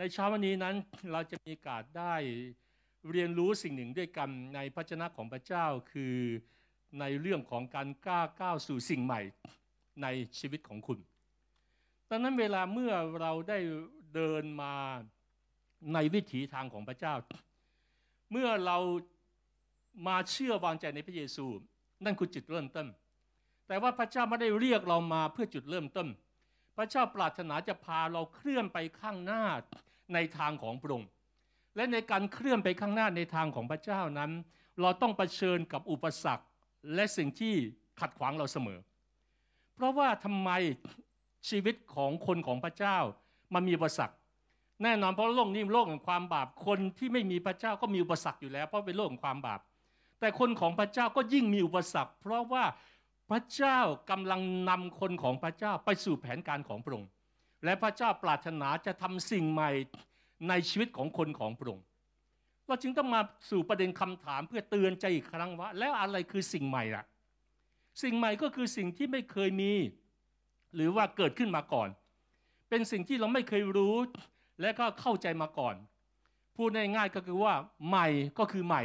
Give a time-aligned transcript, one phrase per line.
[0.00, 0.76] ในเช้าวันนี้นั้น
[1.12, 2.14] เราจะมีโอกาสได้
[3.10, 6.16] เรียนรู้สิ่งหนึ่งด้วยกันในพระเจ้าของพระเจ้าคือ
[7.00, 9.20] ในเรื่องของการกล้าก้าวสู่สิ่งใหม่
[10.02, 10.06] ใน
[10.38, 10.98] ชีวิตของคุณ
[12.10, 13.58] ดังนั้นเวลาเมื่อเราได้
[14.14, 14.74] เดินมา
[15.94, 17.14] ในวิถีทางของพระเจ้า
[18.32, 18.78] เมื่อเรา
[20.06, 21.46] มาเชื่อวางใจในพระเยซู
[22.04, 22.86] นั่นคือจุดเริ่มต้น
[23.66, 26.08] แต่ว่าพระเจ้าไม่ได้เรียกเรามาเพื่อจุดเริ่มต้น
[26.76, 29.44] พระเจ้าปรารถนาจะพาเราเคลื่อนไปข้างหน้า
[30.14, 31.08] ในทางของพระองค์
[31.76, 34.30] และในการเคลื่อนไปข้างหน้าในทางของพระเจ้านั้น
[34.80, 36.44] เราต้องเผชิญกับอุปสรรค
[36.94, 37.54] และสิ่งที่
[38.00, 38.78] ขัดขวางเราเสมอ
[39.74, 40.50] เพราะว่าทำไม
[41.48, 42.98] ชีวิตของคนของพระเจ้า
[43.54, 44.16] มันมีอุปสรรค
[44.82, 49.60] แน่นอนเพราะโลกนี้โลกแห่งความบาปคนที่ไม่มีพระเจ้าก็มีอุปสรรคอยู่แล้ว เพราะเป็นโลกแห่งความบาป
[50.20, 52.64] แต่คนของพระเจ้าก็ยิ่งมีอุปสรรค เพราะว่า
[53.30, 53.78] พระเจ้า
[54.10, 57.08] กำลังนำคนของพระเจ้าไปสู่แผนการของพระองค์
[57.64, 59.70] และพระเจ้าปรารถนาจะทำสิ่งใหม่
[60.48, 61.86] ในชีวิตของคนของพระองค์
[62.66, 67.04] เราจึงต้องมาสู่ประเด็นคำถามเพื่อเตือนใจอีกครั้งว่า แล้วอะไรคือสิ่งใหม่ล่ะ
[68.02, 69.72] สิ่งใหม่ก็คือสิ่งที่ไม่เคยมี
[70.74, 71.88] หรือว่าเกิดขึ้นมาก่อน
[72.68, 73.96] เป็นสิ่งที่เราไม่เคยรู้
[74.60, 75.74] และก็เข้าใจมาก่อน
[76.56, 77.54] พูดง่ายๆก็คือว่า
[77.88, 78.82] ใหม่ก็คือใหม่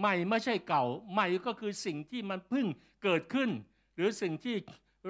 [0.00, 2.66] ใหม่ไม่ใช่เก่า ใหม่ก็คือสิ่งที่มันเพิ่ง
[3.02, 3.50] เกิดขึ้น
[3.94, 4.56] หรือสิ่งที่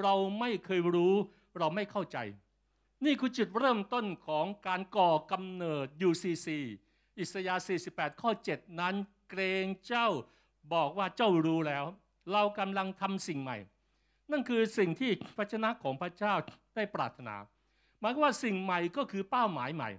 [0.03, 1.15] เราไม่เคยรู้
[1.59, 2.19] เราไม่เข้าใจ
[3.05, 6.49] นี่คือจุดเริ่มต้นของการก่อกำเนิด UCC
[7.19, 8.95] อิสยาห์48 ข้อ 7 นั้น
[9.31, 10.09] เกรงเจ้า
[10.73, 11.85] บอกว่าเจ้ารู้แล้ว
[12.33, 13.59] เรากำลังทำสิ่งใหม่
[14.31, 16.35] นั่นคือสิ่งที่พระชนะของพระเจ้า
[16.75, 17.37] ได้ปรารถนา
[18.01, 19.91] หมายว่าสิ่งใหม่ก็คือเป้าหมายใหม่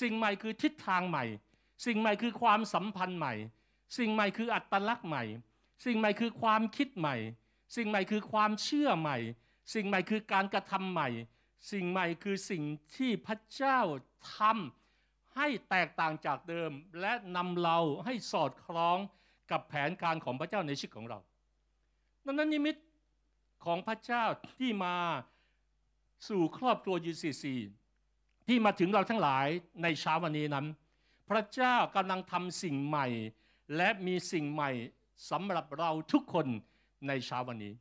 [0.00, 1.24] สิ่งใหม่คือทิศทางใหม่
[1.86, 3.34] สิ่งใหม่คือความสัมพันธ์ใหม่
[3.98, 5.24] สิ่งใหม่คืออัตลักษณ์ใหม่
[5.84, 7.16] สิ่งใหม่คือความคิดใหม่
[7.76, 9.18] สิ่งใหม่คือความเชื่อใหม่
[9.74, 11.08] สิ่งใหม่คือการกระทำใหม่
[11.70, 12.62] สิ่งใหม่คือสิ่ง
[12.96, 13.80] ที่พระเจ้า
[14.36, 18.98] ทำให้แตกต่างจากเดิม และนำเราให้สอดคล้อง
[19.50, 21.18] กับแผนการของพระเจ้าในชีวิตของเรา
[22.26, 22.76] ดังนั้นนิมิต
[23.64, 24.96] ของพระเจ้าที่มา
[26.28, 27.54] สู่ครอบครัวยูซีซี
[28.46, 29.46] ที่มาถึงเราทั้งหลาย
[29.82, 30.66] ในเช้าวันนี้นั้น
[31.30, 33.06] พระเจ้ากำลังทำสิ่งใหม่
[33.76, 34.70] และมีสิ่งใหม่
[35.30, 36.46] สำหรับเราทุกคน
[37.08, 37.72] ในเช้าวันนี้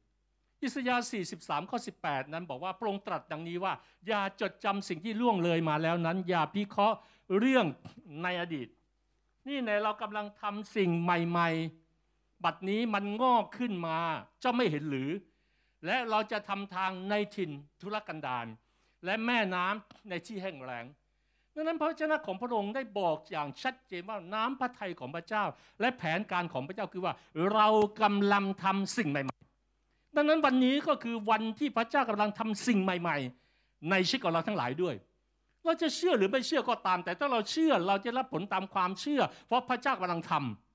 [0.64, 1.06] อิสยาห์
[1.38, 3.74] 43 ข้อ 18 นั้นบอกว่าพระองค์ตรัสดังนี้ว่า
[4.08, 6.98] อย่าจดจำสิ่งที่ล่วงเลยมาแล้วนั้น อย่าพิเคราะห์
[7.38, 7.66] เรื่อง
[8.24, 8.68] ในอดีต
[9.48, 11.50] นี่ในเรากำลังทำสิ่งใหม่
[11.98, 13.98] ๆ บัดนี้มันงอกขึ้นมา
[14.42, 15.10] เจ้าไม่เห็นหรือ
[15.86, 17.52] และเราจะทำทางในถิ่น
[17.82, 18.48] ทุรกันดาร
[19.06, 20.86] และแม่น้ำในที่แห้งแล้ง
[21.56, 25.44] ดังนั้นพระเจ้าของพระองค์ได้บอกอย่างชัดเจนว่าน้ำพระทัยของพระเจ้า
[25.82, 27.14] และแผนการของพระเจ้าคือว่า
[27.54, 27.68] เรา
[28.02, 29.41] กำลังทำสิ่งใหม่
[30.16, 33.18] ดังนั้นวันนี้ก็คือวันที่พระเจ้ากำลังทำสิ่งใหม่
[33.54, 34.96] ๆ ในชีวิตของเราทั้งหลายด้วย
[35.66, 40.34] เราจะเชื่อหรือไม่เชื่อก็ตาม แต่ถ้าเราเชื่อเราจะรับผลตามความเชื่อ เพราะพระเจ้ากำลังท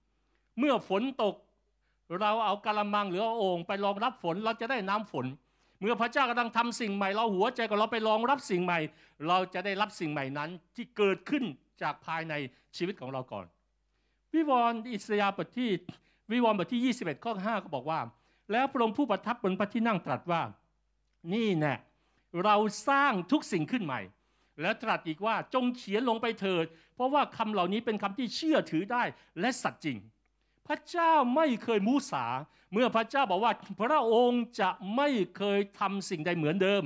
[0.08, 1.34] ำเมื่อฝนตก
[2.20, 5.26] เราเอากระมังหรือเอาโอ่งไปรองรับฝนเราจะได้น้ำฝน
[5.80, 8.78] เมื่อพระเจ้ากำลังทำสิ่งใหม่ เราหัวใจของเราไปรองรับสิ่งใหม่
[9.28, 11.44] เราจะได้รับสิ่งใหม่นั้นที่เกิดขึ้น
[11.82, 12.34] จากภายใน
[12.76, 13.46] ชีวิตของเราก่อน
[14.34, 15.70] วิวรณ์อิสยาบทที่
[16.32, 18.00] วิวรณ์บทที่ 21ข้อ5ก็บอกว่า
[18.52, 20.42] แล้วพระองค์ผู้ประทับบนพระที่นั่งตรัสว่า
[21.32, 21.74] นี่แน่
[22.44, 22.56] เรา
[22.88, 24.00] สร้างทุกสิ่งขึ้นใหม่
[24.60, 26.64] และตรัสอีกว่าจงเขียนลงไปเถิด
[26.94, 29.02] เพราะว่าคำเหล่านี้เป็นคำที่เชื่อถือได้
[29.40, 29.98] และสัตย์จริง
[30.66, 32.24] พระเจ้าไม่เคยมูสา
[32.72, 36.82] เมื่อพระเจ้าบอกว่าพระองค์จะไม่เคยทำสิ่งใดเหมือนเดิม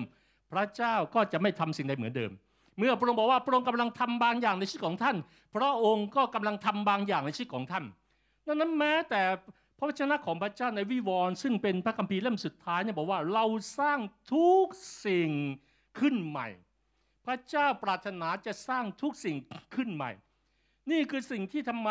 [0.52, 2.30] พระเจ้าก็จะไม่ทำสิ่งใดเหมือนเดิม
[2.78, 5.16] เมื่อพระองค์บอกว่าพระองค์กำลังทำบางอย่างในชีวิตของท่าน
[5.56, 7.84] พระองค์ก็กำลังทำบางอย่างในชีวิตของท่าน
[8.46, 9.22] ดังนั้นแม้แต่
[9.80, 13.44] พระวจนะของพระเจ้าในวิวรณ์ซึ่งเป็นพระคัมภีร์เล่มสุดท้ายเนี่ยบอกว่าเรา
[13.78, 13.98] สร้าง
[14.32, 14.66] ทุก
[15.06, 15.30] สิ่ง
[15.98, 16.48] ขึ้นใหม่
[17.26, 19.36] พระเจ้าปรารถนาจะสร้างทุกสิ่ง
[19.74, 20.10] ขึ้นใหม่
[20.90, 21.90] นี่คือสิ่งที่ทำไม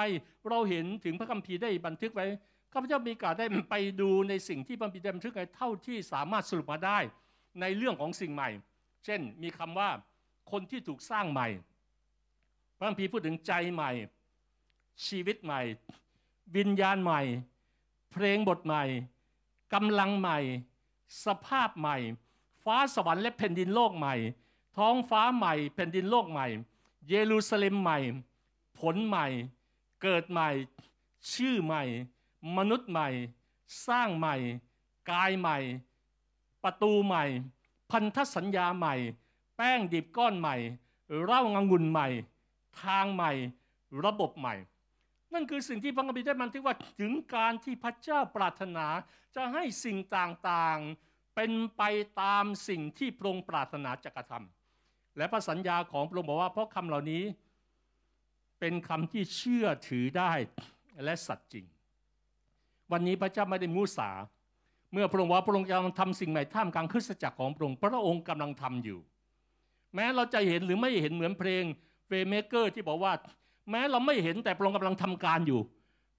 [0.50, 2.26] เราเห็นถึงพระคัมภีร์ได้บันทึกไว้
[2.74, 7.00] ข้าพเจ้ามีกาสได้ไปดูในสิ่งที่พระคัมภีร์ได้บันทึกไว้เท่าที่สามารถสรุปมาได้
[7.62, 8.50] ในเรื่องของสิ่งใหม่
[9.06, 9.90] เช่นมีคำว่า
[10.52, 11.48] คนที่ถูกสร้างใหม่
[12.78, 13.92] พระคัมภีร์พูดถึงใจใหม่
[15.08, 15.62] ชีวิตใหม่
[16.58, 17.22] วิญญาณใหม่
[18.12, 18.84] เพลงบทใหม่
[19.74, 20.40] กำลังใหม่
[21.26, 21.98] สภาพใหม่
[22.64, 24.16] ฟ้าสวรรค์และแผ่นดินโลกใหม่
[24.78, 26.48] ท้องฟ้าใหม่แผ่นดินโลกใหม่
[27.10, 28.00] เยรูซาเล็มใหม่
[28.80, 29.28] ผลใหม่
[30.02, 30.50] เกิดใหม่
[31.34, 31.84] ชื่อใหม่
[32.58, 33.10] มนุษย์ใหม่
[33.88, 34.36] สร้างใหม่
[35.12, 35.58] กายใหม่
[36.64, 37.24] ประตูใหม่
[37.92, 38.96] พันธสัญญาใหม่
[39.56, 40.56] แป้งดิบก้อนใหม่
[41.24, 42.08] เล่างงุ่นใหม่
[42.82, 43.32] ทางใหม่
[44.04, 44.56] ระบบใหม่
[45.34, 48.86] นั่นคือสิ่งที่พระคัมภีร์ได้บันทึกว่าถึงการที่พระเจ้าปรารถนา
[49.36, 51.84] จะให้สิ่งต่างๆ เป็นไป
[52.22, 57.24] ตามสิ่งที่พระองค์ปรารถนาจะกระทำและพระสัญญาของพระองค์บอกว่าเพราะคำเหล่านี้
[58.60, 60.32] เป็นคำที่เชื่อถือได้
[61.04, 61.66] และสัตย์จริง
[62.92, 64.10] วันนี้พระเจ้าไม่ได้มูสา
[64.94, 69.00] เมื่อพระองค์ว่าพระองค์กำลังทำสิ่งใหม่ท่ามกลางคริสตจักรของพระองค์พระองค์กำลังทำอยู่
[69.96, 71.64] แม้เราจะเห็นหรือไม่เห็นเหมือนเพลง
[72.06, 73.14] เฟเมเกอร์ที่บอกว่า
[73.72, 75.62] แม้เราไม่เห็นแต่พระองค์กำลังทำการอยู่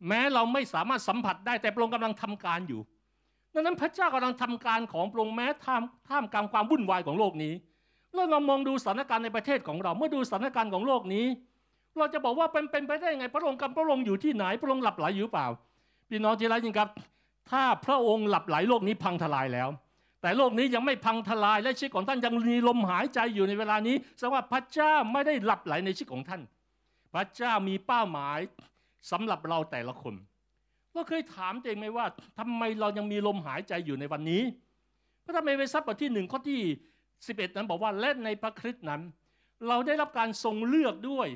[0.08, 2.80] แม้เราไม่สามารถสัมผัสได้แต่พระองค์กำลังทำการอยู่
[3.54, 7.54] ดังนั้นพระเจ้ากำลังทำการของพระองค์แม้ท่ามท่ามกลางความวุ่นวายของโลกนี้
[8.14, 11.26] แล้วเรามองดูสถานการณ์ในประเทศของเรา เมื่อดูสถานการณ์ของโลกนี้
[11.98, 15.46] เราจะบอกว่าเป็นเป็นไปได้ไง พระองค์กับพระองค์อยู่ที่ไหน พระองค์หลับไหลอยู่เปล่า
[16.08, 16.88] พี่น้องที่รักจริงครับ
[17.50, 19.68] ถ้าพระองค์หลับไหลโลกนี้พังทลายแล้ว
[20.22, 26.40] แต่โลกนี้ยังไม่พังทลายและชีวิตของท่านยังมีลมหายใจอยู่ในเวลานี้แสดงว่าพระเจ้าไม่ได้หลับไหลในชีวิตของท่าน
[27.14, 28.38] พระเจ้ามีเป้าหมาย
[29.10, 30.14] สำหรับเราแต่ละคน
[30.92, 32.06] เราเคยถามตัวเองไหมว่า
[32.38, 34.42] ทำไมเรายังมีลมหายใจอยู่ในวันนี้
[35.24, 36.60] พระธรรมเอเฟซัสบทที่หนึ่งข้อที่
[37.08, 39.02] 11 นั้นบอกว่าและในพระคริสต์นั้น
[39.68, 41.28] เราได้รับการทรงเลือกด้วย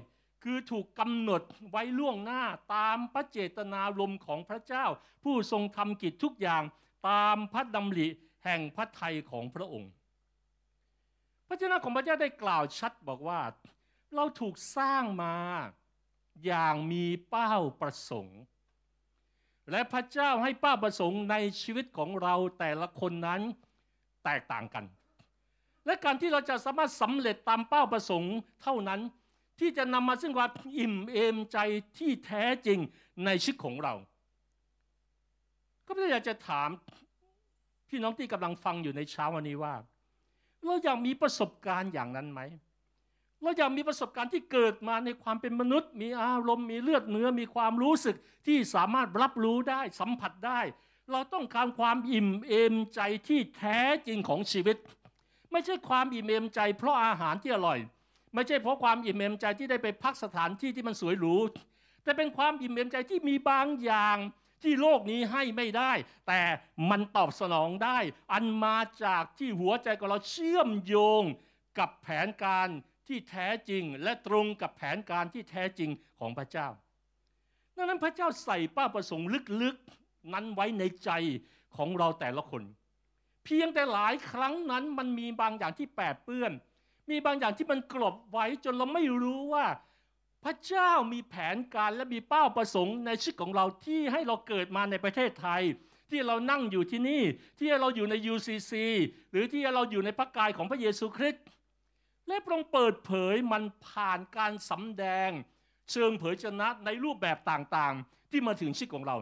[0.44, 2.42] คือถูกกำหนดไว้ล่วงหน้า
[2.74, 4.84] ตามพระเจตนารมณ์ของพระเจ้า
[5.24, 6.62] ผู้ทรงทำกิจทุกอย่าง
[7.08, 8.08] ตามพระดำริ
[8.44, 9.90] แห่งพระทัยของพระองค์
[11.48, 13.40] พระเจ้าของพระเจ้าได้กล่าวชัดบอกว่า
[14.14, 15.37] เราถูกสร้างมา
[16.44, 18.40] อย่างมีเป้าประสงค์
[19.70, 23.40] และพระเจ้าให้เป้าประสงค์ในชีวิตของเราแต่ละคนนั้น
[24.25, 24.84] แตกต่างกัน
[25.87, 29.00] และการที่เราจะสามารถสำเร็จตามเป้าประสงค์เท่านั้น
[29.61, 31.58] ที่จะนำมาซึ่งความอิ่มเอมใจ
[31.99, 32.78] ที่แท้จริง
[33.25, 33.94] ในชีวิตของเรา
[35.87, 36.70] ก็ไม่อยากจะถาม
[37.88, 39.75] พี่น้องที่กำลังฟังอยู่ในเช้าวันนี้ว่า
[40.64, 42.40] เราอยากมีประสบการณ์อย่างนั้นไหม
[43.42, 48.16] เราอยากมีประสบการณ์ที่เกิดมาในความเป็นมนุษย์ มีอารมณ์มีเลือดเนื้อมีความรู้สึก
[48.46, 50.60] ที่สามารถรับรู้ได้สัมผัสได้
[51.10, 54.76] เราต้องการความอิ่มเอมใจที่แท้จริงของชีวิต
[55.52, 57.78] ไม่ใช่ความอิ่มเอมใจ เพราะอาหารที่อร่อย
[58.34, 61.36] ไม่ใช่เพราะความอิ่มเอมใจที่ได้ไปพักสถานที่ที่มันสวยหรู
[62.04, 64.16] แต่เป็นความอิ่มเอมใจที่มีบางอย่าง
[64.62, 65.92] ที่โลกนี้ให้ไม่ได้
[66.26, 66.40] แต่
[66.90, 67.98] มันตอบสนองได้
[68.32, 71.22] อันมาจากที่หัวใจของเราเชื่อมโยง
[71.78, 72.69] กับแผนการ
[73.08, 76.68] ที่แท้จริงและตรงกับแผนการที่แท้จริงของพระเจ้า
[77.76, 79.28] ดังนั้นพระเจ้าใส่ป้าประสงค์
[79.62, 81.10] ลึกๆนั้นไว้ในใจ
[81.76, 82.62] ของเราแต่ละคน
[83.44, 86.52] เพียงแต่หลายครั้งนั้นมันมีบางอย่างที่แปดเปื้อน
[87.10, 89.66] มีบางอย่างที่มันกลบไว้จนเราไม่รู้ว่า
[90.44, 95.62] พระเจ้ามีแผนการและมีเป้าประสงค์ในชีวิตของเราที่ให้เราเกิดมาในประเทศไทย
[96.10, 97.22] ที่เรานั่งอยู่ที่นี่
[97.58, 98.72] ที่เราอยู่ใน UCC
[99.30, 101.44] หรือที่เราอยู่ในพระกายของพระเยซูคริสต์
[102.28, 105.30] และพระองค์เปิดเผยมันผ่านการสำแดง
[105.90, 109.16] เชิงเผยชนะในรูปแบบต่างๆ ที่มาถึงชีวิตของเรา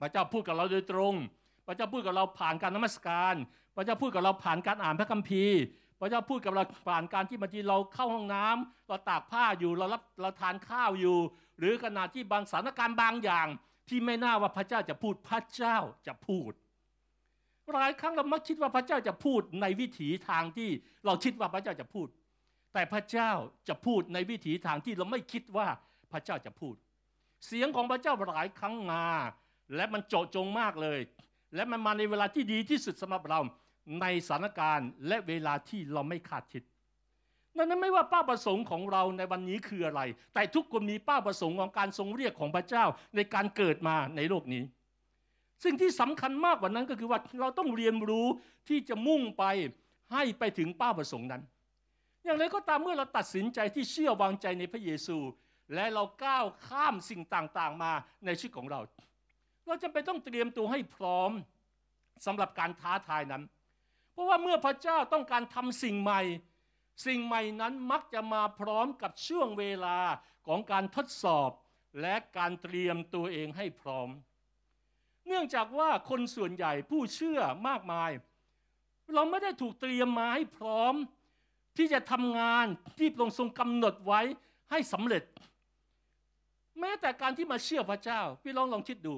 [0.00, 1.14] พระเจ้าพูดกับเราโดยตรง
[1.66, 3.34] พระเจ้าพูดกับเราผ่านการนมัสการ
[3.76, 5.58] พระเจ้าพูดกับเราผ่านการอ่านพระคัมภีร์
[6.00, 11.18] พระเจ้าพูดกับเราผ่านการที่บางทีเราเข้าห้องน้ำเราตากผ้าอยู่เรารับเราทานข้าวอยู่
[11.58, 13.46] หรือขณะที่บางสถานการณ์บางอย่าง
[13.88, 16.52] ที่ไม่น่าว่าพระเจ้าจะพูดพระเจ้าจะพูด
[17.72, 20.70] หลายครั้งเรามักคิดว่าพระเจ้าจะพูดในวิถีทางที่
[21.06, 22.06] เราคิดว่าพระเจ้าจะพูด
[22.78, 23.32] แต่พระเจ้า
[23.68, 25.68] จะพูดในวิถีทางที่เราไม่คิดว่า
[26.12, 26.74] พระเจ้าจะพูด
[27.46, 29.04] เสียงของพระเจ้าหลายครั้งมา
[29.76, 31.00] และมันโจจงมากเลย
[31.54, 33.40] และมันมาในเวลาที่ดีที่สุดสำหรับเรา
[34.00, 36.62] ในสถานการณ์และเวลาที่เราไม่คาดคิด
[37.56, 40.00] นั้นไม่ว่าเป้าประสงค์ของเราในวันนี้คืออะไร
[40.34, 42.84] แต่ทุกคนมีเป้าประสงค์ของการทรงเรียกของพระเจ้า
[43.16, 44.62] ในการเกิดมาในโลกนี้
[45.64, 48.26] สิ่งที่สำคัญมากกว่านั้นก็คือว่าเราต้องเรียนรู้
[48.68, 49.44] ที่จะมุ่งไป
[50.12, 51.42] ให้ไปถึงเป้าประสงค์นั้น
[52.28, 55.18] อย่างไรก็ตามเมื่อเราตัดสินใจที่เชื่อวางใจในพระเยซู
[55.74, 57.92] และเราก้าวข้ามสิ่งต่างๆมา
[58.24, 58.80] ในชีวิตของเรา
[59.66, 61.30] เราจะไปต้องเตรียมตัวให้พร้อม
[62.26, 63.42] สำหรับการท้าทายนั้น
[64.12, 66.20] เพราะว่าเมื่อพระเจ้าต้องการทำสิ่งใหม่
[67.06, 69.98] สิ่งใหม่นั้นมักจะมาพร้อมกับช่วงเวลา
[70.46, 71.50] ของการทดสอบ
[72.00, 74.08] และการเตรียมตัวเองให้พร้อม
[75.26, 78.10] เนื่องจากว่าคนส่วนใหญ่ผู้เชื่อมากมาย
[79.14, 80.94] เราไม่ได้ถูกเตรียมมาให้พร้อม
[81.78, 82.66] ที่จะทำงาน
[82.98, 84.20] ที่พระองค์ทรงกำหนดไว้
[84.70, 85.22] ให้สำเร็จ
[86.80, 89.14] แม้แต่การที่มาเชื่อพระเจ้า พี่ลองลองคิดดู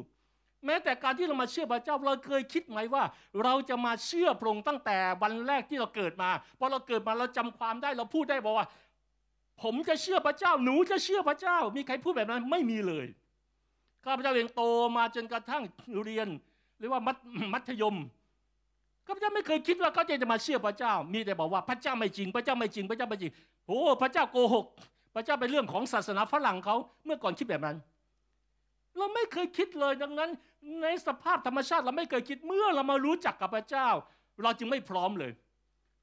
[0.66, 3.04] แม้แต่การที่เรามาเชื่อพระเจ้า เราเคยคิดไหมว่า
[3.42, 8.66] เราจะมาเชื่อพระองค์ตั้งแต่วันแรกที่เราเกิดมาพอเราเกิดมาเราจำความได้เราพูดได้บอกว่า
[9.62, 13.06] ผมจะเชื่อพระเจ้า หนูจะเชื่อพระเจ้า มีใครพูดแบบนั้นไม่มีเลย
[14.04, 14.62] ข้าพเจ้าเองโต
[14.96, 15.62] มาจนกระทั่ง
[16.04, 16.28] เรียน
[16.78, 17.00] หรือว่า
[17.54, 17.96] มัธยม
[19.10, 23.32] ข้าพเจ้าไม่เคยคิดว่าเขาจะมาเชื่อพระเจ้า มีแต่บอกว่าพระเจ้าไม่จริง พระเจ้าไม่จริง พระเจ้าไม่จริง
[23.66, 24.64] โอ้พระเจ้าโกหก
[25.14, 27.76] พระเจ้าเป็นเรื่องของศาสนาฝรั่งเขาเมื่อก่อนคิดแบบนั้น
[28.96, 30.30] เราไม่เคยคิดเลยดังนั้น
[30.82, 33.88] ในสภาพธรรมชาติเราไม่เคยคิดเมื่อเรามารู้จักกับพระเจ้า
[34.42, 35.32] เราจึงไม่พร้อมเลย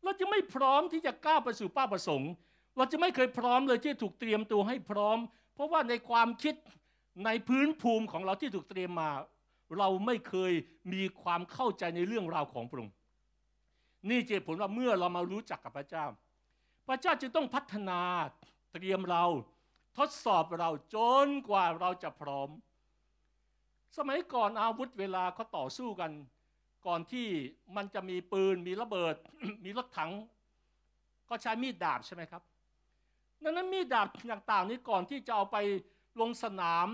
[0.04, 2.32] เราจึงไม่พร้อมที่จะก้าวไปสู่ป้าประสงค์
[2.78, 5.18] เราจะไม่เคยพร้อมเลยที่ถูกเตรียมตัวให้พร้อม
[5.54, 6.56] เพราะว่าในความคิด
[7.26, 9.10] ในพื้นภูมิของเราที่ถูกเตรียมมา
[9.78, 10.54] เราไม่เคย
[10.94, 12.94] มีความเข้าใจในเรื่องราวของพระองค์
[14.10, 16.06] นี่เจผลว่าเมื่อเรามารู้จักกับพระเจ้า
[16.88, 18.02] พระเจ้าจะต้องพัฒนา
[18.74, 19.24] เตรียมเรา
[19.98, 22.50] ทดสอบเราจนกว่าเราจะพร้อม
[23.98, 26.12] สมัยก่อนอาวุธเวลาเขาต่อสู้กัน
[26.88, 27.28] ก่อนที่
[27.76, 29.16] มันจะมีปืนมีระเบิด
[29.66, 30.12] มีรถถัง
[31.30, 32.42] ก็ใช้มีดดาบใช่ไหมครับ
[33.44, 35.58] ดังนั้นมีดดาบต่างๆนี้ก่อนที่จะเอาไป
[36.22, 36.88] ลงสนาม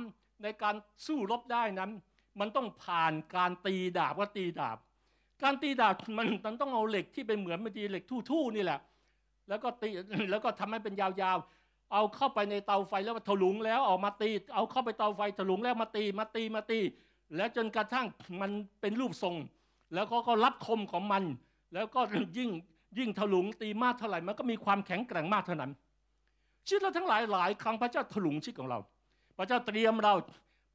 [0.43, 1.91] ในการสู้รบได้นั้น
[2.39, 4.77] มันต้องผ่านการตีดาบว่าตีดาบ
[5.43, 8.79] การตีดาบมันมันต้องเอาเหล็กที่เป็นเหมือนมันดีเหล็กทู่ๆนี่แหละ
[9.49, 9.89] แล้วก็ตี
[10.31, 16.79] แล้วก็ทำให้เป็นยาวๆ เอาเข้าไปในเตาไฟแล้วถลุงแล้วออกมาตี เอาเข้าไปเตาไฟถลุงแล้วมาตีมาตีมาตี
[17.35, 18.05] แล้วจนกระทั่ง
[18.41, 19.35] มันเป็นรูปทรง
[19.93, 21.23] แล้วก็ก็รับคมของมัน
[21.73, 22.01] แล้วก็
[22.37, 22.49] ยิ่ง
[22.97, 25.71] ยิ่งถลุงตีมากเท่าไหร่มันก็มีความแข็งแกร่งมากเท่านั้น
[26.67, 28.79] ชีวิตเราทั้งหลายหลายครั้งพระเจ้าถลุงชีวิตของเรา
[29.37, 30.13] พระเจ้าเตรียมเรา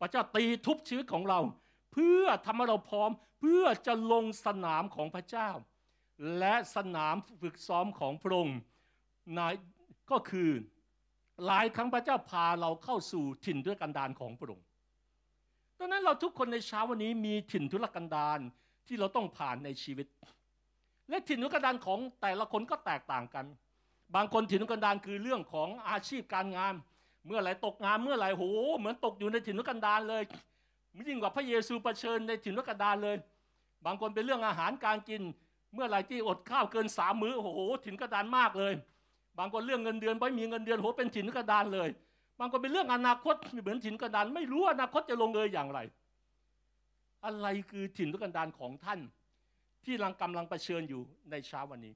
[0.01, 1.39] พระเจ้าตีทุบชีวิตของเรา
[1.93, 5.49] เพื่อทำให้เราพร้อม เพื่อจะลงสนามของพระเจ้า
[6.39, 8.59] และสนามฝึกซ้อมของพระองค์
[9.39, 9.55] นาย
[10.11, 10.51] ก็คือ
[11.47, 14.67] หลายครั้งพระเจ้าพาเราเข้าสู่ถิ่นทุรกันดารของพระองค์
[15.79, 18.41] ดังนั้นเราทุกคนในเช้าวันนี้มีถิ่นทุรกันดาร
[18.87, 20.07] ที่เราต้องผ่านในชีวิต
[21.09, 23.47] และถิ่นทุรกันดารของแต่ละคนก็แตกต่างกัน
[24.15, 26.75] บางคนถิ่นทุรกันดารคือเรื่องของอาชีพการงาน
[27.27, 28.45] เมื่อไหร่ตกงานเมื่อไหร่โห
[28.79, 30.23] เหมือนตกอยู่ในถิ่นทุรกันดารเลย
[31.09, 33.17] ยิ่งกว่าพระเยซูประเชิญในถิ่นทุรกดารเลย
[33.87, 35.23] บางคนเป็นเรื่องอาหารการกิน
[35.75, 38.73] เมื่อไหร่ที่อดข้าวเกินสามมื้อโอ้โหถิ่นกระดานมากเลย
[39.39, 41.89] บางคนเรื่องเงินเดือนไม่มีเงินเดือนโหเป็นถิ่นกระดานเลย
[42.41, 45.79] บางคนเป็นเรื่องอนาคตเหมือนถิ่นกระดานไม่รู้อนาคตจะลงเอยอย่างไร
[47.25, 49.01] อะไรคือถิ่นกระดานของท่าน
[49.85, 51.95] ที่ลังกำลังเผชิญอยู่ในเช้าวันนี้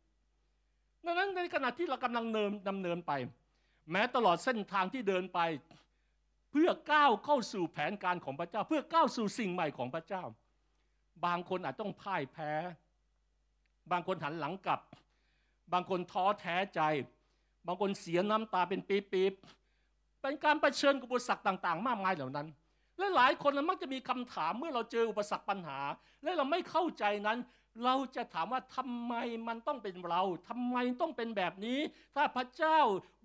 [1.05, 3.13] ดังนั้นในขณะที่เรากำลังเนินดำเนินไป
[3.91, 5.39] แม้ตลอดเส้นทางที่เดินไป
[6.53, 10.25] เพื่อก้าวเข้าสู่แผนการของพระเจ้า เพื่อก้าวสู่สิ่งใหม่ของพระเจ้า
[11.27, 12.53] บางคนอาจต้องพ่ายแพ้
[13.91, 14.81] บางคนหันหลังกลับ
[15.73, 16.81] บางคนท้อแท้ใจ
[17.67, 22.49] บางคนเสียน้ำตาเป็นปีบๆเป็นการรเผชิญกับอุปสรรคต่าง ๆ มากมายเหล่านั้น
[22.99, 25.81] และหลายคนมักจะมีคำถามเมื่อเราเจออุปสรรคปัญหา
[26.23, 27.39] และเราไม่เข้าใจนั้น
[27.85, 29.15] เราจะถามว่าทำไม
[29.49, 31.81] มันต้องเป็นเราทำไมต้องเป็นแบบนี้
[32.15, 32.79] ถ้าพระเจ้า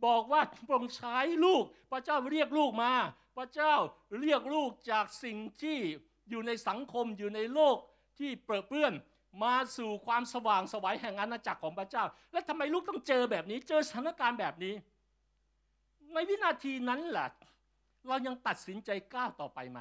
[0.05, 2.93] บอกว่าพระองค์ใช้ลูก พระเจ้าเรียกลูกมา
[3.37, 3.73] พระเจ้า
[4.19, 5.77] เรียกลูกจากสิ่งที่
[6.29, 7.77] อยู่ในสังคมอยู่ในโลก
[8.19, 8.93] ที่เปื้อเปื้อน
[9.43, 14.73] มาสู่ความสว่างสวัยแห่งอาณาจักรของพระเจ้า และทำไมลูกต้องเจอแบบนี้ เจอสถานการณ์แบบนี้
[16.13, 17.29] ในวินาทีนั้นแหละ
[18.07, 19.79] เรายังตัดสินใจก้าวต่อไปไหม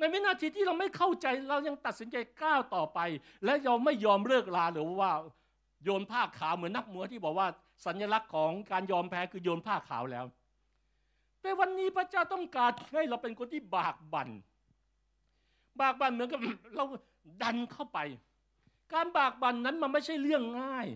[0.00, 2.98] ในวินาทีที่เราไม่เข้าใจเรายังตัดสินใจก้าวต่อไป
[3.44, 5.10] และเราไม่ยอมเลิกลาหรือว่า
[5.84, 7.48] โยนผ้าขาวเหมือนนักมวยที่บอกว่า
[7.86, 10.24] สัญลักษณ์ของการยอมแพ้คือโยนผ้าขาวแล้ว
[11.42, 14.28] แต่วันนี้พระเจ้าต้องการให้เราเป็นคนที่บากบัน่น
[15.80, 16.40] บากบั่นเหมือนกับ
[16.76, 16.84] เรา
[17.42, 17.98] ดันเข้าไป
[18.92, 20.86] การบากบั่นนั้นมันไม่ใช่เรื่องง่าย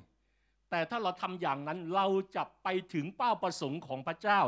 [0.70, 2.06] แต่ถ้าเราทำอย่างนั้นเรา
[2.36, 4.40] จะไปถึงเป้าประสงค์ของพระเจ้า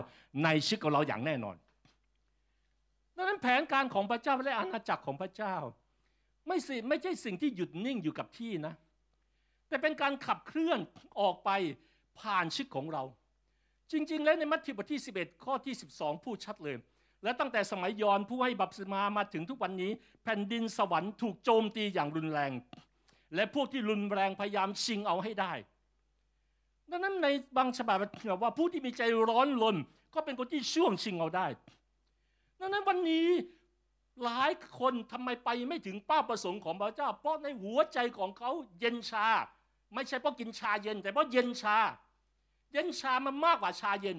[0.44, 1.56] ในชีวิตของเราอย่างแน่นอน
[3.16, 5.56] ดังนั้นแผนการของพระเจ้าและอาณาจักรของพระเจ้า
[6.46, 8.74] ไม่สิไม่ใช่สิ่งที่หยุดนิ่งอยู่กับที่นะ
[9.68, 10.80] แต่เป็นการขับเคลื่อน
[11.20, 11.50] ออกไป
[12.20, 13.02] ผ่านชีวิตของเรา
[13.92, 16.76] จริง ๆ แล้วในมัทธิวบทที่ 11 ข้อที่ 12 พูดชัดเลย
[17.22, 19.90] และตั้งแต่สมัยยอนผู้ให้บัพติมามาถึงทุกวันนี้
[20.24, 22.52] แผ่นดินสวรรค์ถูกโจมตีอย่างรุนแรง
[23.34, 25.52] และพวกที่รุนแรงพยายามชิงเอาให้ได้
[26.90, 27.96] ดังนั้นในบางฉบับ
[28.30, 29.76] บอกว่าผู้ที่มีใจร้อนรน
[30.14, 31.46] ก็เป็นคนที่ช่วงชิงเอาได้
[32.60, 33.28] ดังนั้นวันนี้
[34.24, 39.26] หลายคนทำไมไปไม่ถึงเป้าประสงค์ของพระเจ้า เพราะในหัวใจของเขาเย็นชา
[39.94, 41.78] ไม่ใช่เพราะกินชาเย็น แต่เพราะเย็นชา
[42.72, 44.18] เย็นชามันมากกว่าชาเย็น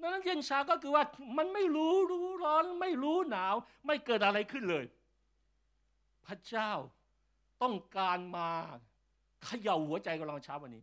[0.00, 1.04] ดังนั้นเย็นชาก็คือว่า
[1.36, 3.54] มันไม่รู้รู้ร้อนไม่รู้หนาว
[3.86, 4.84] ไม่เกิดอะไรขึ้นเลย
[6.26, 6.72] พระเจ้า
[7.62, 8.48] ต้องการมา
[9.44, 10.82] เขย่าหัวใจของเราเช้าวันนี้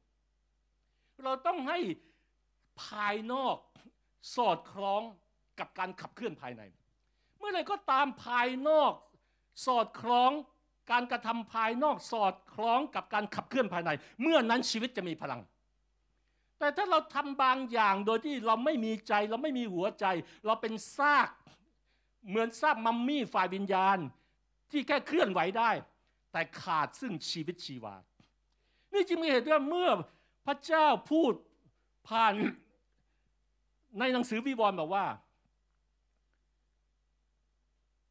[1.24, 1.80] เราต้องให้
[2.82, 3.58] ภายนอก
[4.36, 5.04] สอดคล้อง
[5.60, 6.64] กับการขับเคลื่อนภายใน
[7.38, 8.94] เมื่อไรก็ตามภายนอก
[9.66, 10.32] สอดคล้อง
[10.92, 13.90] การกระทำภายนอกสอดคล้องกับการขับเคลื่อนภายใน
[14.22, 15.42] เมื่อนั้นชีวิตจะมีพลัง
[16.60, 20.06] แต่ถ้าเราทำบางอย่างโดยที่เราไม่มีใจเราไม่มีหัวใจ
[20.46, 21.30] เราเป็นซาก
[22.28, 23.98] เหมือนซากมัมมี่ฝ่ายวิญญาณ
[24.72, 25.72] ที่แค่เคลื่อนไหวได้
[26.32, 27.96] แต่ขาดซึ่งชีวิตชีวา
[28.94, 29.90] นี่จึงมีเหตุว่าเมื่อ
[30.46, 31.34] พระเจ้าพูด
[32.08, 32.34] ผ่าน
[34.00, 35.06] ในหนังสือวิวรณ์บอกว่า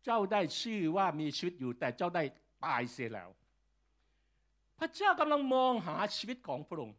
[0.04, 2.23] เจ้าได้ชื่อว่ามีชีวิตอยู่ แต่เจ้าได้
[2.64, 3.30] ตายเสียแล้ว
[4.78, 6.97] พระเจ้ากำลังมองหาชีวิตของพระองค์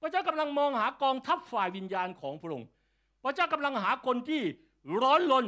[0.00, 2.68] พระเจ้ากำลังมองหากองทัพฝ่ายวิญญาณของพระองค์
[3.24, 4.42] พระเจ้ากำลังหาคนที่
[5.00, 5.46] ร้อนรน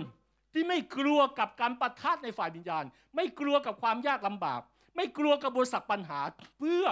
[0.53, 2.85] ที่ไม่กลัวกับการประทะในฝ่ายวิญญาณ
[3.17, 4.61] ไม่กลัวกับความยากลำบาก
[4.97, 6.21] ไม่กลัวกับบุษักปัญหา
[6.59, 6.85] เพื่อ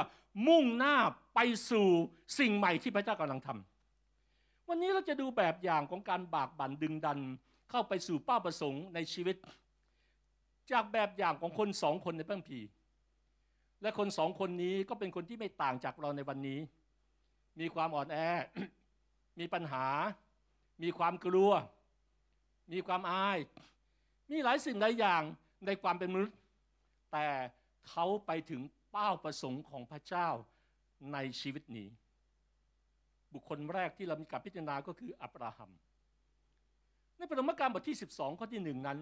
[0.48, 0.96] มุ่งหน้า
[1.34, 1.88] ไปสู่
[2.38, 7.18] สิ่งใหม่ที่พระเจ้ากำลังทำวันนี้เราจะดูแบบอย่างของการบากบั่นดึงดัน
[7.70, 9.36] เข้าไปสู่เป้าประสงค์ในชีวิต
[10.70, 12.68] จากแบบอย่างของคนสองคนในพระคัมภีร์
[13.82, 16.60] และคนสองคนนี้ก็เป็นคนที่ไม่ต่างจากเราในวันนี้
[17.60, 18.18] มีความอ่อนแอ
[19.40, 19.86] มีปัญหา
[20.82, 21.50] มีความกลัว
[22.72, 23.38] มีความอาย
[24.30, 25.22] มีหลายสิ่งหลายอย่าง
[25.66, 26.38] ในความเป็นมนุษย์
[27.12, 27.28] แต่
[27.88, 30.28] เขาไปถึงเป้าประสงค์ของพระเจ้า
[31.12, 31.88] ในชีวิตนี้
[33.32, 35.70] บุคคลแรกที่เรามีการพิจารณาก็คืออับราฮัม
[37.16, 38.98] ในปฐมกาลบทที่ 12 ข้อที่หนึ่งนั้น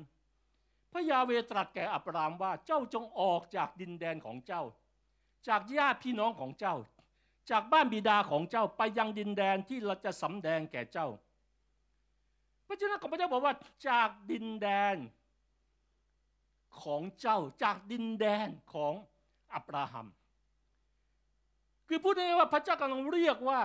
[0.92, 4.62] พระยาเวตรัสแก่อับรามว่าเจ้าจงออกจากดินแดนของเจ้า
[5.48, 6.76] จากญาติพี่น้องของเจ้า
[7.50, 11.08] จากบ้านบิดาของเจ้าไปยังดินแดนที่เราจะสำแดงแก่เจ้า
[12.66, 13.54] พระเจ้าของพระเจ้าบอกว่า
[13.88, 14.96] จากดินแดน
[16.82, 18.94] ของเจ้าจากดินแดนของ
[19.54, 20.06] อับราฮัม
[21.88, 23.60] คือพูดง่ายๆว่าพระเจ้ากำลังเรียกว่า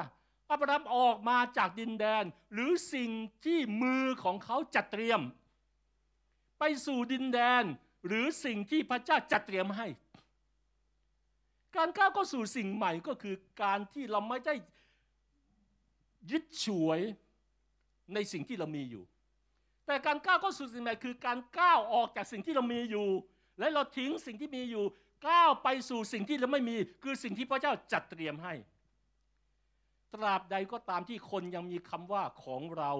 [0.51, 3.12] อับราฮัมออกมาจากดินแดน หรือสิ่ง
[3.46, 5.22] ที่มือของเขาจัดเตรียม
[6.59, 7.63] ไปสู่ดินแดน
[8.07, 9.88] หรือสิ่งที่พระเจ้าจัดเตรียมให้
[11.75, 14.55] การก้าวเข้าสู่สิ่งใหม่ก็คือการที่เราไม่ได้
[16.31, 17.00] ยึดฉวย
[18.13, 19.03] ในสิ่งที่เรามีอยู่
[19.85, 23.07] แต่การก้าวเข้าสู่สิ่งใหม่คือการก้าวออกจากสิ่งที่เรามีอยู่
[23.59, 24.85] และเราทิ้งสิ่งที่มีอยู่
[25.27, 28.53] ก้าวไปสู่สิ่งที่เราไม่มี คือสิ่งที่พระเจ้าจัดเตรียมให้
[30.13, 32.91] ตราบใดก็ตามที่คนยังมีคำว่าของเรา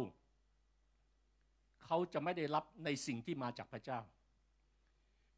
[1.86, 4.00] เขาจะไม่ได้รับในสิ่งที่มาจากพระเจ้า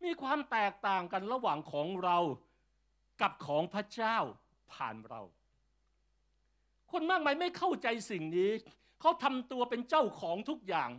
[0.04, 2.18] มีความแตกต่างกันระหว่างของเรา
[3.22, 4.18] กับของพระเจ้า
[4.74, 5.22] ผ่านเรา
[6.92, 8.52] คนมากมายไม่เข้าใจสิ่งนี้
[9.02, 10.90] เขาทำตัวเป็นเจ้าของทุกอย่าง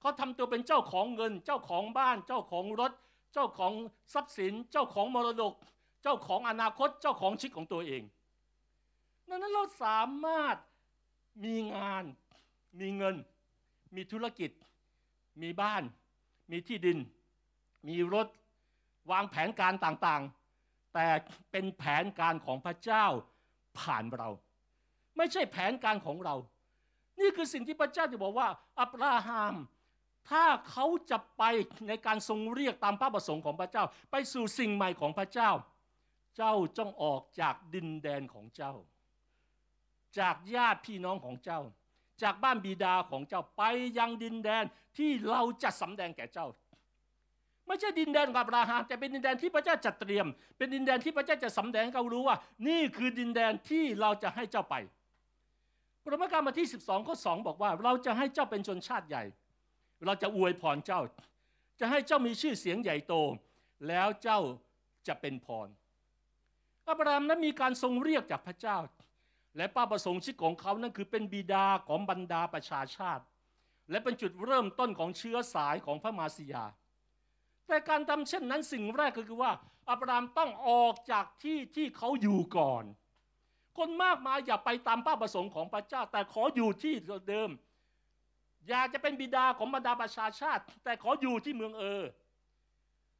[0.00, 2.92] เขาทำตัวเป็นเจ้าของเงิน เจ้าของบ้าน เจ้าของรถ
[3.32, 3.72] เจ้าของ
[4.14, 5.54] ทรัพย์สิน เจ้าของมรดก
[6.02, 8.02] เจ้าของอนาคต เจ้าของชีวิตของตัวเอง
[9.28, 10.56] ดังนั้นเราสามารถ
[11.44, 12.04] มีงาน
[12.80, 13.16] มีเงิน
[13.94, 14.50] มีธุรกิจ
[15.42, 15.82] มีบ้าน
[16.50, 16.98] มีที่ดิน
[17.88, 18.26] มีรถ
[19.10, 21.06] วางแผนการต่างๆ แต่
[21.50, 23.06] เป็นแผนการของพระเจ้า
[23.78, 24.28] ผ่านเรา
[25.16, 26.36] ไม่ใช่แผนการของเรา
[27.20, 28.48] นี่คือสิ่งที่พระเจ้าจะบอกว่า
[28.80, 29.54] อับราฮัม
[30.30, 31.42] ถ้าเขาจะไป
[31.88, 35.50] ในการทรงเรียกตามพระประสงค์ของพระเจ้า ไปสู่สิ่งใหม่ของพระเจ้า
[36.36, 38.74] เจ้าจงออกจากดินแดนของเจ้า
[40.18, 41.60] จากญาติพี่น้องของเจ้า
[42.22, 43.62] จากบ้านบิดาของเจ้าไป
[43.98, 44.64] ยังดินแดน
[44.96, 46.46] ที่เราจะสำแดงแก่เจ้า
[47.66, 52.36] ไม่ใช่ดินแดนของอับราฮัมแต่เป็นดินแดนที่พระเจ้าจัดเตรียม เป็นดินแดนที่พระเจ้าจะสำแดงเขารู้ว่า
[52.68, 54.74] นี่คือดินแดนที่เราจะให้เจ้าไป
[56.04, 59.24] ปรมการมาที่ 12ข้อ2บอกว่า เราจะให้เจ้าเป็นชนชาติใหญ่
[60.04, 61.00] เราจะอวยพรเจ้า
[61.80, 63.14] จะให้เจ้ามีชื่อเสียงใหญ่โต
[63.88, 64.40] แล้วเจ้า
[65.08, 65.68] จะเป็นพร
[66.88, 68.76] อับราฮัมนั้นมีการทรงเรียกจากพระเจ้า
[69.56, 73.24] และป้าประสงค์ชีวิตของเขานั้นคือเป็นบิดาของบรรดาประชาชาติ
[73.90, 76.64] และเป็นจุดเริ่มต้นของเชื้อสายของพระมาสียา
[77.66, 79.52] แต่การทำเช่นนั้นสิ่งแรกก็คือว่า
[79.90, 82.84] อับราฮัมต้องออกจากที่ที่เขาอยู่ก่อน
[83.78, 86.94] คนมากมายอย่าไปตามป้าประสงค์ของพระเจ้า แต่ขออยู่ที่
[87.28, 87.50] เดิม
[88.68, 92.02] อยากจะเป็นบิดาของบรรดาประชาชาติ แต่ขออยู่ที่เมืองเออ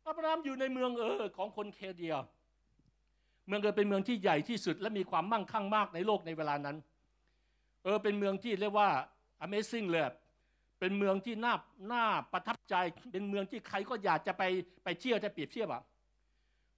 [0.07, 2.14] อับราฮัมอยู่ในเมืองเออของคนเคเดีย
[3.46, 6.76] เมืองเออเป็นเมืองที่ใหญ่ที่สุดและมีความมั่งคั่งมากในโลกในเวลานั้น
[7.83, 8.90] เออเป็นเมืองที่เรียกว่า
[9.44, 10.02] Amazing เลย
[10.80, 11.54] เป็นเมืองที่น่า
[11.92, 12.74] น่าประทับใจ
[13.12, 14.42] เป็นเมืองที่ใครก็อยากจะไป
[14.85, 15.83] ไปเที่ยวจะเปรียบเทียบอะ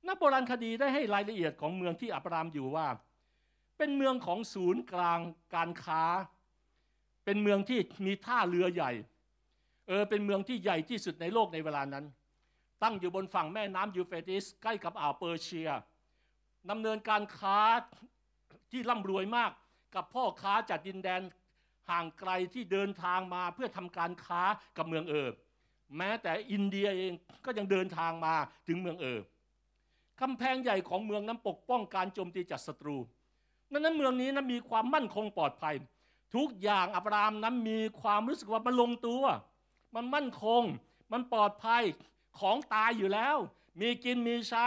[0.07, 2.87] นักโบราณคดีได้ให้รายละเอียดของเมืองที่อับรามอยู่ว่า
[3.79, 5.21] เป็นเมืองของศูนย์กลาง
[5.55, 6.03] การค้า
[7.25, 8.93] เป็นเมืองที่มีท่าเรือใหญ่
[9.89, 12.05] เออเป็นเมืองที่ใหญ่ที่สุดในโลกในเวลานั้น
[12.83, 15.71] ตั้งอยู่บนฝั่งแม่น้ำยูเฟรติสใกล้กับอ่าวเปอร์เซีย
[16.71, 17.59] ดำเนินการค้า
[18.71, 19.51] ที่ร่ำรวยมาก
[19.95, 21.23] กับพ่อค้าจากดินแดน
[21.91, 24.43] ห่างไกลที่เดินทางมาเพื่อทำการค้า
[24.77, 25.29] กับเมืองเออ
[25.97, 27.13] แม้แต่อินเดียเอง
[27.45, 28.35] ก็ยังเดินทางมา
[28.67, 29.21] ถึงเมืองเออ
[30.21, 32.97] กำแพงใหญ่ของเมืองนั้นปกป้องการโจมตีจากศัตรู
[33.73, 35.75] ดังนั้นเมืองนี้นั้นมีความมั่นคงปลอดภัย
[36.35, 39.23] ทุกอย่างอับรามนั้นมีความรู้สึกว่ามันลงตัว
[39.95, 40.63] มันมั่นคง
[41.13, 41.83] มันปลอดภัย
[42.41, 43.37] ของตายอยู่แล้ว
[43.81, 44.67] มีกินมีใช้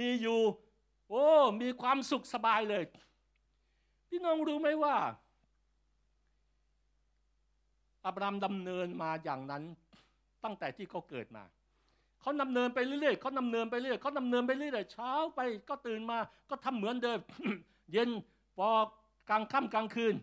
[0.00, 0.40] มีอยู่
[1.10, 1.26] โอ้
[1.62, 2.82] มีความสุขสบายเลย
[4.08, 4.96] พี่น้องรู้ไหมว่า
[8.06, 9.62] อับรามดำเนินมาอย่างนั้น
[10.44, 11.44] ตั้งแต่ที่เขาเกิดมา
[12.20, 16.18] เขาดำเนินไปเรื่อยๆเขาดำเนินไปเรื่อยเขาดำเนินไปเรื่อยๆเช้าไปก็ตื่นมา
[16.50, 17.18] ก็ทำเหมือนเดิม
[17.92, 18.10] เย็น
[18.56, 18.68] พอ
[19.30, 20.14] กลางค่ำกลางคืน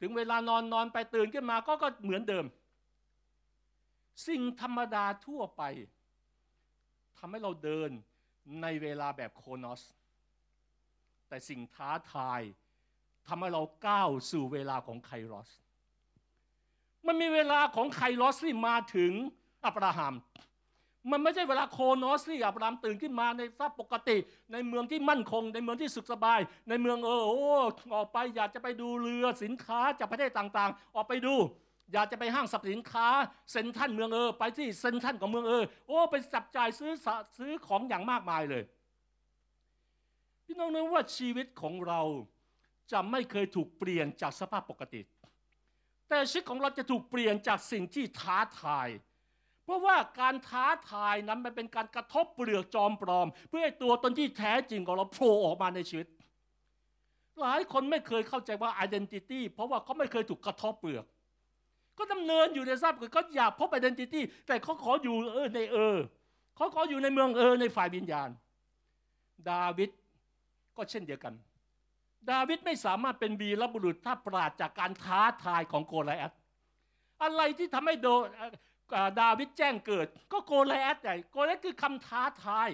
[0.00, 2.44] ถึงเวลานอนนอนไปตื่นขึ้นมาก็ก็เหมือนเดิม
[4.26, 5.62] สิ่งธรรมดาทั่วไป
[7.18, 7.90] ทำให้เราเดิน
[8.62, 9.80] ในเวลาแบบ chronos
[11.32, 12.40] แต่สิ่งท้าทาย
[13.26, 15.50] ทำให้เราก้าวสู่เวลาของ kairos
[17.06, 19.12] มันมีเวลาของ kairos ที่มาถึง
[19.64, 20.14] อับราฮัม
[21.10, 24.16] มันไม่ใช่เวลา chronos ที่อับรามตื่นขึ้นมาในสภาพปกติ
[24.52, 27.38] ในเมืองที่มั่นคง ในเมืองที่สุขสบาย ในเมืองเออร์โอ้
[27.94, 31.34] ออกไปอยากจะไปดูเรือสินค้าจากประเทศต่างๆ ออกไปดู
[31.92, 33.08] อยากจะไปห้างสรรพสินค้า
[33.50, 36.92] เซ็นทันเมืองเออ ไปที่เซ็นทันของเมืองเออ โอ้ไปจับจ่ายซื้อ
[37.38, 38.64] ซื้อของอย่างมากมายเลย
[40.44, 42.00] พี่น้องนึกว่าชีวิตของเรา
[42.92, 45.00] จะไม่เคยถูกเปลี่ยนจากสภาพปกติ
[46.08, 48.88] แต่ชีวิตของเราจะถูกเปลี่ยนจากสิ่งที่ท้าทาย
[49.64, 56.06] เพราะว่าการท้าทายนั้นมันเป็นการกระทบเปลือกจอมปลอม เพื่อให้ตัวตนที่แท้จริงของเราโผล่ออกมาในชีวิต
[57.40, 61.04] หลายคนไม่เคยเข้าใจว่า identity เพราะว่าเขาไม่เคยถูกกระทบเปลือก
[61.98, 65.96] ก็ดำเนินอยู่ในทรัพย์เขาอยากพบ identity แต่เขาขออยู่เออในเออ
[66.56, 68.28] เขาขออยู่ในเมืองเออในฝ่ายวิญญาณ
[69.50, 69.90] ดาวิด
[70.76, 71.34] ก็เช่นเดียวกัน
[72.30, 76.32] ดาวิดไม่สามารถเป็นวีรบุรุษถ้าปราดจากการท้าทายของโกลิอัต
[77.22, 78.08] อะไรที่ทำให้โด
[79.20, 82.68] ดาวิดแจ้งเกิด ก็โกเลสใหญ่โกเลสคือคำท้าทาย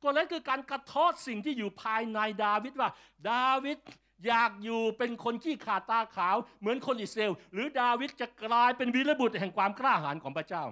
[0.00, 2.90] โกเลสคือการกระทษสิ่งที่อยู่ภายในดาวิดว่า
[3.30, 3.78] ดาวิด
[4.26, 10.64] อยากอยู่เป็นคนที่ขาดตาขาว เหมือนคนอิสราเอลหรือดาวิดจะกลายเป็นวีรบุตรแห่งความกล้าหาญของพระเจ้า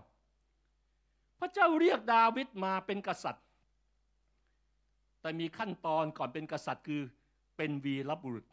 [1.41, 3.45] พระเจ้าเรียกดาวิดมาเป็นกษัตริย์
[5.27, 7.03] แต่มีขั้นตอนก่อนเป็นกษัตริย์คือ
[7.57, 8.47] เป็นวีรบุรุษ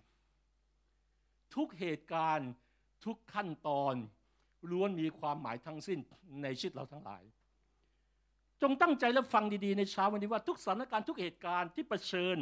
[1.56, 2.50] ทุกเหตุการณ์
[3.06, 3.94] ทุกขั้นตอน
[4.72, 6.00] ล้วนมีความหมายทั้งสิ้น
[6.44, 7.24] ในชีวิตเราทั้งหลาย
[8.62, 12.38] จงตั้งใจและฟังดีๆ ในเช้าวันนี้ว่าทุกสถานการณ์ทุกเหตุการณ์ที่ประชิญ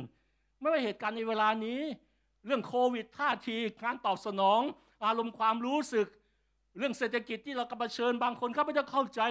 [0.60, 1.82] ไม่ว่าเหตุการณ์ในเวลานี้
[2.46, 4.62] เรื่องโควิดท่าทีการตอบสนอง
[5.06, 6.08] อารมณ์ความรู้สึก
[6.78, 9.22] เรื่องเศรษฐกิจที่เรากำลังเชิญบางคนเขาไม่ได้เข้าใจ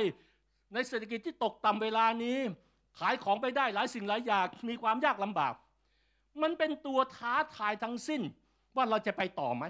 [0.74, 2.38] ในเศรษฐกิจที่ตกต่ำเวลานี้
[2.98, 5.54] ขายของไปได้หลายสิ่งหลายอย่างมีความยากลำบาก
[6.42, 8.22] มันเป็นตัวท้าทายทั้งสิ้น
[8.76, 9.64] ว่าเราจะไปต่อไหม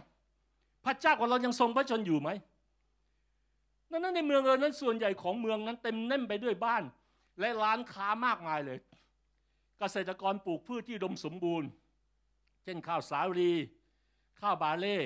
[0.84, 2.30] พระเจ้าของเรายังทรงพระชนอยู่ไหม
[3.90, 6.82] นั้นในเมืองเออนั้นส่วนใหญ่ของเมืองนั้นเต็มแน่นไปด้วยบ้าน
[7.40, 8.78] และร้านค้ามากมายเลย
[9.78, 11.68] เกษตรกรปลูกพืชที่ดมสมบูรณ์
[12.64, 13.52] เช่นข้าวสาลี
[14.40, 14.96] ข้าวบาเล่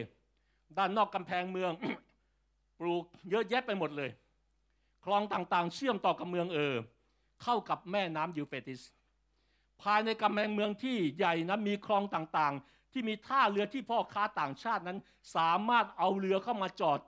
[0.79, 1.72] ด้านนอกกำแพงเมือง
[2.79, 4.11] ปลูกเยอะแยะไปหมดเลย
[5.05, 6.74] คลองต่างๆ เชื่อมต่อกับเมืองเออ
[7.42, 8.83] เข้ากับแม่น้ำยูเฟติส
[9.83, 14.99] ภายในกำแพงเมืองที่ใหญ่นะมีคลองต่างๆ ที่มีท่าเรือที่พ่อค้าต่างชาตินั้น
[15.37, 16.99] สามารถเอาเรือเข้ามาจอด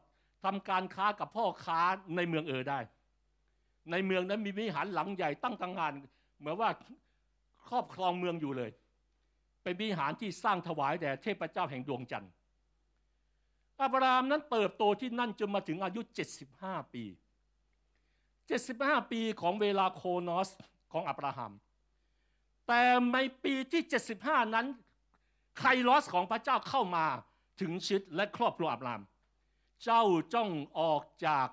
[0.45, 1.81] ทำการค้ากับพ่อค้า
[2.17, 2.79] ในเมืองเออได้
[3.91, 5.93] ในเมืองนั้นมีวิหารหลังใหญ่ตั้งต่างงาน
[6.39, 6.71] เหมือนว่า
[7.69, 8.71] ครอบครองเมืองอยู่เลย
[9.63, 12.33] เป็นวิหารที่สร้างถวายแด่เทพเจ้าแห่งดวงจันทร์
[13.81, 16.01] อับรามนั้นเติบโตที่นั่นจนมาถึงอายุ
[16.47, 17.05] 75 ปี
[18.51, 20.49] 75 ปีของเวลาโคนอส
[20.93, 21.53] ของอับราฮัม
[22.67, 22.83] แต่
[23.13, 23.83] ในปีที่
[24.19, 24.67] 75 นั้น
[25.57, 27.07] ไคลอสของพระเจ้าเข้ามา
[27.61, 29.01] ถึงชิดและครอบครัวอับราม
[29.85, 30.05] เจ้า
[30.35, 31.49] จ้องออกจาก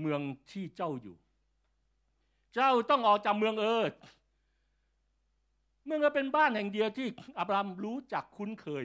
[0.00, 1.16] เมืองที่เจ้าอยู่
[2.54, 3.98] เจ้าต้องออกจากเมืองเอิร์
[5.84, 7.06] เมืองเอิร์เป็นบ้านแห่งเดียวที่
[7.38, 8.84] อับรามรู้จักคุ้นเคย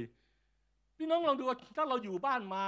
[0.98, 1.46] พี่น้องลองดู
[1.78, 2.64] ถ้าเราอยู่บ้านมา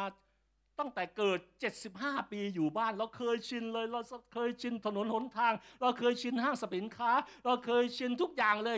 [0.80, 1.40] ตั้งแต่เกิด
[1.86, 4.02] 75 ปีอยู่บ้าน เราเคยชินเลย เรา
[4.34, 7.12] เคยชินถนนหนทาง เราเคยชินห้างสรรพสินค้า
[7.46, 8.78] เราเคยชินทุกอย่างเลย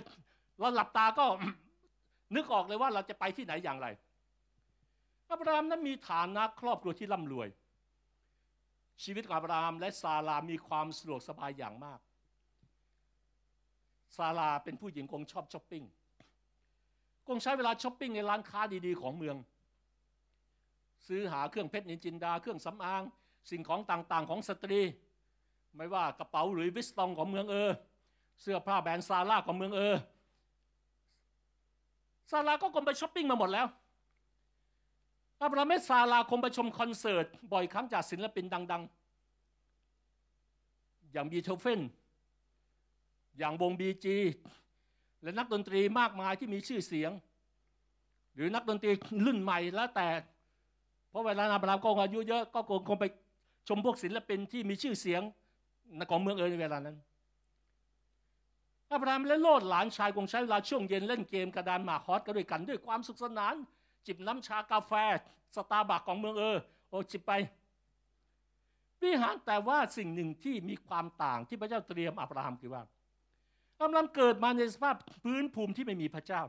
[0.59, 1.25] เราหลับตาก็
[2.35, 3.87] นึกออกเลยว่าเราจะไปที่ไหนอย่างไร
[5.29, 7.47] อับรามนั้นมีฐานะครอบครัวที่ร่ำรวย
[9.03, 11.99] ชีวิตของอับรามและซาราห์มีความสะดวกสบายอย่างมาก
[14.17, 15.83] ซาลาห์เป็นผู้หญิงคงชอบช้อปปิ้ง
[17.27, 19.35] คงใช้เวลาช้อปปิ้งในร้านค้าดีๆ ของเมือง
[21.07, 23.03] ซื้อหาเครื่องเพชรนิลจินดา เครื่องสำอาง
[23.51, 24.81] สิ่งของต่างๆ ของสตรี
[25.75, 27.71] ไม่ว่ากระเป๋า Louis Vuitton ของเมืองเออร์
[28.41, 29.95] เสื้อผ้าแบรนด์ Zara ของเมืองเออร์
[32.31, 33.67] ซาราห์ก็คงไปช้อปปิ้งมาหมดแล้ว
[35.41, 38.83] อับรามและซาราห์คงไปชมคอนเสิร์ต บ่อยครั้งจากศิลปินดัง
[40.17, 41.81] ๆ อย่างบีโธเฟน
[43.37, 44.17] อย่างวง Bee Gees
[45.23, 47.11] และนักดนตรีมากมายที่มีชื่อเสียง
[48.35, 48.91] หรือนักดนตรี
[49.25, 50.07] รุ่นใหม่แล้วแต่
[51.13, 53.05] เพราะเวลาอับรามก็อายุเยอะก็คงไป
[53.67, 55.21] ชมพวกศิลปินที่มีชื่อเสียง
[56.09, 56.97] ของเมืองเออร์ในเวลานั้น
[58.93, 63.55] อับรามและโลทหลานชายคงใช้เวลาช่วงเย็นเล่นเกมกระดานหมากฮอสกันด้วยกันด้วยความสนุกสนาน
[64.07, 64.93] จิบน้ำชากาแฟ
[65.55, 66.57] สตาร์บัคของเมืองเออร์
[66.89, 67.31] โอ้จิบไป
[69.03, 72.83] วิหารแต่ว่าสิ่งหนึ่งที่มีความต่างที่พระเจ้าเตรียมอับราฮัมคือว่า
[73.81, 76.41] อับราฮัมเกิดมาในสภาพพื้นภูมิที่ไม่มีพระเจ้า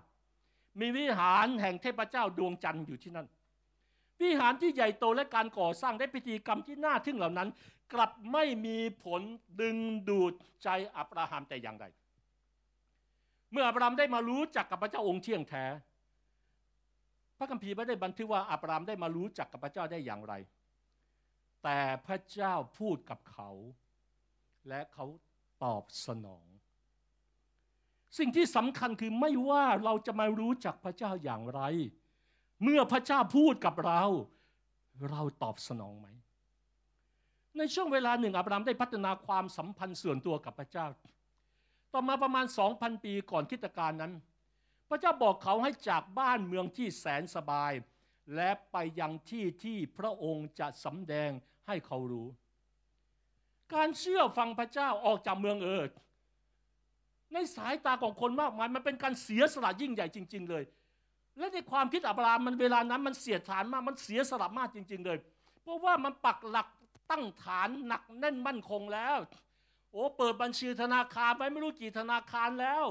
[0.80, 3.26] มีวิหารแห่งเทพเจ้าดวงจันทร์อยู่ที่นั่น
[4.22, 7.48] วิหารที่ใหญ่โตและการก่อสร้างได้พิธีกรรมที่น่าทึ่งเหล่านั้น
[7.92, 9.22] กลับไม่มีผล
[9.60, 9.76] ดึง
[10.08, 11.86] ดูดใจอับราฮัมแต่อย่างใด
[13.52, 15.64] เมื่ออับราฮัมได้มารู้จักกับพระเจ้าองค์เที่ยงแท้
[17.38, 20.34] พระคัมภีร์ไม่ได้บันทึกว่าอับราฮัมได้มารู้จักกับพระเจ้าได้อย่างไร
[21.62, 23.50] แต่พระเจ้าพูดกับเขา
[24.68, 25.06] และเขา
[25.64, 26.46] ตอบสนอง
[28.18, 31.60] สิ่งที่สำคัญคือไม่ว่าเราจะมารู้จักพระเจ้าอย่างไร
[32.64, 34.02] เมื่อพระเจ้าพูดกับเรา
[35.10, 36.08] เราตอบสนองไหม
[37.58, 40.86] ในช่วงเวลาหนึ่งอับรามได้พัฒนาความสัมพันธ์ส่วนตัวกับพระเจ้า
[41.92, 44.12] ต่อมาประมาณ 2,000 ปีก่อนคิตการนั้น
[44.88, 47.72] พระเจ้าบอกเขาให้จากบ้านเมืองที่แสนสบาย
[48.34, 51.30] และไปยังที่ที่พระองค์จะสำแดง
[51.66, 52.28] ให้เขารู้
[53.74, 55.90] การเชื่อฟังพระเจ้าออกจากเมืองเอิด
[57.32, 60.64] ในสายตาของคนมากมายมันเป็นการเสียสละยิ่งใหญ่จริง ๆ เลย
[61.38, 65.18] และในความคิดอับรามมันเวลานั้นมันเสียฐานมากมันเสียสละมากจริง ๆ เลย
[65.62, 66.68] เพราะว่ามันปักหลัก
[67.10, 69.16] ตั้งฐานหนักแน่นมั่นคงแล้ว
[69.92, 72.84] โอ้เปิดบัญชีธนาคารไปไม่รู้กี่ธนาคารแล้ว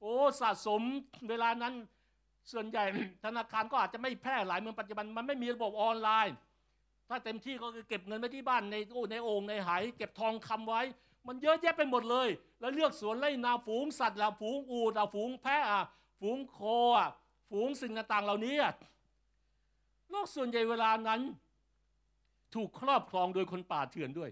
[0.00, 0.82] โอ้สะสม
[1.28, 1.74] เวลานั้น
[2.52, 2.84] ส่วนใหญ่
[3.24, 6.36] ธนาคารก็อาจจะไม่แพร่หลายเมืองปัจจุบันมันไม่มีระบบออนไลน์
[7.08, 10.82] ถ้าเต็มที่ก็คือเก็บเงินไว้ที่บ้านในโอ้ในโอ่งในหายเก็บทองคำไว้
[11.26, 12.28] มันเยอะแยะไปหมดเลย
[12.60, 15.62] แล้วเลือกสวนไร่นาฝูงสัตว์ละฝูงอูดฝูงแพะ
[16.20, 17.06] ฝูงโคะ
[17.50, 18.54] ฝูงสิ่งต่างๆเหล่านี้
[20.10, 21.20] โลกส่วนใหญ่เวลานั้น
[22.54, 24.30] ถูกครอบครองโดยคนป่าเถื่อนด้วย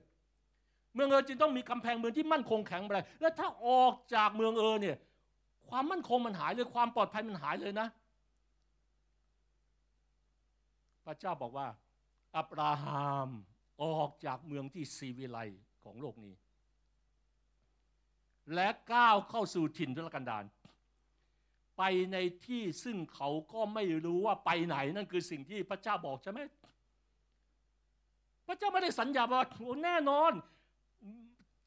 [0.95, 4.97] เมืองเออจึงต้องมีกำแพงเมืองที่มั่นคงแข็งแรงและถ้าออกจากเมืองเออเนี่ย
[5.69, 7.89] ความมั่นคงมันหายเลยความปลอดภัยมันหายเลยนะ
[11.05, 11.67] พระเจ้าบอกว่า
[12.37, 13.29] อับราฮัม
[13.83, 15.39] ออกจากเมืองที่ซีวิไล
[15.85, 16.35] ของโลกนี้
[18.55, 20.45] และก้าวเข้าสู่ถิ่นทุรกันดาร
[21.79, 26.41] ไปในที่ซึ่งเขาก็ไม่รู้ว่าไปไหนนั่นคือสิ่งที่พระเจ้าบอกใช่ไหม
[28.47, 30.33] พระเจ้าไม่ได้สัญญาว่าโอ้แน่นอน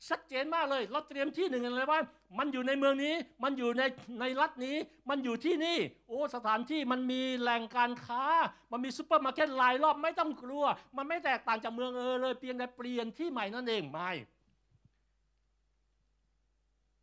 [0.09, 1.99] ชัดเจนมากเลย เราเตรียมที่หนึ่งเลยว่า
[2.37, 3.83] มันอยู่ในเมืองนี้ มันอยู่ใน
[4.19, 4.75] ในรัฐนี้
[5.09, 8.23] มันอยู่ที่นี่ โอ้สถานที่มันมีแหล่งการค้า
[8.71, 10.63] มันมีซูเปอร์มาร์เก็ตรายรอบไม่ต้องกลัว
[10.97, 14.11] มันไม่แตกต่างจากเมืองเออร์เลยเพียงแต่เปลี่ยนที่ใหม่นั่นเองไม่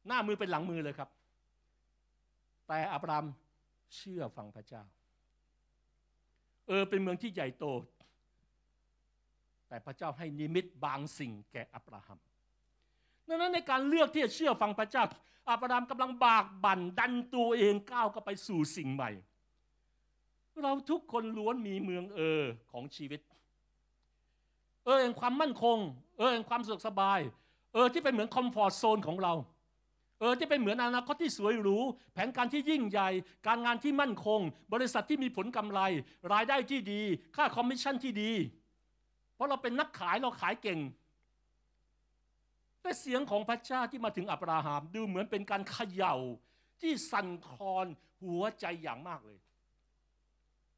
[0.07, 1.09] หน้ามือเป็นหลังมือเลยครับ
[2.69, 3.25] แต่อับราม
[3.97, 4.83] เชื่อฟังพระเจ้า
[6.69, 7.65] เออร์เป็นเมืองที่ใหญ่โต
[9.69, 12.19] แต่พระเจ้าให้นิมิตบางสิ่งแก่อับราฮัม
[13.29, 15.05] ดังนั้นในการเลือกที่จะเชื่อฟังพระเจ้า
[15.51, 19.11] อับรามกำลังบากบั่นดันตัวเองก้าวเข้าไปสู่สิ่งใหม่
[20.63, 23.21] เราทุกคนล้วนมีเมืองเออของชีวิต
[24.85, 25.79] เออแห่งความมั่นคง
[26.19, 27.21] เออแห่งความสุขสบาย
[27.73, 29.33] เออที่เป็นเหมือนคอมฟอร์ทโซนของเรา
[30.21, 31.79] เออที่เป็นเหมือนอนาคตที่สวยหรู
[32.13, 33.09] แผนการที่ยิ่งใหญ่
[33.47, 34.41] การงานที่มั่นคง
[34.73, 35.81] บริษัทที่มีผลกำไร
[36.33, 37.03] รายได้ที่ดี
[37.37, 38.33] ค่าคอมมิชชั่นที่ดี
[39.35, 40.81] เพราะเราเป็นนักขายเราขายเก่ง
[42.83, 46.15] แต่เสียงของพระเจ้าที่มาถึงอับราฮัมดูเหมือนเป็นการเขย่า
[46.81, 47.87] ที่สั่นคลอน
[48.23, 49.39] หัวใจอย่างมากเลย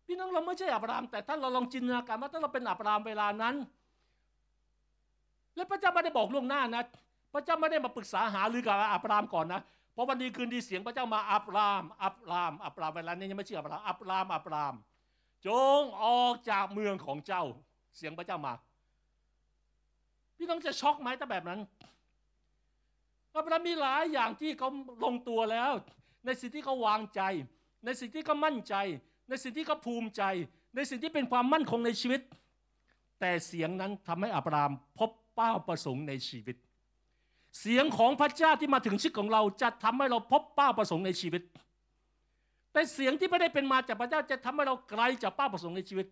[0.07, 3.55] พี่น้องเราไม่ใช่อับราฮัมแต่ถ้าเราลองจินตนาการว่าถ้าเราเป็นอับราฮัมเวลานั้น
[5.57, 6.83] และพระเจ้าไม่ได้บอกล่วงหน้านะ
[7.33, 9.61] พระเจ้าไม่ได้มาปรึกษาหารือกับอับรามก่อนนะ
[9.93, 14.75] เพราะวันดีคืนดีเสียงพระเจ้ามาอับรามอับรามอับรามเวลานี้ยังไม่เชื่ออับรามอับรามอับราม
[15.47, 17.45] จงออกจากเมืองของเจ้า
[17.97, 18.55] เสียงพระเจ้ามา
[20.37, 21.61] พี่น้องจะช็อกไหมถ้าแบบนั้น
[23.37, 24.69] อับรามมีหลายอย่างที่เขา
[25.05, 25.71] ลงตัวแล้ว
[26.25, 27.23] ในสิ่งที่เขาวางใจ
[27.85, 28.75] ในสิ่งที่เขามั่นใจ
[29.29, 30.23] ในสิ่งที่เขาภูมิใจ
[30.75, 32.21] ในสิ่งที่เป็นความมั่นคงในชีวิต
[33.21, 36.57] แต่เสียงนั้นทำให้อับรามพบเป้าประสงค์ในชีวิต
[37.59, 41.43] เสียงของพระเจ้าที่มาถึงชีวิตของเราจะทำให้เราพบเป้าประสงค์ในชีวิต
[42.73, 46.07] แต่เสียงที่ไม่ได้เป็นมาจากพระเจ้าจะทำให้เราไกลจากเป้าประสงค์ในชีวิต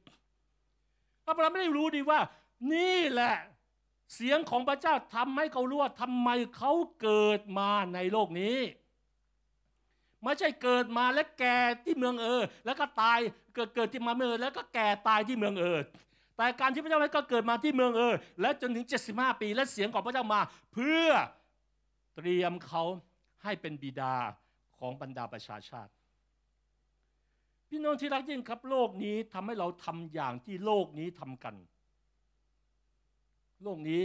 [1.27, 2.21] อับราฮัมไม่ได้รู้ดีว่า
[2.73, 3.35] นี่แหละ
[4.15, 8.59] เสียงของพระเจ้าทำให้เขารู้ว่าทำไมเขาเกิดมาในโลกนี้
[10.23, 13.19] ไม่ใช่เกิดมาและแก่ที่เมืองเออ แล้วก็ตาย
[13.55, 15.79] เกิดเกิดที่มาเมืองแล้วก็แก่ตายที่เมืองเออ
[16.39, 20.41] แต่การที่พระเจ้าให้เขาเกิดมาที่เมืองเออและจนถึง 75 ปีและเสียงของพระเจ้ามา
[20.73, 21.09] เพื่อ
[22.17, 22.83] เตรียมเขา
[23.45, 24.15] ให้เป็นบิดา
[24.79, 25.93] ของบรรดาประชาชาติ
[27.69, 31.55] พี่น้องที่รักยิ่งครับโลกนี้ทำให้เราทำอย่างที่โลกนี้ทำกัน
[33.63, 34.01] โลกนี้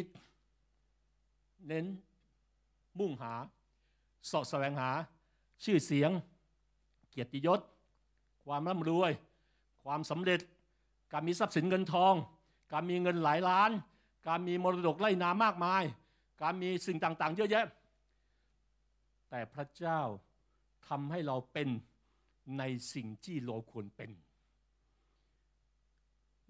[1.67, 1.85] เน้น
[2.99, 3.33] มุ่งหา
[4.31, 4.89] สอบแสวงหา
[5.63, 6.11] ชื่อเสียง
[7.09, 7.59] เกียรติยศ
[8.45, 9.11] ความร่ำรวย
[9.83, 10.39] ความสำเร็จ
[11.13, 12.13] การมีทรัพย์สินเงินทอง
[12.73, 13.71] การมีเงินหลายล้าน
[14.27, 15.83] การมีมรดกไร่นามากมาย
[16.41, 17.65] การมีสิ่งต่างๆ เยอะแยะ
[19.29, 19.99] แต่พระเจ้า
[20.87, 21.69] ทำให้เราเป็น
[22.59, 24.11] ในสิ่งที่เราควรเป็น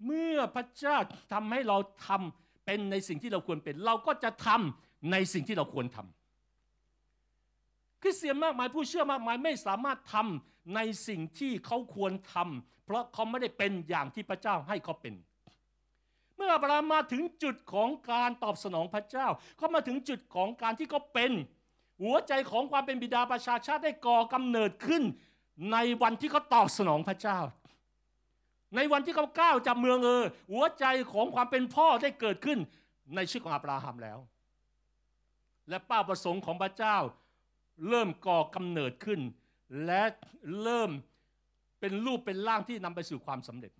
[0.04, 0.96] เมื่อพระเจ้า
[1.32, 15.14] ทำให้เราทำเป็นในสิ่งที่เราควรเป็น เราก็จะทำในสิ่งที่เราควรทำคริสเตียนมากมายผู้เชื่อมากมายไม่สามารถทำ ในสิ่งที่เขาควรทำเพราะเขาไม่ได้เป็นอย่างที่พระเจ้าให้เขาเป็น
[16.36, 21.32] เมื่ออับราฮัมมาถึงจุดของการตอบสนองพระเจ้าเขามาถึงจุดของการที่เขาเป็น
[22.02, 25.02] หัวใจของความเป็นบิดาประชาชาติได้ก่อกำเนิดขึ้น
[25.72, 27.38] ในวันที่เขาตอบสนองพระเจ้า
[28.76, 32.58] ในวันที่เขาก้าวจากเมืองเออหัวใจของความเป็นพ่อได้เกิดขึ้น
[33.14, 34.18] ในชีวิตของอับราฮัมแล้ว
[35.68, 36.96] และเป้าประสงค์ของพระเจ้า
[37.88, 39.20] เริ่มก่อกำเนิดขึ้น
[39.86, 40.02] และ
[40.62, 40.90] เริ่ม
[41.80, 43.72] เป็นรูปเป็นร่างที่นำไปสู่ความสำเร็จ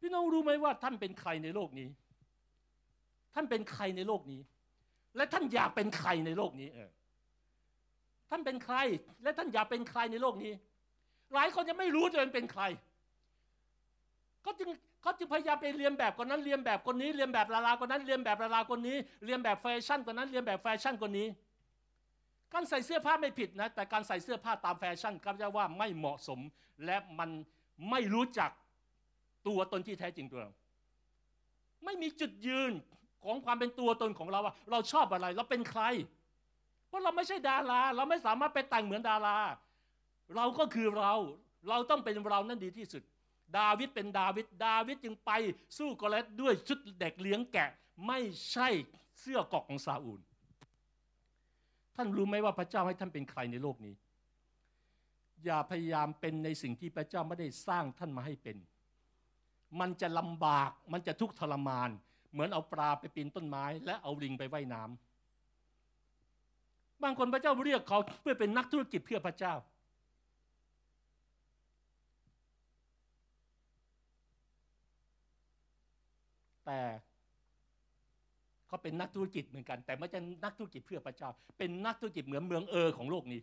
[0.00, 1.88] พี่น้องรู้ไหมว่าท่านเป็นใครในโลกนี้
[3.34, 4.40] ท่านเป็นใครในโลกนี้
[5.16, 6.90] และท่านอยากเป็นใครในโลกนี้เออ
[8.30, 8.76] ท่านเป็นใคร
[9.22, 10.52] และท่านอยากเป็นใครในโลกนี้
[11.34, 12.62] หลายคนยังไม่รู้ตัวเองเป็นใคร
[14.42, 14.68] เขาจึง
[15.02, 21.26] เขาจึงพยายามไปเรียนแบบคนนั้นเรียนแบบคนนี้เรียนแบบดาราคนนั้นเรียนแบบดาราคนนี้เลียนแบบแฟชั่นคนนั้นเลียนแบบแฟชั่นคนนี้
[22.54, 26.40] การใส่เสื้อผ้าไม่ผิดนะแต่การใส่เสื้อผ้าตามแฟชั่นก็จะว่าไม่เหมาะสม
[26.84, 27.30] และมัน
[27.90, 28.50] ไม่รู้จัก
[29.46, 30.52] ตัวตนที่แท้จริงตัวเรา
[31.84, 32.72] ไม่มีจุดยืน
[33.24, 35.82] ของความเป็นตัวตนของเราว่า เราชอบอะไรเราเป็นใคร
[36.88, 39.38] เพราะเราไม่ใช่ดารา เราไม่สามารถไปแต่งเหมือนดารา
[40.36, 41.14] เราก็คือเรา
[41.68, 43.02] เราต้องเป็นเรานั่นดีที่สุด
[43.58, 45.30] ดาวิดเป็นดาวิดดาวิดจึงไป
[45.78, 47.70] สู้กอลิด้วยชุดเด็กเลี้ยงแกะ
[48.06, 48.18] ไม่
[48.52, 48.68] ใช่
[49.20, 50.20] เสื้อกอกของซาอูล
[52.00, 53.94] ท่านรู้ไหมว่าพระเจ้าให้ท่านเป็นใครในโลกนี้
[55.44, 58.56] อย่าพยายามเป็นในสิ่งที่พระเจ้าไม่ได้สร้างท่านมาให้เป็น
[59.80, 61.90] มันจะลำบาก มันจะทุกข์ทรมาน
[62.32, 69.54] เหมือนเอาปลาไปปีนต้นไม้ และเอาลิงไปไว่ายน้ำบางคนพระเจ้าเรียกเขาเพื่อเป็นนักธุรกิจเพื่อพระเจ้า
[76.66, 76.80] แต่
[78.68, 83.40] เขาเป็นนักธุรกิจเหมือนกัน แต่ไม่ใช่นักธุรกิจเพื่อพระเจ้า เป็นนักธุรกิจเหมือนเมืองเออของโลกนี้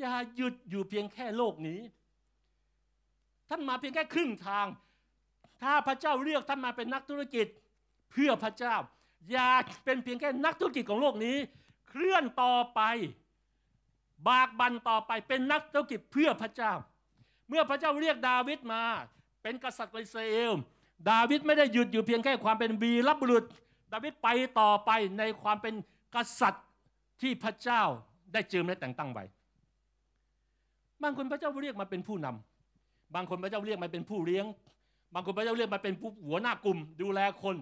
[0.00, 1.80] อย่าหยุดอยู่เพียงแค่โลกนี้
[3.48, 4.66] ท่านมาเพียงแค่ครึ่งทาง
[5.62, 7.46] ถ้าพระเจ้าเรียกท่านมาเป็นนักธุรกิจ
[8.12, 8.74] เพื่อพระเจ้า
[9.30, 9.50] อย่า
[9.84, 11.36] เป็นเพียงแค่นักธุรกิจของโลกนี้
[11.88, 12.80] เคลื่อนต่อไป
[14.28, 16.72] บากบันต่อไปเป็นนักธุรกิจเพื่อพระเจ้า
[17.48, 18.82] เมื่อพระเจ้าเรียกดาวิดมา
[19.42, 20.52] เป็นกษัตริย์อิสราเอล
[21.10, 23.44] ดาวิดไม่ได้หยุดอยู่เพียงแค่ความเป็นวีรบุรุษ
[23.92, 24.28] ดาวิดไป
[24.60, 25.74] ต่อไปในความเป็น
[26.14, 26.64] กษัตริย์
[27.20, 27.82] ที่พระเจ้า
[28.32, 29.24] ได้เจิมและแต่งตั้งไว้
[31.02, 34.46] บางคนพระเจ้าเรียกมาเป็นผู้นำบางคนพระเจ้าเรียกมาเป็นผู้เลี้ยง
[35.14, 37.56] บางคนพระเจ้าเรียกมาเป็นผู้หัวหน้ากลุ่ม ดูแลคน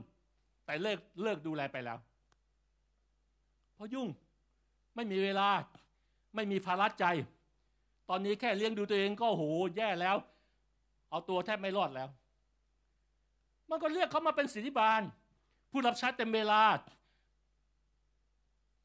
[0.67, 1.99] แต่เลิกเลิกดูแลไปแล้ว
[3.75, 4.09] เพราะยุ่ง
[4.95, 5.49] ไม่มีเวลา
[6.35, 7.05] ไม่มีภาระใจ
[8.09, 9.43] ตอนนี้แค่เลี้ยงดูตัวเองก็โห
[9.77, 10.17] แย่แล้ว
[11.11, 12.09] เอาตัวแทบไม่รอดแล้ว
[13.71, 15.01] มันก็เรียกเขามาเป็นสิทธิบาล
[15.71, 16.63] ผู้รับใช้เต็มเวลา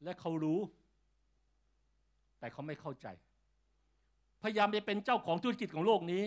[0.04, 0.60] และเขารู้
[2.38, 3.06] แต่เขาไม่เข้าใจ
[4.42, 6.24] พยายามจะเป็นเจ้าของธุรกิจของโลกนี้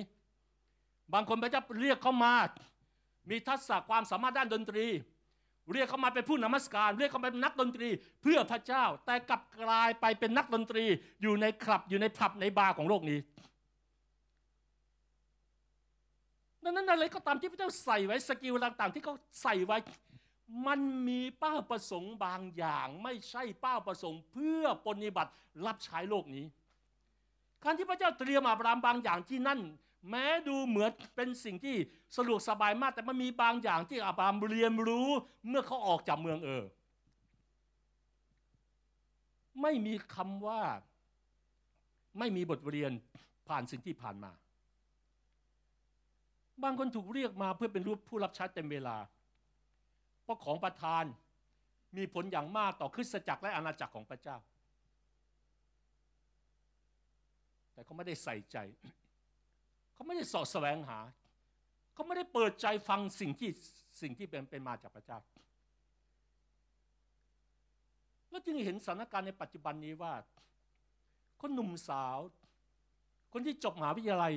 [1.14, 2.34] บางคนพระเจ้าเรียกเขามา
[3.30, 4.86] มีทักษะความสามารถด้านดนตรี
[5.74, 7.90] เรียกเขามาเป็นผู้นมัสการ เรียกเขามาเป็นนักดนตรี
[8.22, 10.86] เพื่อพระเจ้า แต่กลับกลายไปเป็นนักดนตรี
[11.22, 13.20] อยู่ในคลับอยู่ในผับในบาร์ของโลกนี้
[16.64, 19.78] ดังนั้นอะไรก็ตามที่พระเจ้าใส่ไว้ skill ต่างๆ ที่เขาใส่ไว้
[20.68, 25.32] มันมีเป้าประสงค์บางอย่าง ไม่ใช่เป้าประสงค์ เพื่อปฏิบัติ
[25.66, 26.46] รับใช้โลกนี้
[27.64, 29.60] การที่พระเจ้าเตรียมอับรามบางอย่างที่นั่น
[30.10, 31.76] แม้ดูเหมือนเป็นสิ่งที่
[32.18, 35.10] สะดวกสบายมาก แต่มันมีบางอย่างที่อับรามเรียนรู้
[35.48, 36.64] เมื่อเขาออกจากเมืองเออ
[39.62, 40.62] ไม่มีคำว่า
[42.20, 42.92] ไม่มีบทเรียน
[43.48, 44.32] ผ่านสิ่งที่ผ่านมา
[46.62, 48.98] บางคนถูกเรียกมาเพื่อเป็นรูปผู้รับใช้เต็มเวลา
[50.24, 51.04] เพราะของประทาน
[51.98, 54.38] มีผลอย่างมากต่อคริสตจักรและอาณาจักรของพระเจ้า
[57.74, 58.58] แต่เขาไม่ได้ใส่ใจ
[59.94, 61.00] เขาไม่ได้สอดแสวงหา
[61.94, 63.50] เขาไม่ได้เปิดใจฟังสิ่งที่
[64.02, 65.20] สิ่งที่เป็นเป็นมาจากพระเจ้า
[68.30, 70.14] แล้วจึงเห็นสถานการณ์ในปัจจุบันนี้ว่า
[71.42, 72.18] คนหนุ่มสาว
[73.34, 74.34] คนที่จบมหาวิทยาลัย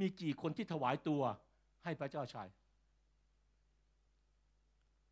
[0.00, 1.22] มีกี่คนที่ถวายตัว
[1.84, 2.48] ให้พระเจ้าชาย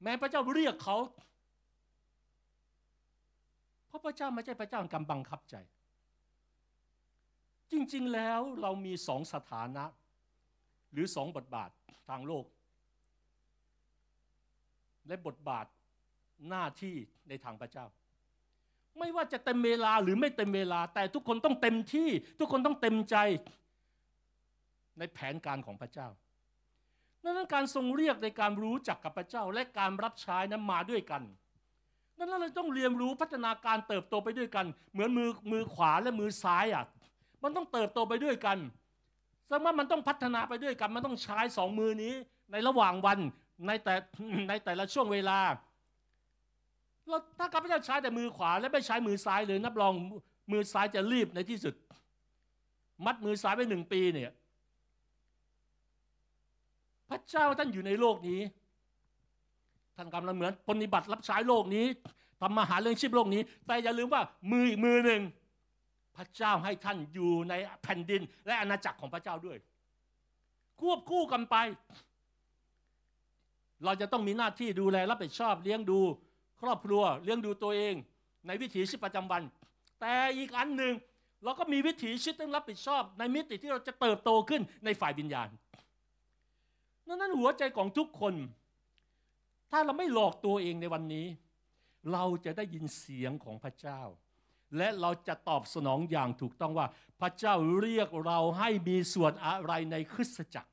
[0.02, 0.98] แม้พระเจ้าเรียกเขา
[3.86, 5.56] เพราะพระเจ้าไม่ใช่พระเจ้าการบังคับใจ
[7.72, 9.84] จริงๆแล้วเรามีสองสถานะ
[10.92, 11.70] หรือสองบทบาท
[12.08, 12.44] ทางโลก
[15.06, 15.66] และบทบาท
[16.48, 16.94] หน้าที่
[17.28, 17.86] ในทางพระเจ้า
[18.98, 22.08] ไม่ว่าจะเต็มเวลาหรือไม่เต็มเวลา แต่ทุกคนต้องเต็มที่
[22.38, 23.16] ทุกคนต้องเต็มใจ
[24.98, 26.08] ในแผนการของพระเจ้า
[27.22, 31.22] ดังนั้นการทรงเรียกในการรู้จักกับพระเจ้า และการรับใช้นั้นมาด้วยกัน
[32.18, 36.84] ดังนั้นเราต้องเรียนรู้พัฒนาการเติบโตไปด้วยกัน เหมือนมือมือขวาและมือซ้ายอะ
[37.42, 38.58] มันต้องเติบโตไปด้วยกัน
[39.46, 42.12] แสดงว่ามันต้องพัฒนาไปด้วยกัน มันต้องใช้สองมือนี้
[42.52, 43.18] ในระหว่างวัน
[43.66, 43.94] ในแต่
[44.48, 45.38] ในแต่ละช่วงเวลา
[47.08, 49.92] เราถ้าข้าพเจ้าใช้แต่มือขวา และไม่ใช้มือซ้ายเลยนับรอง
[50.52, 51.74] มือซ้ายจะรีบในที่สุด
[53.04, 54.30] มัดมือซ้ายไปหนึ่งปีเนี่ย
[57.10, 58.40] พระเจ้าท่านอยู่ในโลกนี้
[59.96, 61.86] ท่านกำลังเหมือนปฏิบัติรับใช้โลกนี้
[62.40, 65.20] ทำมาหาเรื่องชีพโลกนี้ แต่อย่าลืมว่ามืออีกมือหนึ่ง
[66.16, 69.58] พระเจ้าให้ท่านอยู่ในแผ่นดิน และอาณาจักรของพระเจ้าด้วย
[70.80, 71.56] ควบคู่กันไป
[73.84, 76.00] เราจะต้องมีหน้าที่ดูแลรับผิดชอบเลี้ยงดู
[76.60, 77.94] ครอบครัวเลี้ยงดูตัวเอง
[78.46, 79.42] ในวิถีชีวิตประจำวัน
[80.00, 80.94] แต่อีกอันหนึ่ง
[81.44, 85.48] เราก็มีวิถีชีวิตต้องรับผิดชอบ ในมิติที่เราจะเติบโตขึ้นในฝ่ายวิญญาณ
[87.14, 88.34] นั้นหัวใจของทุกคน
[89.70, 91.26] ถ้าเราไม่หลอกตัวเองในวันนี้
[92.12, 94.00] เราจะได้ยินเสียงของพระเจ้า
[94.76, 96.86] และเราจะตอบสนองอย่างถูกต้องว่า
[97.20, 100.70] พระเจ้าเรียกเราให้มีส่วนอะไรในคริสตจักร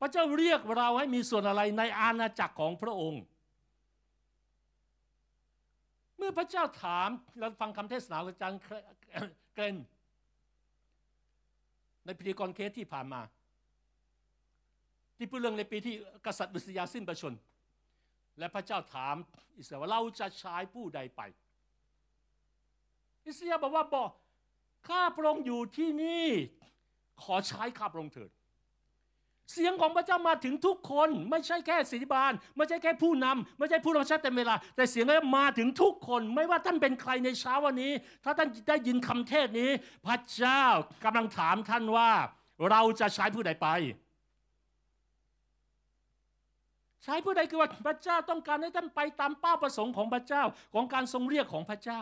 [0.00, 3.22] พระเจ้าเรียกเราให้มีส่วนอะไรในอาณาจักรของพระองค์
[6.16, 7.08] เมื่อพระเจ้าถาม
[7.38, 8.60] เราฟังคำเทศนาของอาจารย์
[9.54, 9.76] เกรน
[12.04, 13.20] ในพิธีกรเคสที่ผ่านมา
[15.16, 15.94] ที่พูดเรื่องในปีที่
[16.26, 17.34] กษัตริย์บุษยาสิ้นประชน
[18.38, 19.16] และพระเจ้าถาม
[19.58, 21.20] อิสราเอลว่าเราจะใช้ผู้ใดไป
[23.26, 24.10] อิสราบอกว่าบอก
[24.88, 26.26] ข้าพระองค์อยู่ที่นี่
[27.22, 28.30] ขอใช้ข้าพระองค์เถิด
[29.52, 37.92] เสียงของพระเจ้ามาถึงทุกคนไม่ใช่แค่ศิริบาล ไม่ใช่แค่ผู้นำไม่ใช่ผู้รับใช้เต็มเวลา แต่เสียงนี้มาถึงทุกคน ไม่ว่าท่านเป็นใครในเช้าวันนี้
[38.24, 39.70] ถ้าท่านได้ยินคำเทศนี้
[40.06, 40.62] พระเจ้า
[41.04, 42.10] กำลังถามท่านว่า
[42.70, 43.68] เราจะใช้ผู้ใดไป
[47.06, 50.42] ใช้ผู้ใดคือว่าพระเจ้าต้องการให้ท่านไปตามเป้าประสงค์ของพระเจ้า
[50.74, 52.00] ของการทรงเรียกของพระเจ้า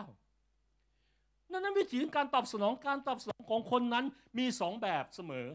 [1.51, 4.05] นั่นนั้นวิธีการตอบสนองการตอบสนองของคนนั้น
[4.37, 5.45] มีสองแบบเสมอ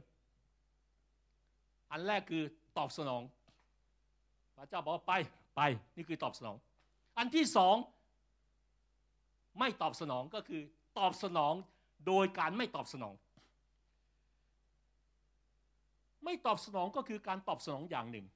[1.90, 2.42] อันแรกคือ
[2.78, 3.22] ตอบสนอง
[4.56, 5.12] พระเจ้าบอกว่าไป
[5.56, 5.60] ไป
[5.96, 6.56] นี่คือตอบสนอง
[7.18, 7.76] อันที่สอง
[9.58, 10.62] ไม่ตอบสนองก็คือ
[10.98, 11.54] ตอบสนอง
[12.06, 13.14] โดยการไม่ตอบสนอง
[16.24, 18.26] ไม่ตอบสนองก็คือการตอบสนองอย่างหนึ่ง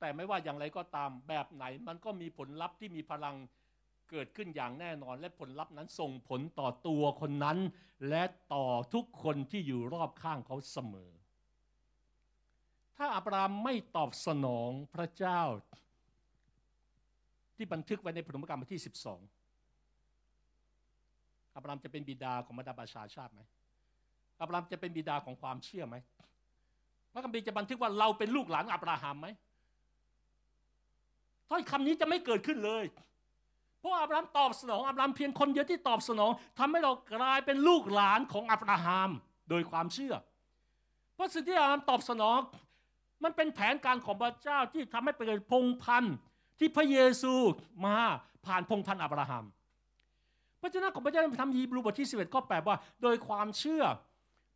[0.00, 3.36] แต่ไม่ว่าอย่างไรก็ตามแบบไหน มันก็มีผลลัพธ์ที่มีพลัง
[4.10, 7.58] เกิดขึ้นอย่างแน่นอน และผลลัพธ์นั้นส่งผลต่อตัวคนนั้น
[8.08, 8.22] และ
[8.54, 11.10] ต่อทุกคนที่อยู่รอบข้างเขาเสมอ
[12.96, 15.40] ถ้าอับรามไม่ตอบสนองพระเจ้า
[17.56, 18.90] ที่บันทึกไว้ในพระธรรมกรรมบทที่ 12
[21.56, 23.40] อับรามจะเป็นบิดาของบรรดาประชาชาติไหม
[24.40, 25.96] อับรามจะเป็นบิดาของความเชื่อไหม
[27.12, 29.28] พระคัมภีร์จะบันทึกว่าเราเป็นลูกหลานอับราฮัมไหม
[31.48, 32.84] ถ้อยคำนี้จะไม่เกิดขึ้นเลย
[33.78, 39.10] เพราะอับรามตอบสนองอับรามเพียงคนเดียวที่ตอบสนองทำให้เรากลายเป็นลูกหลานของอับราฮัม
[39.50, 40.14] โดยความเชื่อ
[41.14, 42.38] เพราะสิ่งที่อับรามตอบสนอง
[43.24, 46.16] มันเป็นแผนการของพระเจ้าที่ทำให้เกิดพงพันธ์
[46.58, 47.34] ที่พระเยซู
[47.86, 47.96] มา
[48.46, 49.44] ผ่านพงพันธ์อับราฮัม
[50.62, 53.84] พระเจ้าของพระเจ้าทำฮีบรูบทที่11ข้อ8ว่า โดยความเชื่อ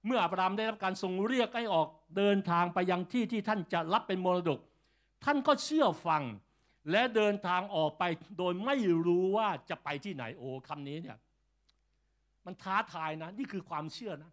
[0.07, 4.59] เมื่ออับรามได้รับการทรงเรียกให้ออกเดินทางไปยังที่ที่ท่านจะรับเป็นมรดก
[5.25, 6.23] ท่านก็เชื่อฟัง
[6.91, 8.03] และเดินทางออกไป
[8.39, 8.77] โดยไม่
[9.07, 11.19] รู้ว่าจะไปที่ไหนโอ้คำนี้เนี่ย
[12.47, 14.33] มันท้าทายนะ นี่คือความเชื่อนะ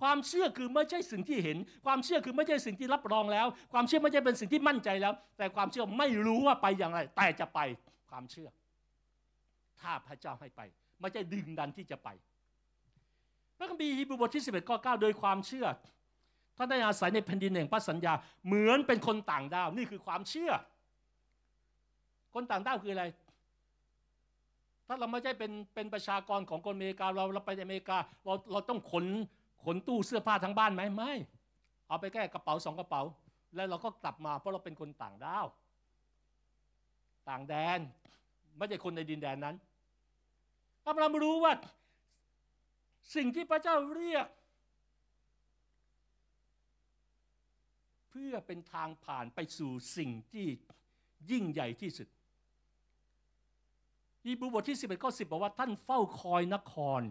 [0.00, 7.60] ความเชื่อคือไม่ใช่สิ่งที่เห็น ความเชื่อคือไม่ใช่สิ่งที่รับรองแล้ว ความเชื่อไม่ใช่เป็นสิ่งที่มั่นใจแล้ว แต่ความเชื่อไม่รู้ว่าไปอย่างไร แต่จะไป
[8.10, 8.48] ความเชื่อ
[9.80, 10.60] ถ้าพระเจ้าให้ไป
[11.00, 12.08] ไม่ใช่ดึงดันที่จะไป
[13.58, 15.66] พระคัมภีร์ฮีบรูบทที่ 11ข้อ9โดยความเชื่อ
[16.56, 18.12] ท่านได้อาศัยในแผ่นดินแห่งพระสัญญา
[18.46, 20.50] เหมือนเป็นคนต่างดาวนี่คือความเชื่อ
[22.34, 23.04] คนต่างด้าวคืออะไร
[24.86, 29.06] ถ้าเราไม่ใช่เป็นเป็นประชากรของคนอเมริกาเราเราไปอเมริกาเราเราต้องขน
[29.64, 31.12] ขนตู้เสื้อผ้าทั้งบ้านไหมไม่
[31.88, 33.02] เอาไปแค่กระเป๋าสองกระเป๋า
[33.54, 35.46] แล้วเราก็กลับมาเพราะเราเป็นคนต่างด้าว
[37.28, 37.80] ต่างแดน
[38.56, 39.56] ไม่ใช่คนในดินแดนนั้น
[40.84, 41.52] ถ้าเรามรู้ว่า
[43.14, 44.26] สิ่งที่พระเจ้าเรียก
[48.10, 50.46] เพื่อเป็นทางผ่านไปสู่สิ่งที่
[51.30, 52.08] ยิ่งใหญ่ที่สุด
[54.24, 57.02] ฮีบรูบทที่ 11ข้อ10บอกว่าท่านเฝ้าคอยนคร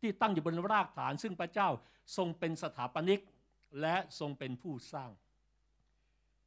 [0.00, 1.68] ที่ตั้งอยู่บนรากฐาน ซึ่งพระเจ้า
[2.16, 3.20] ทรงเป็นสถาปนิก
[3.80, 5.10] และทรงเป็นผู้สร้าง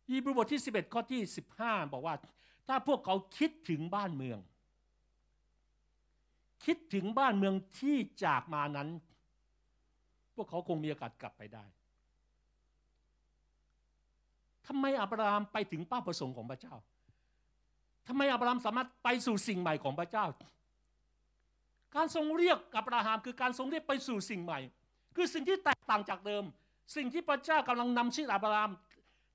[0.08, 1.22] ฮีบรูบทที่ 11ข้อที่
[1.58, 2.16] 15 บอกว่า
[2.68, 4.40] ถ้าพวกเขาคิดถึงบ้านเมือง
[6.66, 8.90] คิดถึงบ้านเมืองที่จากมานั้น
[10.36, 11.66] พวกเขาคงมีโอกาสกลับไปได้
[14.68, 16.76] ทำไมอับราฮัมไปถึงเป้าประสงค์ของพระเจ้า
[18.08, 20.26] ทำไมอับราฮัมสามารถไปสู่สิ่งใหม่ของพระเจ้า
[21.96, 24.60] การทรงเรียกอับราฮัมคือการทรงเรียกไปสู่สิ่งใหม่
[25.16, 26.44] คือสิ่งที่แตกต่างจากเดิม
[26.96, 28.72] สิ่งที่พระเจ้ากำลังนำชีวิตอับราฮัม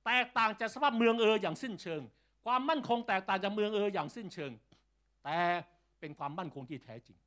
[0.07, 2.03] แตกต่างจากสภาพเมืองเอออย่างสิ้นเชิง
[2.45, 4.53] ความมั่นคงแตกต่างจากเมืองเอออย่างสิ้นเชิง
[5.25, 5.39] แต่
[6.01, 7.19] เป็นความมั่นคงที่แท้จริง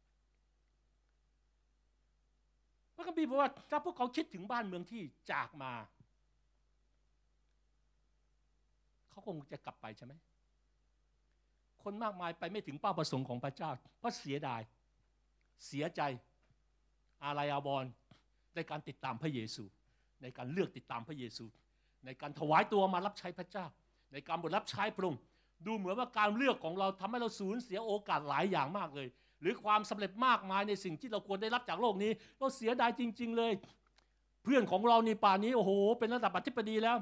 [2.95, 5.73] พระคัมภีร์บอกว่าถ้าพวกเขาคิดถึงบ้านเมืองที่จากมา
[9.09, 10.13] เขาคงจะกลับไปใช่ไหม
[11.85, 14.61] คนมากมายไปไม่ถึงเป้าประสงค์ของพระเจ้า เพราะเสียดาย
[15.67, 16.01] เสียใจ
[17.23, 17.85] อาลัยอาวร
[18.55, 19.63] ในการติดตามพระเยซู
[20.21, 21.45] ในการเลือกติดตามพระเยซู
[22.05, 23.65] ในการถวายตัวมารับใช้พระเจ้า
[24.11, 25.21] ในการบทรับใช้พระองค์
[25.65, 29.07] ดูเหมือนว่าการเลือกของเราทำให้เราสูญเสียโอกาสหลายอย่างมากเลย
[29.41, 33.53] หรือความสำเร็จมากมายในสิ่งที่เราควรได้รับจากโลกนี้ เราเสียดายจริง ๆ เลย
[34.43, 36.97] เพื่อนของเรานี่ป่านนี้โอ้โห เป็นระดับอธิบดีแล้ว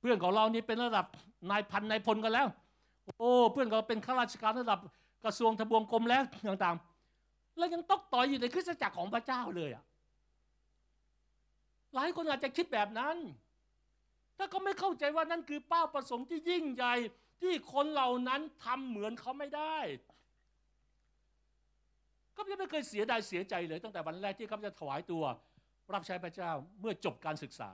[0.00, 1.06] เพื่อนของเรานี่เป็นระดับ
[1.50, 2.46] นายพันนายพลกันแล้ว
[3.18, 4.78] โอ้เพื่อนเราเป็นข้าราชการระดับ
[5.24, 9.84] กระทรวงทบวงกรมแล้วต่างๆ แล้วยังตอกต่อยอยู่ในคริสตจักรของพระเจ้าเลยอะ
[11.94, 13.16] หลายคนอาจจะคิดแบบนั้น
[14.38, 16.94] ถ้าเขาไม่เข้าใจว่านั่นคือเป้าประสงค์ที่ยิ่งใหญ่
[17.42, 19.76] ที่คนเหล่านั้นทำเหมือนเขาไม่ได้
[22.36, 25.24] ก็ยังไม่เคยเสียดายเสียใจเลย ตั้งแต่วันแรกที่เขาจะถวายตัว
[25.94, 26.50] รับใช้พระเจ้า
[26.80, 27.68] เมื่อจบการศึกษา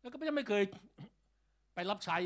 [0.00, 0.62] แล้วก็ยังไม่เคย
[1.74, 2.16] ไปรับใช้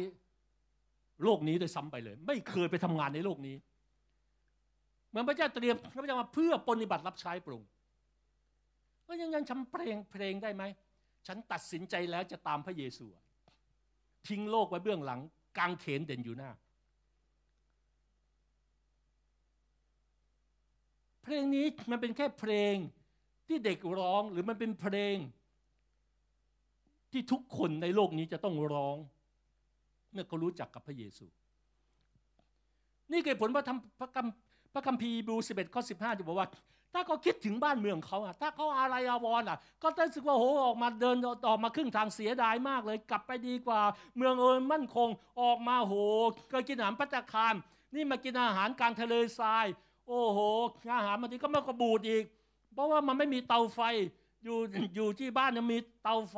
[1.23, 3.57] โลกนี้โดยซ้ำไปเลย ไม่เคยไปทำงานในโลกนี้
[5.09, 7.63] เหมือนพระเจ้าเตรียมพระเจ้ามาเพื่อปฏิบัติรับใช้ปรุง
[9.07, 10.63] ก็ยังยังชำเพลงเพลงได้ไหม
[11.27, 13.07] ฉันตัดสินใจแล้วจะตามพระเยซู
[14.29, 15.21] ทิ้งโลกไว้เบื้องหลัง
[15.59, 16.51] กางเขนเด่นอยู่หน้า
[21.23, 22.75] เพลงนี้มันเป็นแค่เพลง
[23.47, 25.17] ที่เด็กร้องหรือมันเป็นเพลง
[27.13, 28.97] ที่ทุกคนในโลกนี้จะต้องร้อง
[30.13, 31.27] เมื่อเขารู้จักกับพระเยซู
[33.13, 34.27] นี่คือผลพระธรรมพระคัม
[34.75, 36.49] พระคัมภีร์บูสิบเอ็ดข้อสิบห้าจะบอกว่า
[36.95, 41.17] ถ้าเขาคิดถึงบ้านเมืองเขาอะถ้าเขาอะไรอาวรอะ ก็รู้สึกว่าโหออกมาเดิน
[41.49, 43.81] ออกมาครึ่งทางเสียดายมากเลย กลับไปดีกว่า
[44.17, 45.09] เมืองเอิญมั่นคง
[45.41, 45.95] ออกมาโห
[46.49, 47.55] เคยกินอาหารพัตคาร
[47.95, 49.67] นี่มากินอาหารกลางทะเลทราย
[50.09, 50.39] โอ้โห
[50.97, 52.25] อาหารบางทีก็ไม่กระบูดอีก
[52.75, 53.81] เพราะว่ามันไม่มีเตาไฟ
[54.45, 54.59] อยู่
[54.97, 56.37] อยู่ที่บ้านยังมีเตาไฟ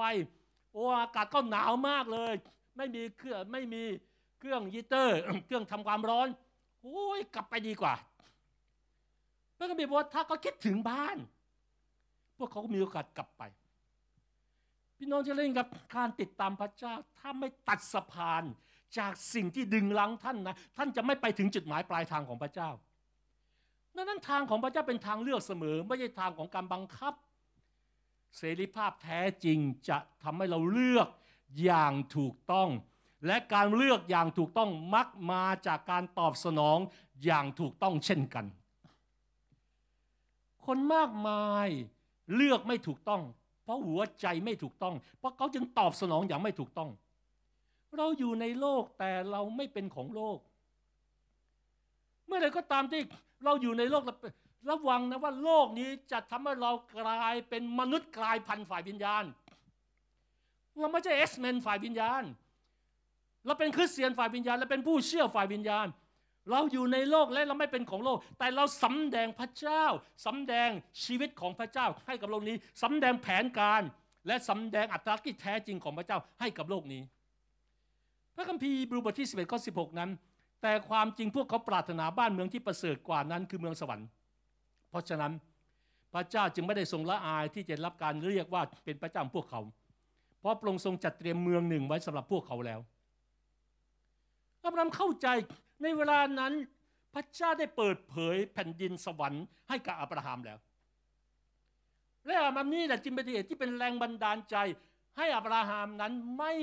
[0.72, 2.34] โอ้อากาศก็หนาวมากเลย
[2.76, 3.82] ไม่มีเครื่องไม่มี
[4.38, 6.28] เครื่องยีเตอร์ เครื่องทำความร้อน
[6.82, 7.94] โอ้ยกลับไปดีกว่า
[9.56, 11.16] พระคัมภีร์บอกว่าถ้าเขาคิดถึงบ้าน
[12.38, 13.42] พวกเขาก็มีโอกาสกลับไป
[14.96, 15.66] พี่น้องจะเล่นกับ
[15.96, 18.42] การติดตามพระเจ้า ถ้าไม่ตัดสะพาน
[18.98, 22.70] จากสิ่งที่ดึงลังท่านนะท่านจะไม่ไปถึงจุดหมายปลายทางของพระเจ้า
[23.94, 27.14] นั้นทางของพระเจ้าเป็นทางเลือกเสมอ ไม่ใช่ทางของการบังคับ
[28.36, 29.58] เสรีภาพแท้จริง
[29.88, 31.08] จะทำให้เราเลือก
[31.62, 32.68] อย่างถูกต้อง
[33.26, 36.78] และการเลือกอย่างถูกต้องมักมาจากการตอบสนอง
[37.24, 38.44] อย่างถูกต้องเช่นกัน
[40.66, 41.68] คนมากมาย
[42.34, 43.22] เลือกไม่ถูกต้อง
[43.62, 46.90] เพราะหัวใจไม่ถูกต้อง เพราะเขาจึงตอบสนองอย่างไม่ถูกต้อง
[47.96, 50.38] เราอยู่ในโลกแต่เราไม่เป็นของโลก
[52.26, 53.02] เมื่อไรก็ตามที่
[53.44, 54.04] เราอยู่ในโลก
[54.70, 59.24] ระวังนะว่าโลกนี้จะทำให้เรากลายเป็นมนุษย์กลายพันธุ์ฝ่ายวิญญาณ
[60.80, 62.22] เราไม่ใช่เอ็กซ์แมนฝ่ายวิญญาณ
[63.46, 65.86] เราเป็นคริสเตียนฝ่ายวิญญาณและเป็นผู้เชื่อฝ่ายวิญญาณ
[66.50, 69.84] เราอยู่ในโลกและเราไม่เป็นของโลก แต่เราสำแดงพระเจ้า
[70.26, 70.70] สำแดง
[71.04, 73.82] ชีวิตของพระเจ้า ให้กับโลกนี้สำแดงแผนการ
[74.26, 77.02] และสำแดงอัตลักษณ์ที่แท้จริงของพระเจ้าให้กับโลกนี้
[78.34, 80.10] พระคัมภีร์บรูบทที่ 11ข้อ16 นั้น
[80.62, 84.08] แต่ความจริงพวกเขาปรารถนาบ้านเมืองที่ประเสริฐกว่านั้นคือเมืองสวรรค์
[84.90, 85.32] เพราะฉะนั้น
[86.14, 89.60] พระเจ้าจึงไม่ได้ทรงละอายที่จะรับการเรียกว่าเป็นพระเจ้าพวกเขา
[90.40, 92.80] เพราะพระองค์ทรงจัดเตรียมเมืองหนึ่งไว้สำหรับพวกเขาแล้ว
[94.64, 95.26] อับรามเข้าใจ
[95.82, 96.52] ในเวลานั้น
[97.14, 100.58] พระเจ้าได้เปิดเผยแผ่นดินสวรรค์ให้กับอับราฮัมแล้ว
[102.26, 104.56] และอับรามนี้แหละจิมเป็นเหตุที่เป็นแรงบันดาลใจ
[105.16, 106.54] ให้อับราฮัมนั้นไม่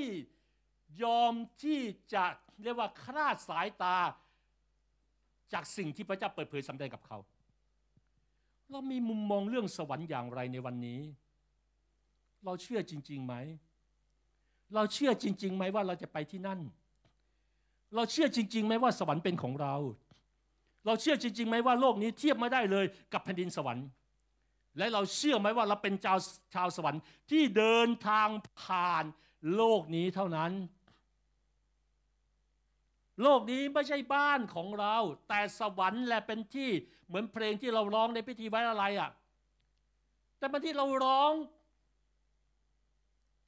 [1.02, 1.80] ยอมที่
[2.14, 2.24] จะ
[2.62, 3.98] เรียกว่าคลาดสายตา
[5.52, 7.18] จากสิ่งที่พระเจ้าเปิดเผยสำแดงกับเขา
[8.70, 11.00] เรามีมุมมองเรื่องสวรรค์อย่างไรในวันนี้
[12.44, 13.34] เราเชื่อจริงๆไหม
[14.74, 16.60] เราเชื่อจริงๆไหมว่าเราจะไปที่นั่น
[17.94, 19.74] เราเชื่อจริงๆไหมว่าสวรรค์เป็นของเรา
[20.86, 23.86] เราเชื่อจริงๆไหมว่าโลกนี้เทียบไม่ได้เลยกับแผ่นดินสวรรค์
[24.78, 26.18] และเราเชื่อไหมว่าเราเป็นชาว
[26.54, 28.28] ชาวสวรรค์ที่เดินทาง
[28.62, 29.04] ผ่าน
[29.54, 30.52] โลกนี้เท่านั้น
[33.22, 34.96] โลกนี้ไม่ใช่บ้านของเรา
[35.28, 36.70] แต่สวรรค์แหละเป็นที่
[37.06, 39.10] เหมือนเพลงที่เราร้องในพิธีไว้อะไรอะ่ะ
[40.38, 41.32] แต่บางที่เราร้อง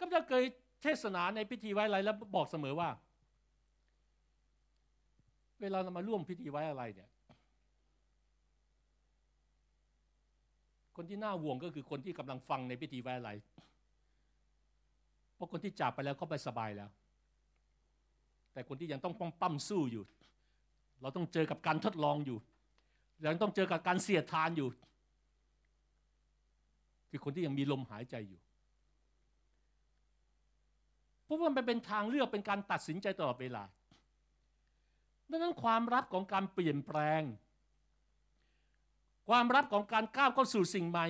[0.00, 0.44] ก็จะเคย
[0.82, 2.88] เทศนาในพิธีไว้อะไรแล้วบอกเสมอว่า
[5.60, 7.10] เวลาเรามาร่วมพิธีไว้อะไรเนี่ย
[10.96, 13.30] คนที่น่าห่วงก็คือคนที่กำลังฟังในพิธีไว้อะไร
[15.34, 16.90] เพราะคนที่จากไปแล้วเขาไปสบายแล้ว
[18.52, 20.04] แต่คนที่ยังต้องป้องปั้มสู้อยู่
[21.02, 22.38] เราต้องเจอกับการทดลองอยู่
[23.26, 24.68] ยังต้องเจอกับการเสียดทานอยู่
[27.10, 28.40] คือคนที่ยังมีลมหายใจอยู่
[31.30, 33.64] ราะว่ามันเป็นทางเลือกเป็นการตัดสินใจตลอดเวลา
[35.30, 37.22] ดังนั้นความรับของการเปลี่ยนแปลง
[39.28, 41.06] ความรับของการก้าวเข้าสู่สิ่งใหม่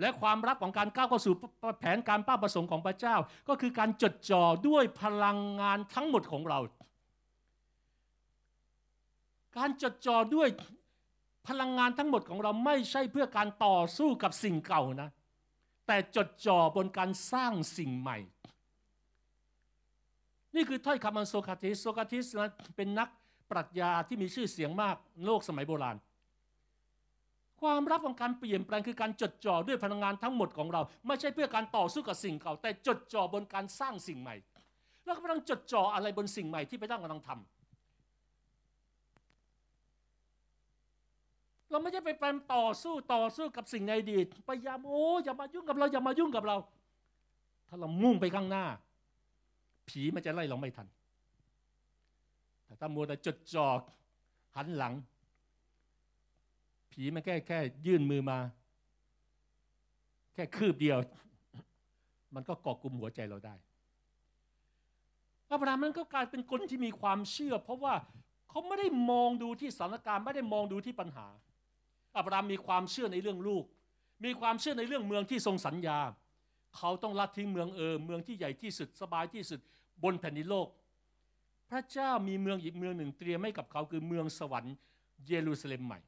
[0.00, 1.34] และความรับของการก้าวเข้าสู่
[1.78, 3.16] แผนการป้าประสงค์ของพระเจ้า
[3.48, 6.58] ก็คือการจดจ่อด้วยพลังงานทั้งหมดของเรา
[9.56, 10.48] การจดจ่อด้วย
[11.48, 15.08] พลังงานทั้งหมดของเราไม่ใช่เพื่อการต่อสู้กับสิ่งเก่านะ
[15.86, 18.18] แต่จดจ่อบนการสร้างสิ่งใหม่
[20.56, 23.08] นี่คือถ้อยคำของโซคราติส โซคราติสนะเป็นนัก
[23.50, 25.96] ปรัชญาที่มีชื่อเสียงมากโลกสมัยโบราณ
[27.60, 34.36] ความรับของการเปลี่ยนแปลงคือการจดจ่อด้วยพลังงานทั้งหมดของเรา ไม่ใช่เพื่อการต่อสู้กับสิ่งเก่า แต่จดจ่อบนการสร้างสิ่งใหม่
[35.04, 37.40] แล้วกำลังจดจ่ออะไรบนสิ่งใหม่ที่พระเจ้ากำลังทำ
[41.70, 46.56] เราไม่ใช่ไปเป็นต่อสู้ต่อสู้กับสิ่งในอดีตพยายามโอ้อย่ามายุ่งกับเราอย่ามายุ่งกับเรา
[47.68, 48.64] ถ้าเรามุ่งไปข้างหน้า
[49.88, 50.86] ผีมันจะไล่เราไม่ทัน
[52.64, 53.66] แต่ถ้ามัวแต่จดจ่อ
[54.56, 54.94] หันหลัง
[56.92, 58.38] ผีมันแค่แค่ยื่นมือมา
[60.34, 60.98] แค่คืบเดียว
[62.34, 63.54] มันก็เกาะกลุ่มหัวใจเราได้
[65.50, 67.94] อับราฮัมนั้นก็กลายเป็นคนที่มีความเชื่อ เพราะว่า
[68.48, 71.26] เขาไม่ได้มองดูที่สถานการณ์ไม่ได้มองดูที่ปัญหา
[72.16, 73.64] อับราฮัมมีความเชื่อในเรื่องลูก
[74.24, 75.98] มีความเชื่อในเรื่องเมืองที่ทรงสัญญา
[76.76, 79.60] เขาต้องละทิ้งเมืองเออเมืองที่ใหญ่ที่สุดสบายที่สุด
[80.02, 80.68] บนแผ่นดินโลก
[81.70, 84.74] พระเจ้ามีเมืองอีกเมืองหนึ่งเตรียมให้กับเขาคือเมืองสวรรค์
[85.26, 86.00] เยรูซาเล็มใหม่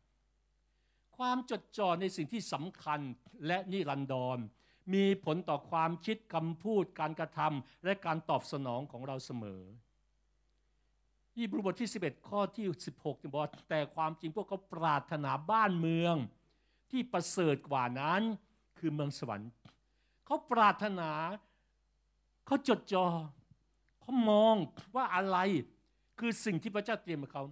[1.16, 3.00] ความจดจ่อในสิ่งที่สำคัญ
[3.46, 4.38] และนิรันดร
[4.94, 9.62] มีผลต่อความคิดคำพูดการกระทำและการตอบสนองของเราเสมอ
[11.36, 12.66] ยีบรูบทที่ 11 ข้อที่
[12.98, 16.14] 16บอกแต่ความจริงพวกเขาปรารถนาบ้านเมือง
[16.90, 18.22] ที่ประเสริฐกว่านั้น
[18.78, 19.50] คือเมืองสวรรค์
[20.26, 21.10] เขาปรารถนา
[22.46, 23.06] เขาจดจอ่อ
[24.08, 24.56] เขามอง
[24.96, 25.38] ว่าอะไร
[26.18, 27.44] คือสิ่งที่พระเจ้าเตรียมให้เขา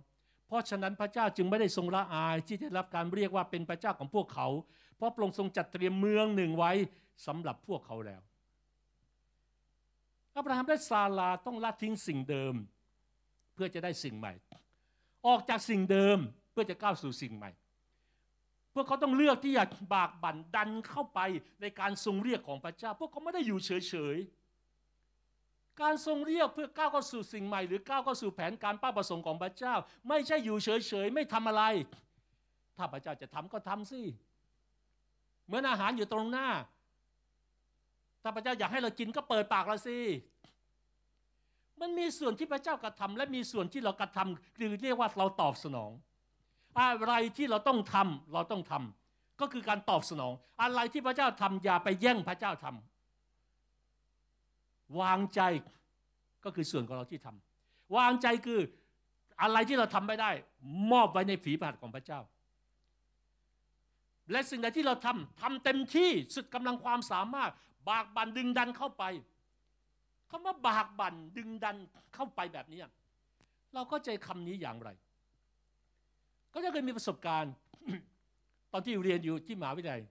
[0.47, 4.49] เพราะฉะนั้นพระเจ้าจึงไม่ได้ทรงละอายที่จะรับการเรียกว่าเป็นพระเจ้าของพวกเขา
[4.97, 6.73] เพราะพระองค์ทรงจัดเตรียมเมืองหนึ่งไว้
[7.27, 8.21] สำหรับพวกเขาแล้ว
[10.37, 12.55] อับราฮัมและซาลาต้องละทิ้งสิ่งเดิม
[13.55, 14.33] เพื่อจะได้สิ่งใหม่
[15.27, 16.19] ออกจากสิ่งเดิม
[16.53, 17.51] เพื่อจะก้าวสู่สิ่งใหม่
[18.75, 21.21] พวกเขาต้องเลือกที่จะบากบั่นดันเข้าไป
[21.61, 23.71] ในการทรงเรียกของพระเจ้า พวกเขาไม่ได้อยู่เฉ
[24.15, 24.36] ยๆ
[25.83, 29.75] การทรงเรียกเพื่อก้าวเข้าสู่สิ่งใหม่ หรือก้าวเข้าสู่แผนการเป้าประสงค์ของพระเจ้า
[30.09, 31.63] ไม่ใช่อยู่เฉยๆไม่ทำอะไร
[32.77, 34.01] ถ้าพระเจ้าจะทำก็ทำสิ
[35.47, 36.49] เหมือนอาหารอยู่ตรงหน้า
[38.23, 39.99] ถ้าพระเจ้าอยากให้เรากินก็เปิดปากเราสิ
[41.81, 45.91] มันมีส่วนที่พระเจ้ากระทำและมีส่วนที่เรากระทำหรือเรียกว่าเราตอบสนอง
[46.81, 52.96] อะไรที่เราต้องทำเราต้องทำก็คือการตอบสนอง อะไรที่พระเจ้าทำอย่าไปแย่งพระเจ้าทำ
[55.01, 55.41] วางใจ
[56.45, 58.61] ก็คือส่วนของเราที่ทำวางใจคือ
[59.43, 60.31] อะไรที่เราทำไม่ได้
[60.93, 62.21] มอบไว้ในฝีพระหัตถ์ของพระเจ้า
[64.31, 67.51] และสิ่งใดที่เราทำทำเต็มที่สุดกำลังความสามารถ
[67.89, 69.05] บากบันดึงดันเข้าไป
[70.31, 71.77] คำว่าบากบันดึงดัน
[72.15, 72.81] เข้าไปแบบนี้
[73.75, 74.91] เราก็ใจคำนี้อย่างไร
[76.53, 77.53] ก็จะเคยมีประสบการณ์
[78.73, 80.03] ตอนที่เรียนอยู่ที่มหาวิทยาลัย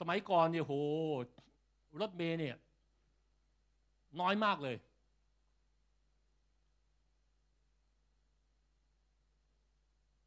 [0.00, 0.72] สมัยก่อนเนี่ยโห
[2.00, 2.56] รถเมย์เนี่ย
[4.20, 4.76] น้อยมากเลย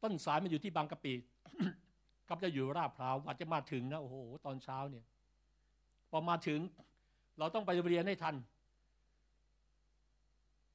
[0.02, 1.14] ต้นสายมันอยู่ที่บางกะปิ
[2.28, 4.16] กับจะอยู่ราบพร้าวว่าจะมาถึงนะโอ้โห
[4.46, 5.04] ตอนเช้าเนี่ย
[6.10, 6.60] พอมาถึง
[7.38, 8.34] เราต้องไปเรียนให้ทัน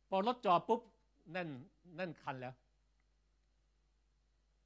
[0.09, 0.82] พอรถจอดปุ๊บ
[1.32, 1.49] แน่น
[1.95, 2.53] แน่นคันแล้ว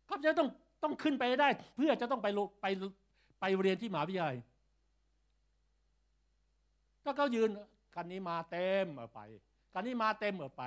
[0.10, 0.50] ครับจะต้อง
[0.84, 2.28] ต้องขึ้นไปได้ เพื่อจะต้องไป
[2.62, 2.66] ไป
[3.40, 4.38] ไปเรียนที่มหาวิทยาลัย
[7.06, 7.50] ก็เขายืน
[7.96, 9.20] คันนี้มาเต็มเออไป
[9.74, 10.64] คันนี้มาเต็มเออไป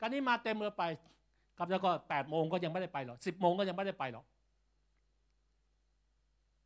[0.00, 0.84] คันนี้มาเต็มเออไป
[1.58, 4.24] ครับแล้วก็แปดโมงก็ยังไม่ได้ไปหรอกสิบโมงก็ยังไม่ได้ไปหรอก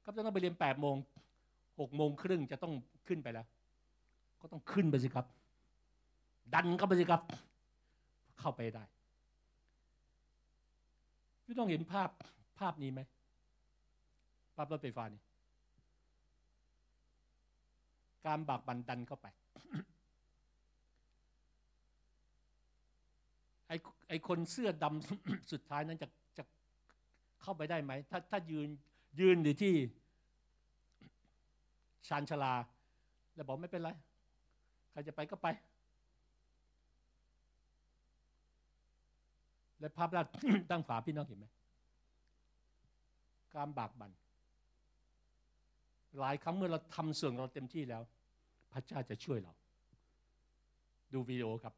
[0.04, 0.96] ครับจะต้องไปเรียนแปดโมง
[1.80, 2.72] หกโมงครึ่งจะต้อง
[3.08, 3.46] ขึ้นไปแล้ว
[4.40, 5.26] ก็ต้องขึ้นไปสิครับ
[6.54, 7.22] ดันเข้าไปสิครับ
[8.40, 8.84] เข้าไปได้
[11.44, 12.10] พี่ต้องเห็นภาพ
[12.58, 13.00] ภาพนี้ไหม
[14.56, 15.22] ภาพรถไฟฟ้านี่
[18.26, 19.26] การบากบันดันเข้าไป
[24.08, 26.44] ไอ้คนเสื้อดำสุดท้ายนั้นจะจะ
[27.42, 28.68] เข้าไปได้ไหม ถ้าถ้ายืน
[29.20, 29.74] ยืนอยู่ที่
[32.08, 32.54] ชานชลา
[33.34, 33.90] แล้วบอกไม่เป็นไร
[34.90, 35.48] ใครจะไปก็ไป
[39.80, 40.26] และภาพด้าน
[40.70, 41.46] ด้านขวาพี่น้องเห็นไหม
[43.54, 44.10] การบากบัน
[46.18, 48.02] หลายครั้งเมื่อเราทำส่วนเราเต็มที่แล้ว
[48.72, 49.52] พระเจ้าจะช่วยเรา
[51.12, 51.74] ดูวิดีโอครับ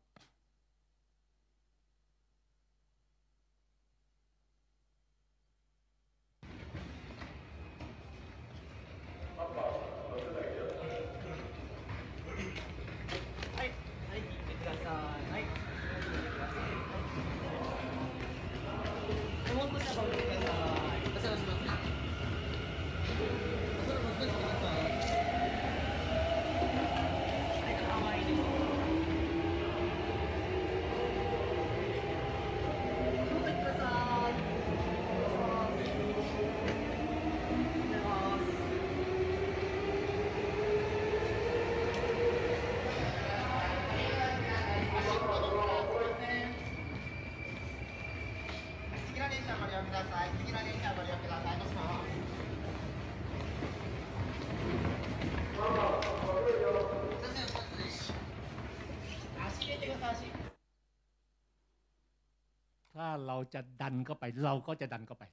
[63.55, 65.25] จะดันเข้าไป เราก็จะดันเข้าไป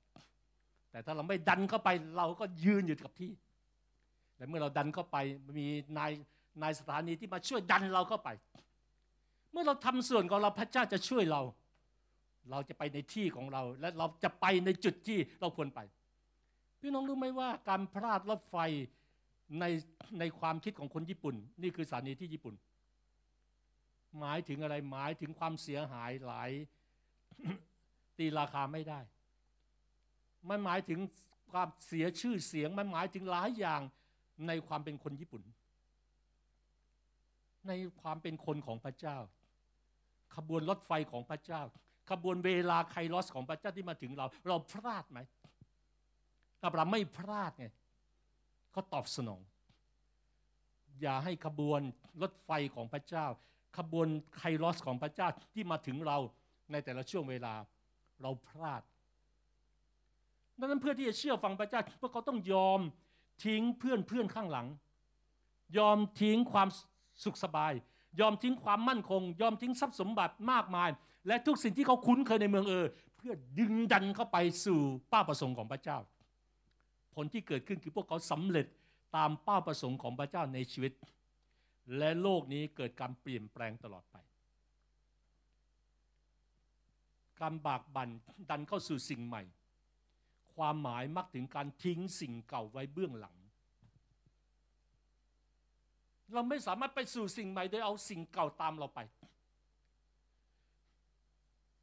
[0.92, 3.32] แต่ถ้าเราไม่ดันเข้าไป เราก็ยืนอยู่กับที่
[4.36, 5.18] แต่เมื่อเราดันเข้าไป
[5.58, 5.66] มี
[5.98, 6.12] นาย
[6.62, 8.30] นายสถานีที่มาช่วยดันเราเข้าไป
[9.52, 11.42] เมื่อเราทำส่วนของเราพระเจ้าจะช่วยเรา
[12.52, 15.80] เราจะไปในที่ของเรา และเราจะไปในจุดที่เราควรไป
[16.80, 18.56] พี่น้องรู้ไหมว่าการพลาดรถไฟ
[19.60, 19.66] ใน
[20.20, 22.56] ในความคิดของคนญี่ปุ่น นี่คือสถานีที่ญี่ปุ่น
[24.20, 26.50] หมายถึงอะไรหมายถึงความเสียหายหลาย
[28.20, 29.00] ตีราคาไม่ได้
[30.50, 31.00] มันหมายถึง
[31.52, 33.82] ความเสียชื่อเสียง มันหมายถึงหลายอย่าง
[34.48, 35.44] ในความเป็นคนญี่ปุ่น
[37.68, 39.18] ในความเป็นคนของพระเจ้า
[40.36, 41.62] ขบวนรถไฟของพระเจ้า
[42.10, 45.20] ขบวนเวลาไคลอสของพระเจ้าที่มาถึงเรา เราพลาดไหม
[46.64, 47.68] อับราไม่พลาดไง
[48.72, 49.42] เขาตอบสนอง
[51.02, 51.82] อย่าให้ขบวน
[52.22, 53.26] รถไฟของพระเจ้า
[53.78, 54.08] ขบวน
[54.38, 56.18] ไคลอสของพระเจ้าที่มาถึงเรา
[56.72, 57.54] ในแต่ละช่วงเวลา
[58.22, 58.82] เราพลาด
[60.60, 62.80] ดังนั้นเพื่อที่จะเชื่อฟังพระเจ้าพวกเขาต้องยอม
[63.46, 64.68] ทิ้งเพื่อนเพื่อนข้างหลัง
[65.78, 66.68] ยอมทิ้งความ
[67.24, 67.74] สุขสบาย
[68.20, 70.90] ยอมทิ้งความมั่นคง ยอมทิ้งทรัพย์สมบัติมากมาย
[71.28, 72.86] และทุกสิ่งที่เขาคุ้นเคยในเมืองเออ
[73.18, 75.98] เพื่อดึงดันเข้าไปสู่เป้าประสงค์ของพระเจ้า
[77.16, 78.66] ผลที่เกิดขึ้นคือพวกเขาสำเร็จ
[79.16, 80.92] ตามเป้าประสงค์ของพระเจ้าในชีวิต
[81.98, 84.18] และโลกนี้เกิดการเปลี่ยนแปลงตลอดไป
[87.42, 88.10] การบากบั่น
[88.50, 89.44] ดันเข้าสู่สิ่งใหม่
[90.56, 93.36] ความหมายมักถึงการทิ้งสิ่งเก่าไว้เบื้องหลัง
[96.34, 99.00] เราไม่สามารถไปสู่สิ่งใหม่โดยเอาสิ่งเก่าตามเราไป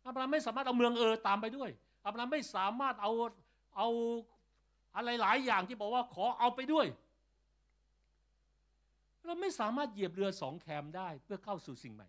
[0.06, 1.70] อับราฮัมไม่สามารถเอาเมืองเออตามไปด้วย
[2.06, 3.12] อับราฮัมไม่สามารถเอา
[3.76, 3.88] เอา
[4.96, 6.86] อะไรหลายอย่างที่บอกว่าขอเอาไปด้วย
[9.24, 12.08] เราไม่สามารถเหยียบเรือสองแคมได้เพื่อเข้าสู่สิ่งใหม่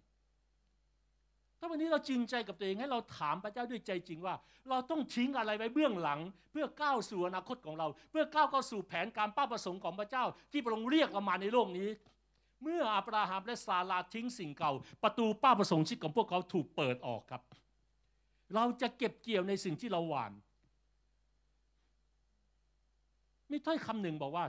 [1.59, 4.35] ถ้าวันนี้เราจริงใจกับตัวเองให้เราถามพระเจ้าด้วยใจจริงว่า
[4.69, 6.19] เราต้องทิ้งอะไรไว้เบื้องหลัง
[6.51, 11.89] เพื่อก้าวสู่อนาคตของเรา เพื่อก้าวเข้าสู่แผนการเป้าประสงค์ของพระเจ้า ที่พระองค์เรียกเรามาในโลกนี้
[12.63, 14.71] เมื่ออับราฮัมและซาราทิ้งสิ่งเก่า
[15.03, 17.41] ประตูเป้าประสงค์ชีวิตของพวกเขาถูกเปิดออกครับ
[18.55, 20.33] เราจะเก็บเกี่ยวในสิ่งที่เราหวาน
[23.51, 24.45] มีถ้อยคำหนึ่งบอกว่า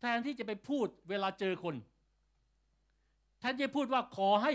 [0.00, 1.74] แทนที่จะไปพูดเวลาเจอคน
[3.40, 4.52] แทนที่จะพูดว่าขอให้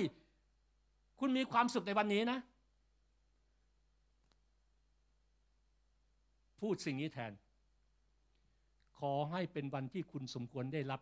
[1.20, 2.40] คุณมีความสุขในวันนี้นะ
[6.62, 7.34] พูดสิ่งนี้แทน
[9.00, 11.02] ขอให้เป็นวันที่คุณสมควรได้รับ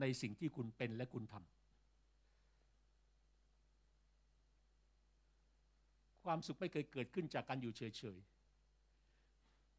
[0.00, 1.44] ในสิ่งที่คุณเป็นและคุณทำ
[6.24, 7.82] ความสุขไม่เคยเกิดขึ้นจากการอยู่เฉ
[8.16, 8.18] ย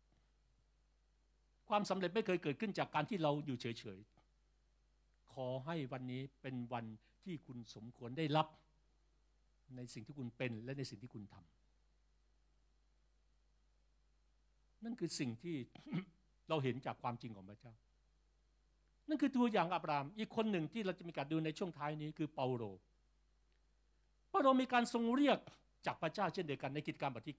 [0.04, 3.66] ๆ ความสำเร็จไม่เคยเกิดขึ้นจากการที่เราอยู่เฉ
[3.98, 6.86] ยๆ ขอให้วันนี้เป็นวัน
[7.24, 8.48] ที่คุณสมควรได้รับ
[9.76, 11.46] ในสิ่งที่คุณเป็นและในสิ่งที่คุณทำ
[14.84, 15.56] นั่นคือสิ่งที่
[16.50, 17.74] เราเห็นจากความจริงของพระเจ้า
[19.10, 22.64] นั่นคือตัวอย่างอับราม อีกคนหนึ่งที่เราจะมีการดูในช่วงท้ายนี้คือเปาโล
[24.30, 25.38] เปาโลมีการทรงเรียก
[25.86, 27.38] จากพระเจ้าเช่นเดียวกันในกิจการบทที่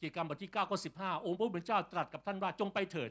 [0.00, 3.10] กิจกรรบทที่9ข้อ15 องค์พระผู้เป็นเจ้าตรัสกับท่านว่าจงไปเถิด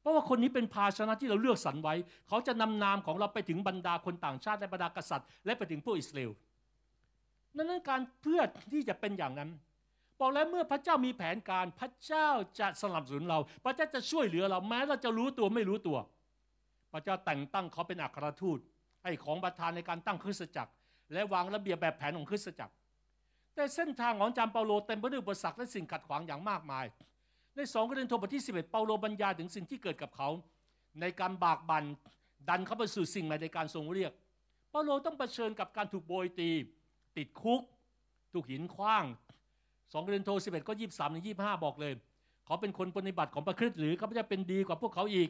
[0.00, 1.94] เพราะว่าคนนี้เป็นภาชนะที่เราเลือกสรรไว้
[2.28, 6.30] เขาจะนำนามของเราไปถึงบรรดาคนต่างชาติและบรรดากษัตริย์ และไปถึงพวกอิสราเอล
[7.64, 8.40] นั้นการเพื่อ
[8.72, 9.50] ที่จะเป็นอย่างนั้น
[10.20, 12.28] บอกแล้วเมื่อพระเจ้ามีแผนการพระเจ้า
[12.60, 15.98] จะสนับสนุนเรา พระเจ้าจะช่วยเหลือเราแม้เราจะรู้ตัวไม่รู้ตัว
[16.92, 18.58] พระเจ้าแต่งตั้งเขาเป็นอัครทูต
[19.04, 20.72] ให้ของประทานในการตั้งคริสตจักร
[21.12, 22.74] และวางระเบียบแบบแผนของคริสตจักร
[23.54, 26.84] แต่เส้นทางของจามเปาโลเต็มไปด้วยอุปสรรคและสิ่งขัดขวางอย่างมากมาย
[27.56, 30.28] ในสองกรณีโทบทที่ 11 เปาโลบรรยายถึงสิ่งที่เกิดกับเขา
[31.00, 31.84] ในการบากบัน
[32.48, 34.12] ดันเขาไปสู่สิ่งใหม่ในการทรงเรียก
[34.70, 36.50] เปาโลต้องเผชิญกับการถูกโบยตี
[37.18, 37.60] ติดคุก
[38.32, 39.04] ถูกหินคว้าง
[39.92, 41.92] สองกรณีโท11ก็23ถึง25บอกเลย
[42.46, 45.28] เขาเป็นคนปฏิบัติของพระคริสต์หรือเขาจะเป็นดีกว่าพวกเขาอีก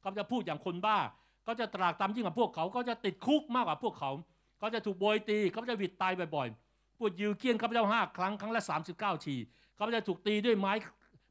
[0.00, 0.98] เขาจะพูดอย่างคนบ้า
[1.46, 4.10] ก็จะตรากตามยิ่งกว่าพวกเขา ก็จะติดคุกมากกว่าพวกเขา
[4.58, 8.62] เขาจะถูกโบยตีเขาจะวิดตายบ่อยๆพูดยิวเกี้ยนข้าพเจ้าห้าครั้งครั้งละ
[8.94, 9.36] 39ที
[9.76, 10.72] เขาจะถูกตีด้วยไม้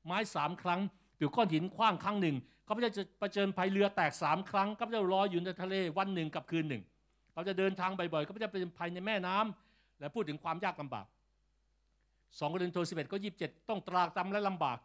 [0.05, 0.79] ไม้สามครั้ง
[1.19, 2.35] ถูกก้อนหินคว้างครั้งหนึ่ง
[2.65, 6.83] เขาจะเผชิญภัยเรือแตกสามครั้งเขาจะลอยอยู่ในทะเลวันหนึ่งกับคืนหนึ่ง
[7.33, 9.66] เขาจะเดินทางบ่อยๆเขาจะเป็นภัยในแม่น้ำ
[9.99, 11.05] และพูดถึงความยากลำบาก
[12.39, 14.77] สองกรณีโทสิบเอ็ดก็ยี่สิบเจ็ดต้องตรากตำและลำบาก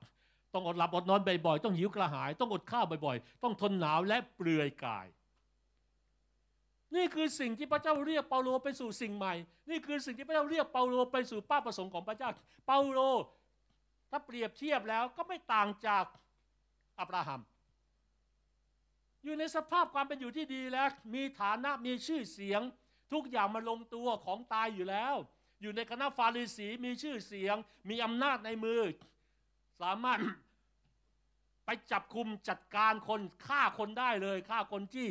[0.54, 5.06] ต้องอดหลับอดนอนบ่อยๆ ต้องหิวกระหาย ต้องอดข้าวบ่อยๆ ต้องทนหนาวและเปลือยกาย
[6.96, 9.34] นี่คือสิ่งที่พระเจ้าเรียกเปาโลไปสู่สิ่งใหม่
[9.70, 12.30] นี่คือสิ่งที่พระเจ้าเรียกเปาโลไปสู่ป้าประสงค์ของพระเจ้า
[12.66, 13.00] เปาโล
[14.10, 16.04] ถ้าเปรียบเทียบแล้วก็ไม่ต่างจาก
[17.00, 17.40] อับราฮัม
[19.24, 22.62] อยู่ในสภาพความเป็นอยู่ที่ดีแล้ว มีฐานะมีชื่อเสียง
[23.12, 25.14] ทุกอย่างมาลงตัวของตายอยู่แล้ว
[25.62, 27.56] อยู่ในคณะฟาริสีมีชื่อเสียง
[27.90, 28.80] มีอำนาจในมือ
[29.82, 30.18] สามารถ
[31.64, 35.08] ไปจับคุมจัดการคนฆ่าคนได้เลยฆ่าคนที่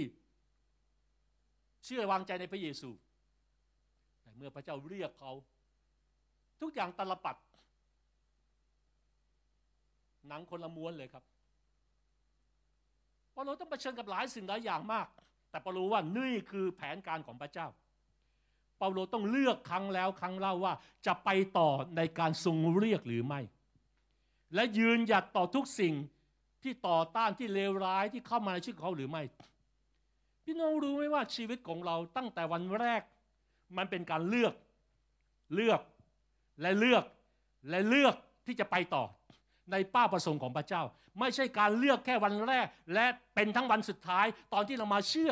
[1.86, 2.90] เชื่อวางใจในพระเยซู
[4.22, 5.32] แต่เมื่อพระเจ้าเรียกเขา
[6.62, 7.36] ทุกอย่างตลปัด
[10.28, 11.24] หนังคนละม้วนเลยครับ
[13.34, 15.08] เปาโลต้องเผชิญกับหลายสิ่งหลายอย่างมาก
[15.50, 17.68] แต่เปาโลว่านี่คือแผนการของพระเจ้า
[18.82, 20.74] เปาโลต้องเลือกครั้งแล้วครั้งเล่าว่า
[21.06, 23.42] จะไปต่อในการทรงเรียกหรือไม่
[24.56, 25.94] และยืนหยัดต่อทุกสิ่ง
[26.64, 29.24] ที่ต่อต้านที่เลวร้ายที่เข้ามาในชีวิตเขาหรือไม่
[30.44, 33.02] พี่น้องรู้ไหมว่าชีวิตของเราตั้งแต่วันแรก
[33.78, 34.54] มันเป็นการเลือก
[35.56, 35.82] เลือก
[36.62, 37.04] และเลือก
[37.70, 38.16] และเลือก
[38.46, 39.04] ที่จะไปต่อ
[39.72, 40.84] ในป้าประสงค์ของพระเจ้า
[41.20, 43.06] ไม่ใช่การเลือกแค่วันแรก และ
[43.36, 45.32] เป็นทั้งวันสุดท้าย ตอนที่เรามาเชื่อ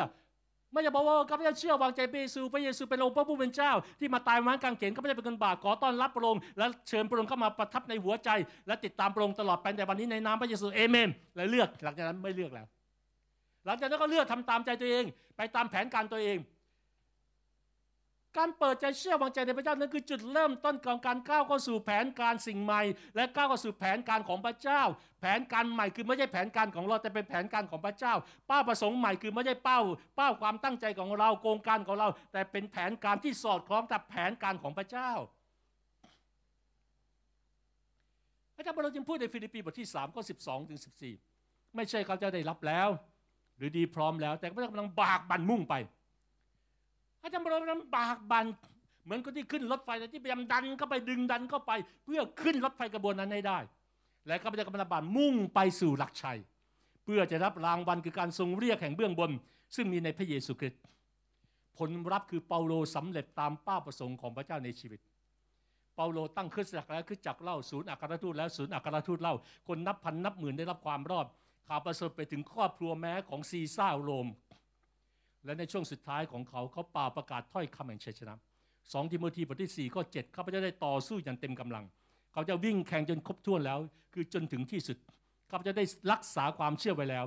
[0.71, 8.29] ไม่จะบอกว่าข้าพเจ้าเชื่อวางใจพระเยซูพระเยซูเป็นองค์พระผู้เป็นเจ้า ที่มาตายมากางเขนข้าพเจ้าเป็นคนบาปขอต้อนรับพระองค์และเชิญพระองค์เข้ามาประทับในหัวใจ
[8.67, 12.65] และติดตามพระองค์ตลอดไปแต่วันนี้ในนามพระเยซูเอเมนและเลือกหลังจากนั้นไม่เลือกแล้ว
[13.65, 15.05] หลังจากนั้นก็เลือกทำตามใจตัวเอง
[15.37, 16.37] ไปตามแผนการตัวเอง
[18.37, 22.81] การเปิดใจเชื่อวางใจในพระเจ้านั้นคือจุดเริ่มต้นของการก้าวเข้าสู่แผนการสิ่งใหม่
[23.15, 24.81] และก้าวเข้าสู่แผนการของพระเจ้า
[25.19, 28.13] แผนการใหม่คือไม่ใช่แผนการของเราแต่เป็นแผนการของพระเจ้า
[28.47, 29.79] เป้าประสงค์ใหม่คือไม่ใช่เป้า
[30.15, 35.11] เป้าความตั้งใจของเราโครงการของเรา แต่เป็นแผนการที่สอดคล้องกับแผนการของพระเจ้า
[38.55, 40.79] พระเจ้าเราจึงพูดในฟิลิปปีบทที่3ข้อ12ถึง
[41.25, 42.89] 14 ไม่ใช่เขาจะได้รับแล้ว
[43.57, 45.75] หรือดีพร้อมแล้ว แต่ข้าพเจ้ากำลังบากบั่นมุ่งไป
[47.21, 48.45] พระเจ้าเรากำบากบั่น
[49.03, 51.71] เหมือนคนที่ขึ้นรถไฟแต่ที่พยายามดันเข้าไปดึงดันเข้าไป
[52.05, 53.59] เพื่อขึ้นรถไฟกระบวนนั้นให้ได้
[54.27, 56.39] และข้าพเจ้ากำลังบากบั่นมุ่งไปสู่หลักชัย
[57.03, 59.31] เพื่อจะรับรางวัลคือการทรงเรียกแห่งเบื้องบน
[59.75, 60.81] ซึ่งมีในพระเยซูคริสต์
[61.77, 64.99] ผลลัพธ์คือเปาโลสำเร็จตามเป้าประสงค์ของพระเจ้าในชีวิต
[65.95, 69.35] เปาโลตั้งคริสตจักรแล้วคริสตจักรเล่าศูนย์อัครทูตแล้วศูนย์อัครทูตเล่า
[69.67, 71.27] คนนับพันนับหมื่นได้รับความรอด
[71.67, 74.27] ข่าวประเสริฐไปถึงครอบครัวแม้ของซีซ่าโรม
[75.45, 78.35] และในช่วงสุดท้ายของเขาเขาป่าประกาศถ้อยคำแห่งชัยชนะ
[78.93, 81.85] สองทิโมธีบทที่4ข้อ7เขาพเจ้าได้ต่อสู้อย่างเต็มกำลัง
[82.33, 83.79] เขาจะวิ่งแข่งจนครบถ้วนแล้ว
[84.13, 84.97] คือจนถึงที่สุด
[85.49, 87.25] เขาจะได้รักษาความเชื่อไว้แล้ว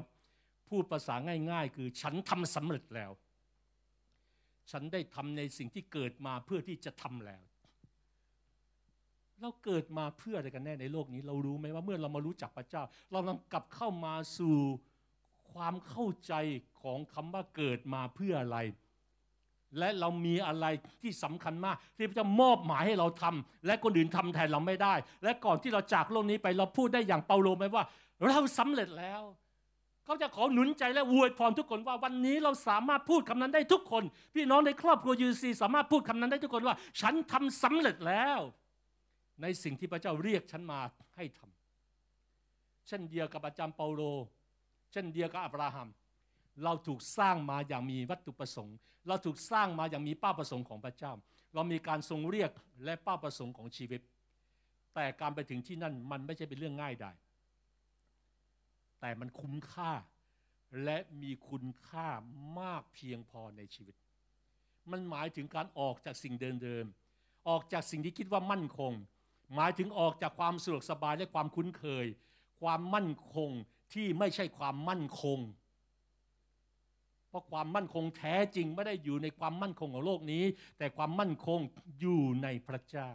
[0.69, 1.15] พูดภาษา
[1.51, 3.11] ง่าย ๆ คือฉันทำสำเร็จแล้ว
[4.71, 7.43] ฉันได้ทำในสิ่งที่เกิดมาเพื่อที่จะทำแล้ว
[9.41, 14.57] เราเกิดมาเพื่ออะไรกันแน่ในโลกนี้ เรารู้ไหมว่าเมื่อเรามารู้จักพระเจ้า เรากำลังกลับเข้ามาสู่
[15.53, 16.35] ความเข้าใจ
[16.83, 18.59] ของคำว่าเกิดมาเพื่ออะไร
[19.79, 20.67] และเรามีอะไร
[21.03, 27.85] ที่สำคัญมาก ที่พระเจ้ามอบหมายให้เราทำและคนอื่นทำแทนเราไม่ได้ และก่อนที่เราจากโลกนี้ไปเราพูดได้อย่างเปาโลไหมว่า
[28.29, 29.23] เราสำเร็จแล้ว
[30.05, 38.41] เขาจะขอหนุนใจและอวยพรทุกคนว่าวันนี้เราสามารถพูดคำนั้นได้ทุกคน พี่น้องในครอบครัวยูซีสามารถพูดคำนั้นได้ทุกคนว่า ฉันทำสำเร็จแล้ว
[39.43, 40.81] ในสิ่งที่พระเจ้าเรียกฉันมา
[41.17, 44.03] ให้ทำเช่นเดียวกับอาจารย์เปาโล
[44.93, 45.89] เช่นเดียวกับอับราฮัม
[46.65, 48.77] เราถูกสร้างมาอย่างมีวัตถุประสงค์
[49.09, 51.13] เราถูกสร้างมาอย่างมีเป้าประสงค์ของพระเจ้า
[51.55, 52.51] เรามีการทรงเรียก
[52.85, 54.01] และเป้าประสงค์ของชีวิต
[54.95, 57.11] แต่การไปถึงที่นั่นมันไม่ใช่เป็นเรื่องง่ายได้
[59.01, 59.93] แต่มันคุ้มค่า
[60.85, 62.09] และมีคุณค่า
[62.61, 63.97] มากเพียงพอในชีวิต
[64.91, 68.93] มันหมายถึงการออกจากสิ่งเดิมๆ ออกจากสิ่งที่คิดว่ามั่นคง
[69.55, 72.07] หมายถึงออกจากความสะดวกสบายและความคุ้นเคย
[72.61, 73.51] ความมั่นคง
[73.95, 75.39] ที่ไม่ใช่ความมั่นคง
[77.29, 80.45] เพราะความมั่นคงแท้จริงไม่ได้อยู่ในความมั่นคงของโลกนี้
[80.79, 81.61] แต่ความมั่นคง
[82.01, 83.11] อยู่ในพระเจ้า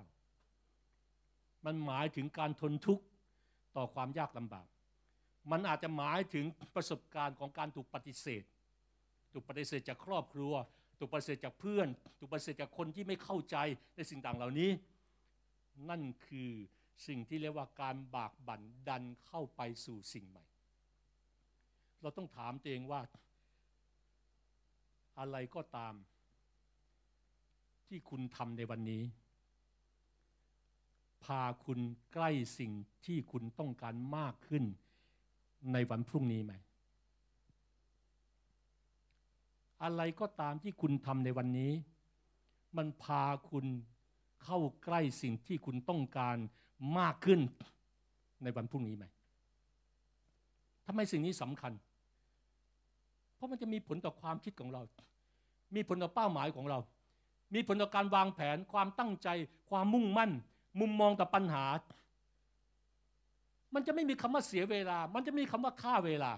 [1.66, 3.04] มันหมายถึงการทนทุกข์
[3.76, 4.68] ต่อความยากลำบาก
[5.52, 8.44] มันอาจจะหมายถึงประสบการณ์ของการถูกปฏิเสธ
[9.32, 10.54] ถูกปฏิเสธจากครอบครัว
[10.98, 11.88] ถูกปฏิเสธจากเพื่อน
[12.20, 13.58] ถูกปฏิเสธจากคนที่ไม่เข้าใจ
[13.96, 14.70] ในสิ่งต่างเหล่านี้
[15.90, 16.52] นั่นคือ
[17.08, 20.47] สิ่งที่เรียกว่าการบากบั่นดันเข้าไปสู่สิ่งใหม่
[22.02, 23.02] เราต้องถามตัวเองว่า
[25.20, 25.94] อะไรก็ตาม
[27.88, 29.04] ที่คุณทำในวันนี้
[31.24, 31.80] พาคุณ
[32.14, 32.72] ใกล้สิ่ง
[33.06, 34.64] ที่คุณต้องการมากขึ้น
[35.74, 36.54] ในวันพรุ่งนี้ไหม
[39.84, 41.72] อะไรก็ตามที่คุณทำในวันนี้
[42.78, 43.66] มันพาคุณ
[44.44, 46.38] เข้าใกล้สิ่งที่คุณต้องการ
[46.98, 47.40] มากขึ้น
[48.44, 49.06] ในวันพรุ่งนี้ไหม
[50.88, 51.74] ทำไมสิ่งนี้สำคัญ
[53.36, 54.82] เพราะมันจะมีผลต่อความคิดของเรา
[55.76, 56.80] มีผลต่อเป้าหมายของเรา
[57.54, 59.30] มีผลต่อการวางแผน ความตั้งใจ
[59.70, 60.32] ความมุ่งมั่น
[60.80, 61.66] มุมมองต่อปัญหา
[63.74, 66.32] มันจะไม่มีคำว่าเสียเวลา มันจะมีคำว่าค่าเวลา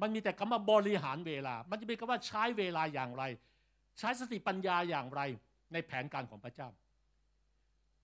[0.00, 3.24] มันมีแต่คำว่าบริหารเวลา มันจะมีคำว่าใช้เวลาอย่างไร
[3.98, 5.20] ใช้สติปัญญาอย่างไร
[5.72, 6.68] ในแผนการของพระเจ้า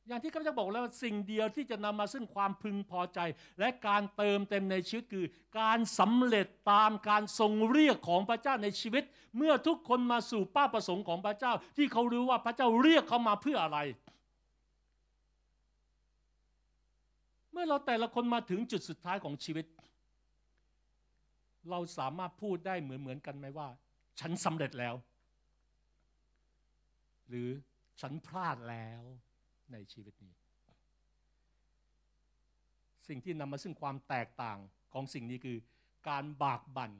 [0.09, 3.19] อย่างที่ข้าพเจ้าบอกแล้วสิ่งเดียวที่จะนำมาซึ่งความพึงพอใจ
[3.59, 5.27] และการเติมเต็มในชีวิตคือ
[5.61, 9.05] การสำเร็จตามการทรงเรียกของพระเจ้าในชีวิต
[9.37, 13.79] เมื่อทุกคนมาสู่เป้าประสงค์ของพระเจ้า ที่เขารู้ว่าพระเจ้าเรียกเขามาเพื่ออะไร
[17.53, 19.67] เมื่อเราแต่ละคนมาถึงจุดสุดท้ายของชีวิต
[21.71, 23.69] เราสามารถพูดได้เหมือนเหมือนกันไหมว่า
[24.21, 24.95] ฉันสำเร็จแล้ว
[27.29, 27.49] หรือ
[28.01, 29.03] ฉันพลาดแล้ว
[29.73, 30.35] ในชีวิตนี้
[33.09, 34.59] สิ่งที่นำมาซึ่งความแตกต่าง
[34.93, 35.57] ของสิ่งนี้คือ
[36.09, 36.93] การบากบั่น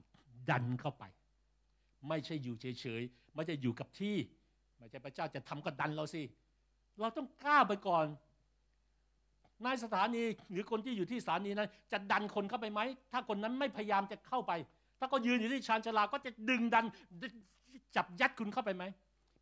[0.51, 1.05] ดันเข้าไป
[2.09, 4.17] ไม่ใช่อยู่เฉยๆ ไม่ใช่อยู่กับที่
[4.79, 6.23] ไม่ใช่พระเจ้าจะทำก็ดันเราสิ
[7.01, 8.07] เราต้องกล้าไปก่อน
[9.65, 12.81] นายสถานีหรือคนที่อยู่ที่สถานีนั้น จะดันคนเข้าไปไหม
[13.13, 14.53] ถ้าคนนั้นไม่พยายามจะเข้าไป
[14.99, 16.85] ถ้าก็ยืนอยู่ที่ชานชาลาก็จะดึงดัน
[17.97, 18.85] จับยัดคุณเข้าไปไหม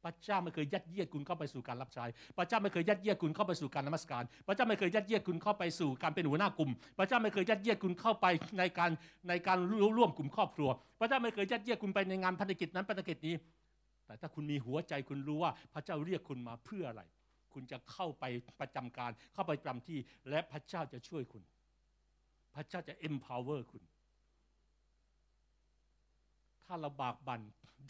[0.04, 2.04] พระเจ้าไม่เคยยัดเยียดคุณเข้าไปสู่การรับใช้
[2.36, 8.26] พระเจ้าไม่เคยยัดเยียดคุณเข้าไปสู่การนมัสการ พระเจ้าไม่เคยยัดเยียดคุณเข้าไปสู่การเป็นหัวหน้ากลุ่ม พระเจ้าไม่เคยยัดเยียดคุณเข้าไป
[8.58, 8.90] ในการ
[9.28, 9.58] ในการ
[9.98, 13.34] ร่วมกลุ่มครอบครัว พระเจ้าไม่เคยยัดเยียดคุณไปในงานพันธกิจนั้นพันธกิจนี้
[14.06, 17.02] แต่ถ้าคุณมีหัวใจคุณรู้ว่าพระเจ้าเรียกคุณมาเพื่ออะไร
[17.52, 18.24] คุณจะเข้าไป
[18.60, 19.98] ประจำการเข้าไปประจำที่
[20.28, 21.42] และพระเจ้าจะช่วยคุณ
[22.54, 23.82] พระเจ้าจะ empower คุณ
[26.66, 27.40] ถ้าเราบากบั่น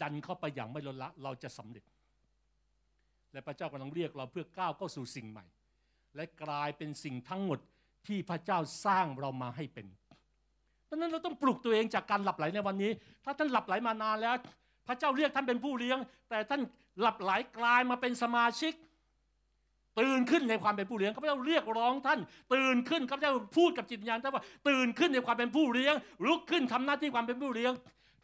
[0.01, 1.83] ดันเข้าไปอย่างไม่ลดละ เราจะสำเร็จ
[3.33, 5.45] และพระเจ้ากำลังเรียกเราเพื่อก้าวเข้าสู่สิ่งใหม่
[6.15, 7.59] และกลายเป็นสิ่งทั้งหมด
[8.07, 9.87] ที่พระเจ้าสร้างเรามาให้เป็น
[10.89, 12.91] ดังนั้นเราต้องปลุกตัวเองจากการหลับไหลในวันนี้
[13.25, 14.35] ถ้าท่านหลับไหลมานานแล้ว
[14.87, 15.97] พระเจ้าเรียกท่านเป็นผู้เลี้ยง
[16.29, 16.61] แต่ท่าน
[16.99, 18.73] หลับไหลกลายมาเป็นสมาชิก
[19.99, 22.19] ตื่นขึ้นในความเป็นผู้เลี้ยงข้าพเจ้าเรียกร้องท่าน
[22.53, 27.71] ตื่นขึ้นข้าพเจ้าพูดกับจิตวิญญาณท่านว่าตื่นขึ้นในความเป็นผู้เลี้ยง ลุกขึ้นทำหน้าที่ความเป็นผู้เลี้ยง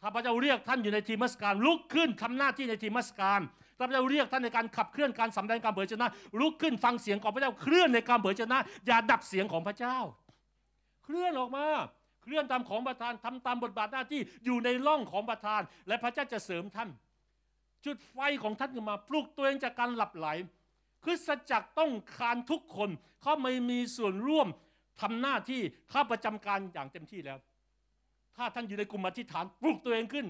[0.02, 3.40] ถ้าพระเจ้าเรียกท่านอยู่ในทีมัสการลุกขึ้นทำหน้าที่ในทีมัสการ
[3.80, 6.08] พระเจ้าเรียกท่านในการขับเคลื่อนการสำแดงการเผยชนะ
[6.40, 9.96] ลุกขึ้นฟังเสียงของพระเจ้าเคลื่อนในการเผยชนะ อย่าดับเสียงของพระเจ้า
[11.04, 11.66] เคลื่อนออกมา
[12.22, 16.90] เคลื่อนตามของประธานทำตามบทบาทหน้าที่อยู่ในร่องของประธาน และพระเจ้าจะเสริมท่าน
[17.86, 20.26] จุดไฟของท่านขึ้นมาปลุกตัวเองจากการหลับไหล
[21.04, 22.90] คริสตจักรต้องการทุกคน
[23.22, 24.48] เขาไม่มีส่วนร่วม
[25.00, 25.60] ทำหน้าที่
[25.92, 27.38] ข้าประจำการอย่างเต็มที่แล้ว
[28.36, 30.26] ถ้าท่านอยู่ในกลุ่มอธิษฐานปลุกตัวเองขึ้น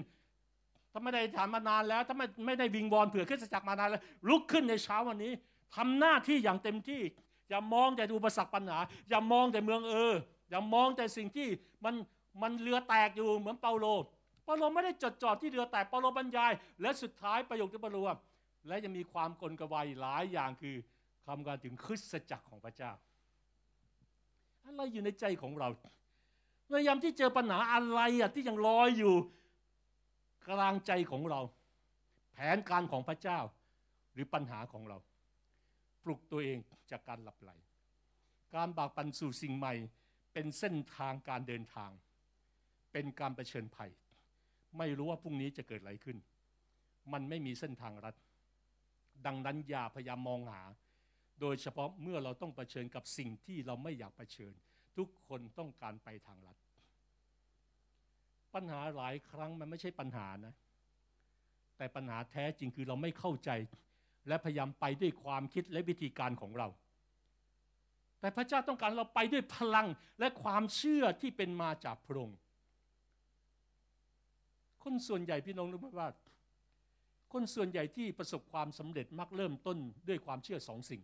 [0.91, 5.31] ถ้าไม่ได้ฐานมานานแล้ว ถ้าไม่ไม่ได้วิงวอนเผื่อคริสจักรมานานแล้ว ลุกขึ้นในเช้าวันนี้
[5.75, 7.01] ทำหน้าที่อย่างเต็มที่
[7.49, 8.79] อย่ามองแต่อุปสรรคปัญหา
[9.09, 10.13] อย่ามองแต่เมืองเออ
[10.49, 11.47] อย่ามองแต่สิ่งที่
[11.85, 11.95] มัน
[12.41, 13.85] มันเรือแตกอยู่เหมือนเปาโล
[14.45, 18.15] เปาโลไม่ได้จดจ่อที่เรือแตก เปาโลบรรยาย และสุดท้ายประโยคที่เปาโลว่า
[18.67, 20.75] และยังมีความกลกวายหลายอย่างคือ
[21.25, 22.91] คำการถึงคริสตจักรของพระเจ้า
[24.63, 25.69] อะไรอยู่ในใจของเรา
[26.69, 29.15] ในยามที่เจอปัญหาอะไรอะที่ยังลอยอยู่
[30.47, 31.41] กลางใจของเรา
[32.31, 33.39] แผนการของพระเจ้า
[34.13, 34.97] หรือปัญหาของเรา
[36.03, 36.57] ปลุกตัวเอง
[36.91, 37.51] จากการหลับไหล
[38.55, 39.73] การบากปันสู่สิ่งใหม่
[40.33, 41.91] เป็นเส้นทางการเดินทาง
[42.91, 43.91] เป็นการรเผชิญภัย
[44.77, 46.17] ไม่รู้ว่าพรุ่งนี้จะเกิดอะไรขึ้น
[47.13, 48.15] มันไม่มีเส้นทางรัด
[49.25, 50.61] ดังนั้นอย่าพยายามมองหา
[51.41, 54.53] โดยเฉพาะเมื่อเราต้องเผชิญกับสิ่งที่เราไม่อยากเผชิญ
[54.97, 56.57] ทุกคนต้องการไปทางลัด
[58.55, 60.53] ปัญหาหลายครั้งมันไม่ใช่ปัญหานะ
[61.77, 63.49] แต่ปัญหาแท้จริงคือเราไม่เข้าใจ
[64.27, 66.67] และพยายามไปด้วยความคิดและวิธีการของเรา
[68.19, 69.87] แต่พระเจ้าต้องการเราไปด้วยพลัง
[70.19, 72.37] และความเชื่อที่เป็นมาจากพระองค์
[74.83, 76.07] คนส่วนใหญ่พี่น้องรู้ไหมว่า
[77.33, 79.77] คนส่วนใหญ่ที่ประสบความสำเร็จมักเริ่มต้น
[80.07, 81.01] ด้วยความเชื่อสองสิ่ง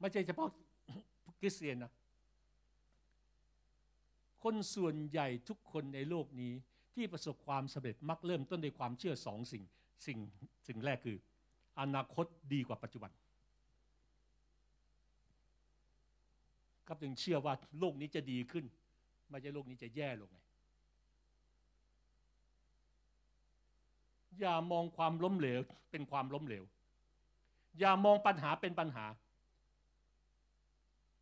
[0.00, 0.48] ไม่ใช่เฉพาะ
[1.40, 1.92] คริสเตียนนะ
[4.42, 6.52] คนส่วนใหญ่ทุกคนในโลกนี้
[6.94, 9.64] ที่ประสบความสำเร็จมักเริ่มต้นด้วยความเชื่อสองสิ่ง
[10.06, 10.18] สิ่ง
[10.68, 11.16] สิ่งแรกคือ
[11.80, 13.10] อนาคตดีกว่าปัจจุบัน
[16.86, 18.64] ครับจึงเชื่อว่าโลกนี้จะดีขึ้น
[19.30, 20.38] ไม่ใช่โลกนี้จะแย่ลงไง
[24.40, 25.60] อย่ามองความล้มเหลว
[25.90, 26.64] เป็นความล้มเหลว
[27.78, 29.04] อย่ามองปัญหาเป็นปัญหา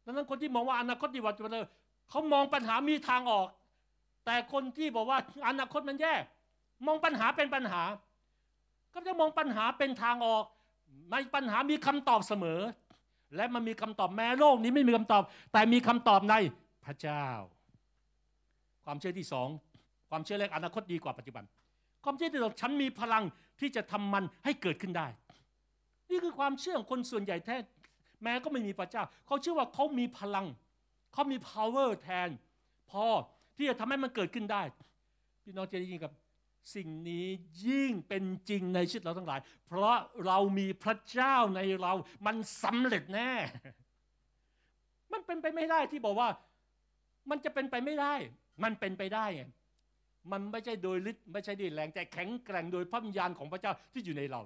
[0.05, 1.53] ดังนั้นคนที่มองว่าอนาคตดีกว่าปัจจุบัน
[2.11, 3.47] เขามองปัญหามีทางออก
[4.25, 6.15] แต่คนที่บอกว่าอนาคตมันแย่
[6.87, 7.83] มองปัญหาเป็นปัญหา
[8.95, 10.45] ก็จะมองปัญหาเป็นทางออก
[11.09, 12.61] ไม่ปัญหามีคำตอบเสมอ
[13.37, 16.35] และมันมีคำตอบแม้โลกนี้ไม่มีคำตอบ แต่มีคำตอบใน
[16.85, 17.27] พระเจ้า
[18.85, 19.49] ความเชื่อที่สอง
[20.11, 21.45] ความเชื่อแรกอนาคตดีกว่าปัจจุบัน
[22.05, 23.25] ความเชื่อที่สองฉันมีพลัง
[23.61, 25.07] ที่จะทำมันให้เกิดขึ้นได้
[26.11, 27.57] นี่คือความเชื่อของคนส่วนใหญ่แท้
[28.23, 30.47] แม้ก็ไม่มีพระเจ้า เขาเชื่อว่าเขามีพลัง
[31.17, 32.29] เขามี power แทน
[32.91, 33.07] พอ
[33.57, 34.63] ที่จะทำให้มันเกิดขึ้นได้
[35.43, 36.13] พี่น้องจะได้ยินกับ
[36.75, 37.27] สิ่งนี้
[37.67, 39.97] ยิ่งเป็นจริงในชีวิตเราทั้งหลาย เพราะ
[40.27, 41.93] เรามีพระเจ้าในเรา
[42.27, 43.33] มันสำเร็จแน่
[45.13, 46.29] มันเป็นไปไม่ได้ที่บอกว่า
[47.31, 48.15] มันจะเป็นไปไม่ได้
[48.63, 49.43] มันเป็นไปได้ไง
[50.33, 54.43] มันไม่ใช่โดยฤทธิ์ไม่ใช่ด้วยแรงแต่แข็งแกร่งโดยพระวิญญาณของพระเจ้าที่อยู่ในเรา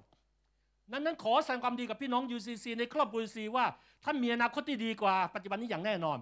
[0.93, 3.67] นั้นนั้นขอแสดงความดีกับพี่น้อง UCC ในครอบครัว UCC ว่า
[4.05, 6.19] ท่านมีอนาคตที่ดีกว่าปัจจุบันนี้อย่างแน่นอน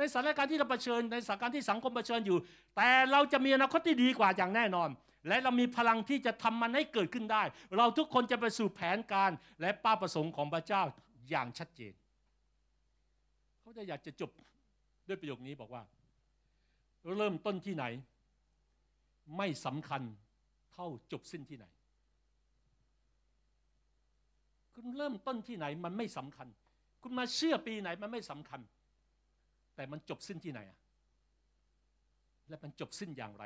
[0.00, 2.38] ในสถานการณ์ที่เราเผชิญในสถานการณ์ที่สังคมเผชิญอยู่
[2.76, 4.88] แต่เราจะมีอนาคตที่ดีกว่าอย่างแน่นอน
[5.28, 7.42] และเรามีพลังที่จะทำมันให้เกิดขึ้นได้
[7.76, 9.30] เราทุกคนจะไปสู่แผนการ
[9.60, 10.82] และเป้าประสงค์ของพระเจ้า
[11.30, 11.92] อย่างชัดเจน
[13.60, 14.30] เขาจะอยากจะจบ
[15.08, 15.82] ด้วยประโยคนี้บอกว่า
[17.16, 17.84] เริ่มต้นที่ไหน
[19.36, 20.02] ไม่สำคัญ
[20.72, 21.66] เท่าจบสิ้นที่ไหน
[24.74, 26.48] คุณเริ่มต้นที่ไหนมันไม่สำคัญ
[27.02, 28.60] คุณมาเชื่อปีไหนมันไม่สำคัญ
[29.74, 30.78] แต่มันจบสิ้นที่ไหนอะ
[32.48, 33.44] และมันจบสิ้นอย่างไร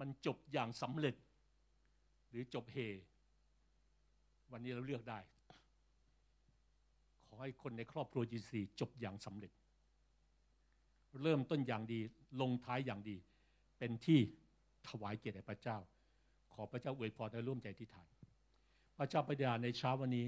[0.00, 1.14] มันจบอย่างสำเร็จ
[2.30, 2.76] หรือจบเฮ
[4.52, 5.18] วันนี้เราเลือกได้
[7.24, 9.52] ขอให้คนในครอบครัวจีซีจบอย่างสำเร็จ
[11.22, 12.00] เริ่มต้นอย่างดี
[12.40, 13.16] ลงท้ายอย่างดี
[13.78, 14.20] เป็นที่
[14.88, 15.78] ถวายเกียรติแด่พระเจ้า
[16.52, 18.08] ขอพระเจ้าอวยพรและร่วมใจที่ฐาน
[18.98, 20.26] พระเจ้าประดาในเช้าวันนี้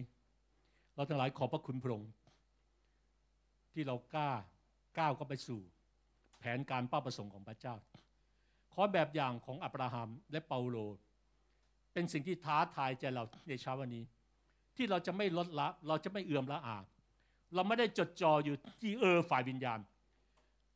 [0.94, 2.10] เราทั้งหลายขอบพระคุณพระองค์
[3.76, 4.32] ที่เรากล้า
[4.98, 5.60] ก้าวเข้าไปสู่
[6.38, 7.74] แผนการเป้าประสงค์ของพระเจ้า
[8.72, 10.76] ขอแบบอย่างของอับราฮัมและเปาโล
[11.92, 14.04] เป็นสิ่งที่ท้าทายใจเราในเช้าวันนี้
[14.76, 16.78] ที่เราจะไม่ลดละ เราจะไม่เอื่อมละอา
[17.54, 19.80] เราไม่ได้จดจ่ออยู่ที่เออฝ่ายวิญญาณ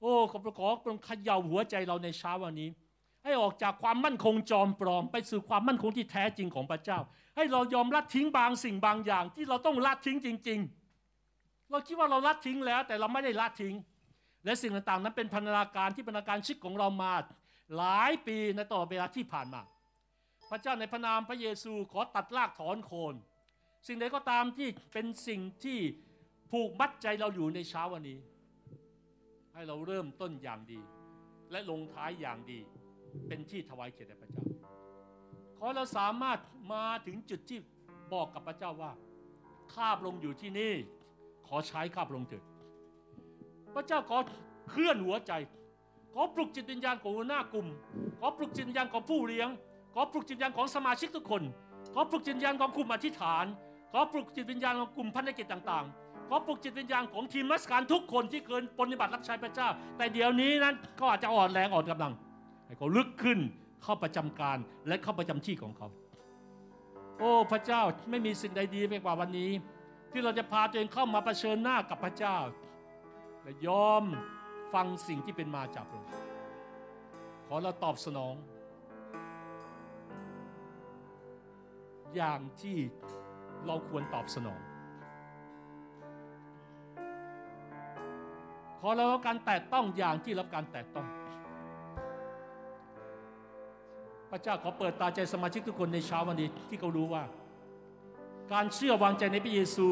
[0.01, 2.69] โอ้ขอขอขอขย่าหัวใจเราในเช้าวันนี้
[3.25, 6.99] ให้ออกจากความมั่นคงจอมปลอม ไปสู่ความมั่นคงที่แท้จริงของพระเจ้า
[7.37, 10.80] ให้เรายอมละทิ้งบางสิ่งบางอย่าง ที่เราต้องละทิ้งจริง ๆ
[11.71, 13.75] เราคิดว่าเราละทิ้งแล้ว แต่เราไม่ได้ละทิ้ง
[14.45, 17.13] และสิ่งต่างๆ นั้นเป็นพันธนาการที่พันธนาการชีวิตของเรามา
[17.77, 19.63] หลายปีในต่อเวลาที่ผ่านมา
[20.51, 23.15] พระเจ้าในพระนามพระเยซูขอตัดรากถอนโคน
[23.87, 25.79] สิ่งใดก็ตามที่เป็นสิ่งที่
[26.51, 28.19] ผูกมัดใจเราอยู่ในเช้าวันนี้
[29.53, 30.81] ให้เราเริ่มต้นอย่างดี
[31.51, 32.59] และลงท้ายอย่างดี
[33.29, 34.43] เป็นที่ถวายเกียรติพระเจ้า
[35.59, 36.39] ขอเราสามารถ
[36.73, 37.59] มาถึงจุดที่
[38.13, 38.93] บอกกับพระเจ้าว่า
[39.75, 40.75] ข้าพระองค์อยู่ที่นี่
[41.55, 42.43] อใช้ข้าพระองค์เถิด
[43.75, 44.19] พระเจ้าขอ
[44.71, 45.33] เคลื่อนหัวใจ
[46.15, 47.67] ขอปลุกจิตวิญญาณของหัวหน้ากลุ่ม
[48.21, 49.49] ขอปลุกจิตวิญญาณของผู้เลี้ยง
[49.95, 51.43] ขอปลุกจิตวิญญาณของสมาชิกทุกคน
[51.95, 53.45] ขอปลุกจิตวิญญาณของกลุ่มอธิษฐาน
[53.93, 62.13] ขอปลุกจิตวิญญาณของกลุ่มพันธกิจต่างๆ ขอปลุกจิตวิญญาณของทีมมัสการทุกคนที่เคยปฏิบัติรับใช้พระเจ้า แต่เดี๋ยวนี้นั้นก็อาจจะอ่อนแรงอ่อนกำลัง
[62.67, 63.39] ให้เขาลึกขึ้น
[63.83, 64.59] เข้าประจำการ
[64.89, 65.89] และเข้าประจำที่ของเขา
[67.19, 69.51] โอ้พระเจ้าไม่มีสิ่งใดดีไปกว่าวันนี้
[70.13, 72.39] ที่เราจะพาตัวเองเข้ามาเผชิญหน้ากับพระเจ้า
[73.43, 74.05] และยอม
[74.75, 76.13] ฟังสิ่งที่เป็นมาจากพระองค์
[77.47, 78.35] ขอเราตอบสนอง
[82.17, 82.77] อย่างที่
[83.67, 84.61] เราควรตอบสนอง
[88.81, 91.07] ขอเรารับการแตะต้องอย่างที่รับการแตะต้อง
[94.31, 97.23] พระเจ้าขอเปิดตาใจสมาชิกทุกคนในเช้าวันนี้ที่เขารู้ว่า
[98.53, 99.89] การเชื่อวางใจในพระเยซู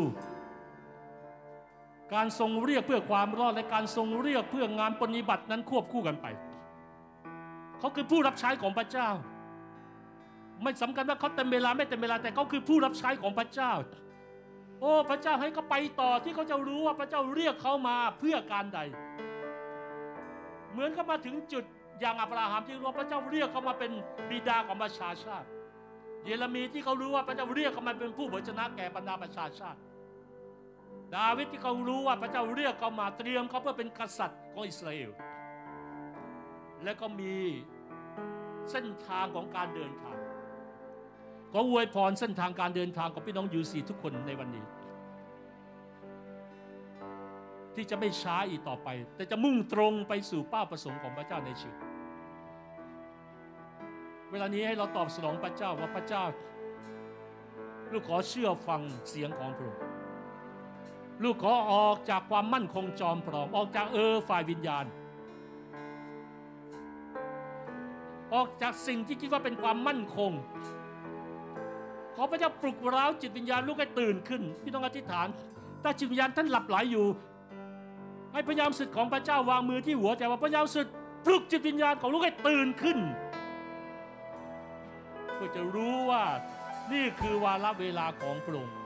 [2.15, 6.27] การทรงเรียกเพื่อความรอดและการทรงเรียกเพื่องานปฏิบัตินั้นควบคู่กันไป
[7.79, 9.09] เขาคือผู้รับใช้ของพระเจ้า
[10.63, 13.73] ไม่สำคัญว่าเขาเต็มเวลาไม่เต็มเวลาแต่เขาคือผู้รับใช้ของพระเจ้า
[14.81, 18.81] โอ้พระเจ้าให้เขาไปต่อที่เขาจะรู้ว่าพระเจ้าเรียกเขามาเพื่อการใด
[20.73, 21.65] เหมือนเขามาถึงจุด
[22.01, 23.91] อย่างอับราฮัมที่รู้ว่าพระเจ้าเรียกเขามาเป็น
[24.31, 25.49] บิดาของประชาชาติ
[26.25, 29.79] เยเรมีที่เขารู้ว่าพระเจ้าเรียกเขามาเป็นผู้เผยชนะแก่บรรดาประชาชาติ
[31.17, 35.11] ดาวิดที่เขารู้ว่าพระเจ้าเรียกเขามาเตรียมเขาเพื่อเป็นกษัตริย์ของอิสราเอล
[36.85, 37.35] และก็มี
[38.71, 40.17] เส้นทางของการเดินทาง
[41.55, 44.65] ก็อวยพรเส้นทางการเดินทางของพี่น้องยูซีทุกคนในวันนี้
[47.75, 51.88] ที่จะไม่ช้าอีกต่อไป แต่จะมุ่งตรงไปสู่เป้าประสงค์ของพระเจ้าในชีวิต
[54.31, 56.25] เวลานี้ให้เราตอบสนองพระเจ้าว่าพระเจ้า
[57.93, 59.83] ลูกขอเชื่อฟังเสียงของพระองค์
[61.23, 64.85] ลูกขอออกจากความมั่นคงจอมปลอมออกจากเออฝ่ายวิญญาณ
[68.35, 70.33] ออกจากสิ่งที่คิดว่าเป็นความมั่นคง
[72.17, 75.27] ขอพระเจ้าปลุกเร้าจิตวิญญาณลูกให้ตื่นขึ้นพี่ต้องอธิษฐาน
[75.83, 77.07] ถ้าจิตวิญญาณท่านหลับไหลอยู่
[78.33, 80.89] ให้พระยามสึกของพระเจ้าวางมือที่หัวใจว่าพระยามสึก
[81.27, 82.99] ปลุกจิตวิญญาณของลูกให้ตื่นขึ้น
[85.39, 86.25] เพื่อจะรู้ว่า
[86.93, 88.78] นี่คือวาระเวลาของพระองค์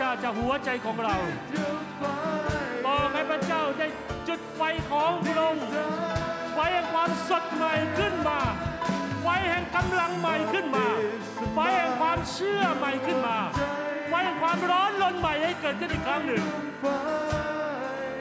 [0.00, 1.16] เราบอกพระเจ้าจากหัวใจของเรา
[2.86, 3.86] บอกให้พระเจ้าได้
[4.28, 5.64] จุดไฟของพระองค์
[6.54, 8.38] ไฟแห่งความสดใหม่ขึ้นมา
[9.22, 10.86] ไฟแห่งกำลังใหม่ขึ้นมา
[11.54, 13.36] ไฟแห่งความเชื่อใหม่ขึ้นมา
[14.08, 16.42] ไฟแห่งความร้อนรนใหม่ให้เกิดขึ้นอีกครั้งหนึ่ง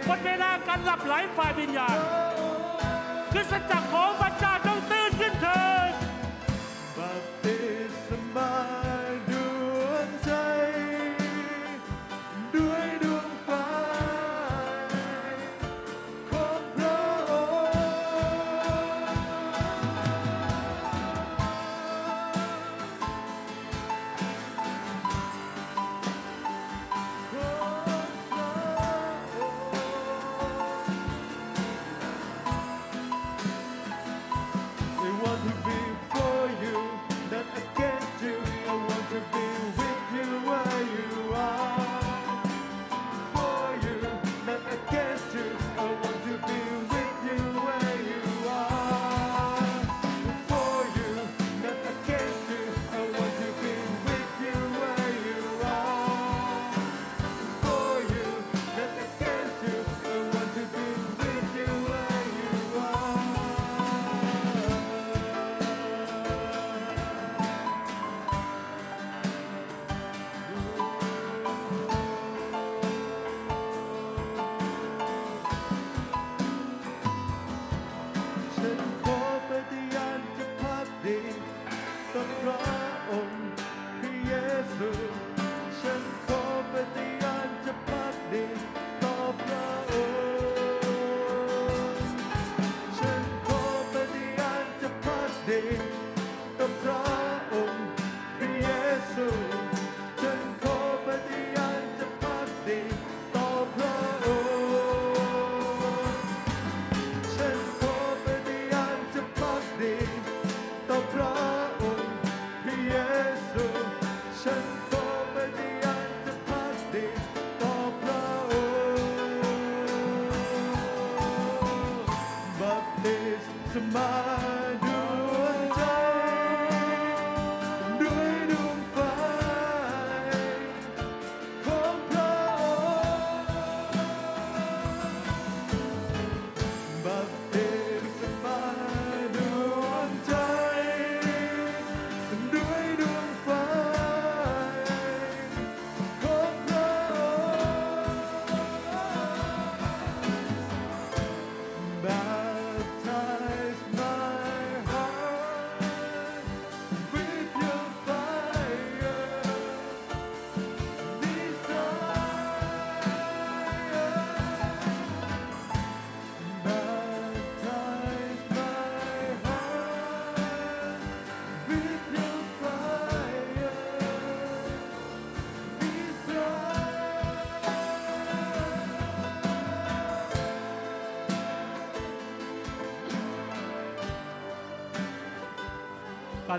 [0.05, 1.97] หมดเวลาการหลับไหลฝ่ายวิญญาณ
[3.31, 3.73] คือสัจจ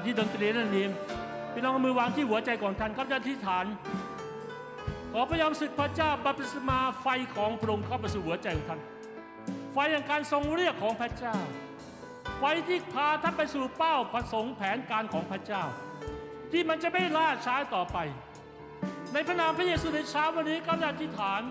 [0.05, 0.87] ที่ดนตรีนั้นนี้
[1.53, 3.65] พี่น้องมือวางที่หัวใจของท่านครับจะอธิษฐาน
[5.13, 7.07] ขอพระยามศึกพระเจ้าบัพติศมาไฟ
[7.37, 8.81] ของพระองค์เข้าไปสู่หัวใจของท่าน
[9.73, 11.37] ไฟแห่งการทรงเรียกของพระเจ้า
[12.39, 15.63] ไฟที่พาท่านไปสู่เป้าประสงค์แผนการของพระเจ้า
[16.53, 17.99] ที่มันจะไม่ล่าช้าต่อไป
[19.13, 21.43] ในพระนามพระเยซูในเช้าวันนี้ก็จะอธิษฐาน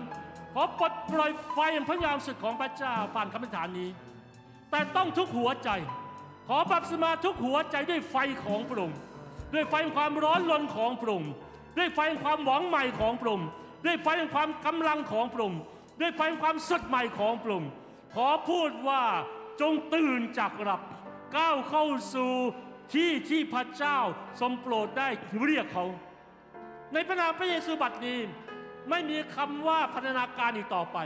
[0.54, 3.90] ขอปลดปล่อยไฟแห่งพระยามศึกของพระเจ้าผ่านคำอธิษฐานนี้
[4.70, 5.70] แต่ต้องทุกหัวใจ
[6.52, 8.98] ขอปรับสมาทุกหัวใจด้วยไฟของพระองค์
[9.54, 11.32] ด้วยไฟความร้อนรนของพระองค์
[11.78, 13.48] ด้วยไฟความหวังใหม่ของพระองค์
[13.86, 15.60] ด้วยไฟความกำลังของพระองค์
[16.00, 17.70] ด้วยไฟความสดใหม่ของพระองค์
[18.14, 19.02] ขอพูดว่า
[19.60, 20.82] จงตื่นจากหลับ
[21.36, 22.32] ก้าวเข้าสู่
[22.94, 23.98] ที่ที่พระเจ้า
[24.40, 25.08] ทรงโปรดได้
[25.42, 25.86] เรียกเขา
[26.92, 28.18] ในพระนามพระเยซูบัดนี้
[28.90, 30.98] ไม่มีคำว่าพัฒนาการอีกต่อไป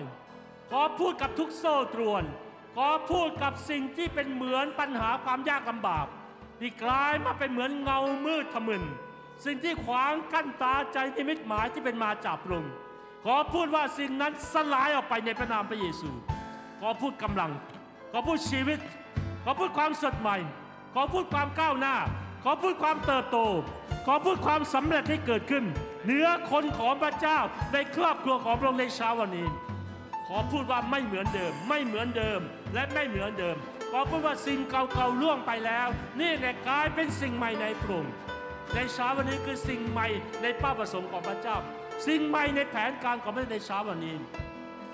[0.70, 2.24] ขอพูดกับทุกโซ่ตรวน
[2.76, 6.06] ขอพูดกับสิ่งที่เป็นเหมือนปัญหาความยากลำบาก
[6.60, 8.82] ที่กลายมาเป็นเหมือนเงามืดทะมึน
[9.44, 12.66] สิ่งที่ขวางกั้นตาใจนิมิตหมายที่เป็นมาจากพระอง
[13.24, 16.10] ขอพูดว่าสิ่งนั้นสลายออกไปในพระนามพระเยซู
[16.80, 17.50] ขอพูดกำลัง
[18.12, 18.78] ขอพูดชีวิต
[19.44, 20.36] ขอพูดความสดใหม่
[20.94, 21.96] ขอพูดความก้าวหน้า
[22.44, 23.38] ขอพูดความเติบโต
[24.06, 25.64] ขอพูดความสำเร็จที่เกิดขึ้น
[26.04, 27.38] เหนือคนของพระเจ้า
[27.72, 29.46] ในครอบครัวของพระองค์ในเช้าวันนี้
[30.28, 32.40] ขอพูดว่าไม่เหมือนเดิม ไม่เหมือนเดิม
[32.74, 33.56] และไม่เหมือนเดิม
[33.90, 35.88] ขอพูดว่าสิ่งเก่าๆล่วงไปแล้ว
[36.20, 38.14] นี่แหละกลายเป็นสิ่งใหม่ในพระองค์
[38.74, 40.08] ในเช้าวันนี้คือสิ่งใหม่
[40.42, 41.56] ในเป้าประสงค์ของพระเจ้า
[42.06, 44.16] สิ่งใหม่ในแผนการของพระเจ้าในเช้าวันนี้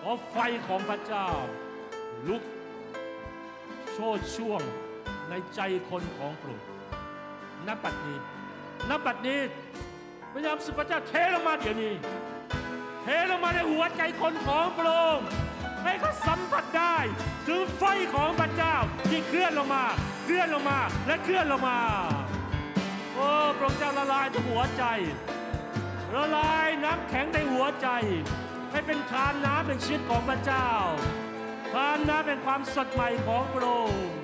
[0.01, 0.36] ขอไฟ
[0.66, 1.27] ของพระเจ้า
[2.28, 2.43] ลุก
[3.93, 4.61] โชดช่วง
[5.28, 6.66] ในใจคนของพระองค์
[7.66, 8.19] นับบัดนี้
[8.90, 9.39] นับบัดนี้
[10.32, 11.93] พระยามสุพระเจ้าเทลงมาเดี๋ยวนี้
[13.05, 15.27] เทลงมาในหัวใจคนของพระองค์
[15.85, 16.97] ให้เขาสัมผัสได้
[17.48, 17.82] ถึงไฟ
[18.14, 18.74] ของพระเจ้า
[19.09, 19.85] ที่เคลื่อนลงมา
[20.24, 21.78] เคลื่อนลงมาและเคลื่อนลงมา
[23.14, 24.85] โอ้พระองค์เจ้าละลายทุกหัวใจ
[26.14, 27.89] ละลายน้ำแข็งในหัวใจ
[28.72, 30.68] ให้เป็นทานน้ำเป็นชีวิตของพระเจ้า
[31.74, 34.19] ทานน้ำเป็นความสดใหม่ของพระองค์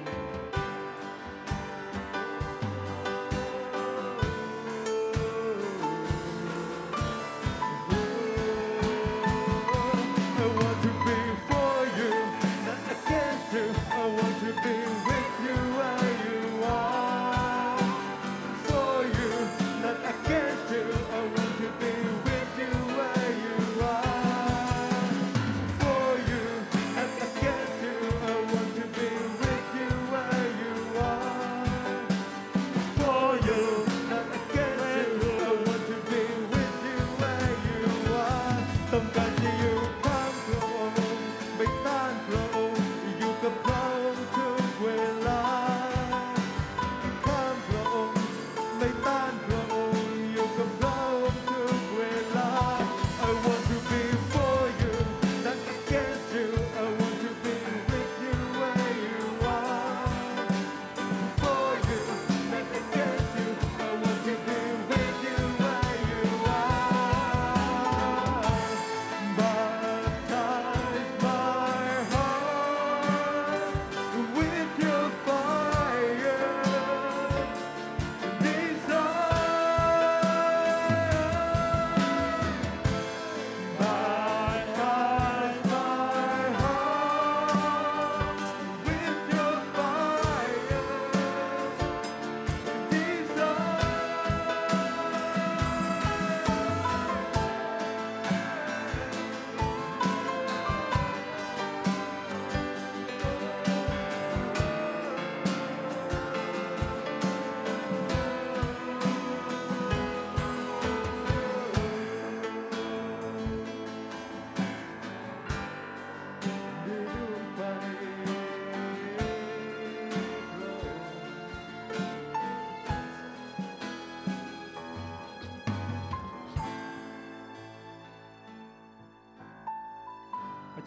[14.08, 14.85] want to be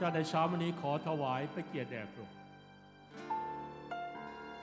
[0.02, 2.36] เจ้าในเช้าวันนี้ขอถวายพระเกียรติแด่พระองค์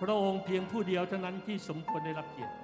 [0.01, 2.55] พระองค์เพียงผู้เดียวเท่านั้นที่สมควรได้รับเกียรติ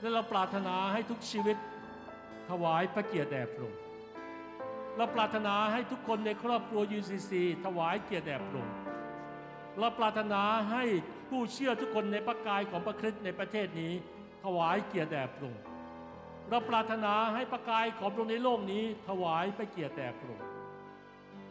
[0.00, 1.56] และเราปรารถนาให้ทุกชีวิต
[2.50, 3.80] ถวายพระเกียรติแด่พระองค์
[4.96, 7.32] เราปรารถนาให้ทุกคนในครอบครัว UCC
[7.64, 8.76] ถวายเกียรติแด่พระองค์
[9.78, 10.84] เราปรารถนาให้
[11.28, 13.92] ผู้เชื่อทุกคนในพระกายของพระคริสต์ในประเทศนี้
[14.44, 15.62] ถวายเกียรติแด่พระองค์
[16.48, 20.46] เราปรารถนาให้พระกายของพระองค์ในโลกนี้ถวายพระเกียรติแด่พระองค์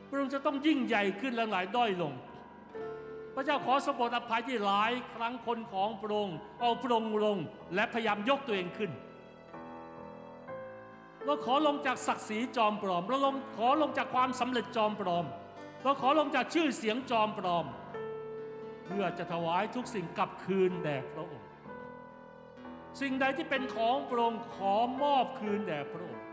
[0.09, 2.13] พระองค์จะต้องยิ่งใหญ่ขึ้นและหลายด้อยลง
[3.35, 7.37] พระเจ้าขอสมบูรณ์อภัยที่หลายครั้งคนของพระองค์เอาพระองค์ลง
[7.75, 8.91] และพยายามยกตัวเองขึ้น
[11.25, 15.25] เราขอลงจากศักดิ์ศรีจอมปลอม เราลงขอลงจากความสำเร็จจอมปลอม
[15.83, 17.65] เราขอลงจากชื่อเสียงจอมปลอม
[18.85, 21.50] เพื่อจะถวายทุกสิ่งกลับคืนแด่พระองค์
[22.99, 26.23] สิ่งใดที่เป็นของพระองค์ขอมอบคืนแด่พระองค์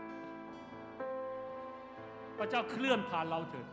[2.37, 3.67] พระเจ้าเคลื่อนผ่านเราเถิด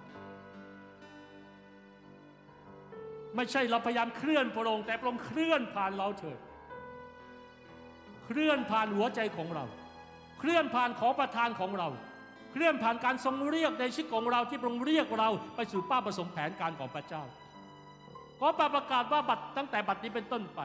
[3.37, 6.39] ไม่ใช่เราพยายามเคลื่อนพระองค์แต่พระองค์เคลื่อนผ่านเราเถิด
[8.27, 9.65] เคลื่อนผ่านหัวใจของเรา
[10.41, 11.89] เคลื่อนผ่านขอประทานของเรา
[12.53, 17.23] เคลื่อนผ่านการทรงเรียกในชีวิตของเราที่พระองค์เรียกเราไปสู่เป้าประสงค์แผนการของพระเจ้า
[18.41, 20.61] ขอประกาศว่าบัตรตั้งแต่บัตรนี้เป็นต้นไป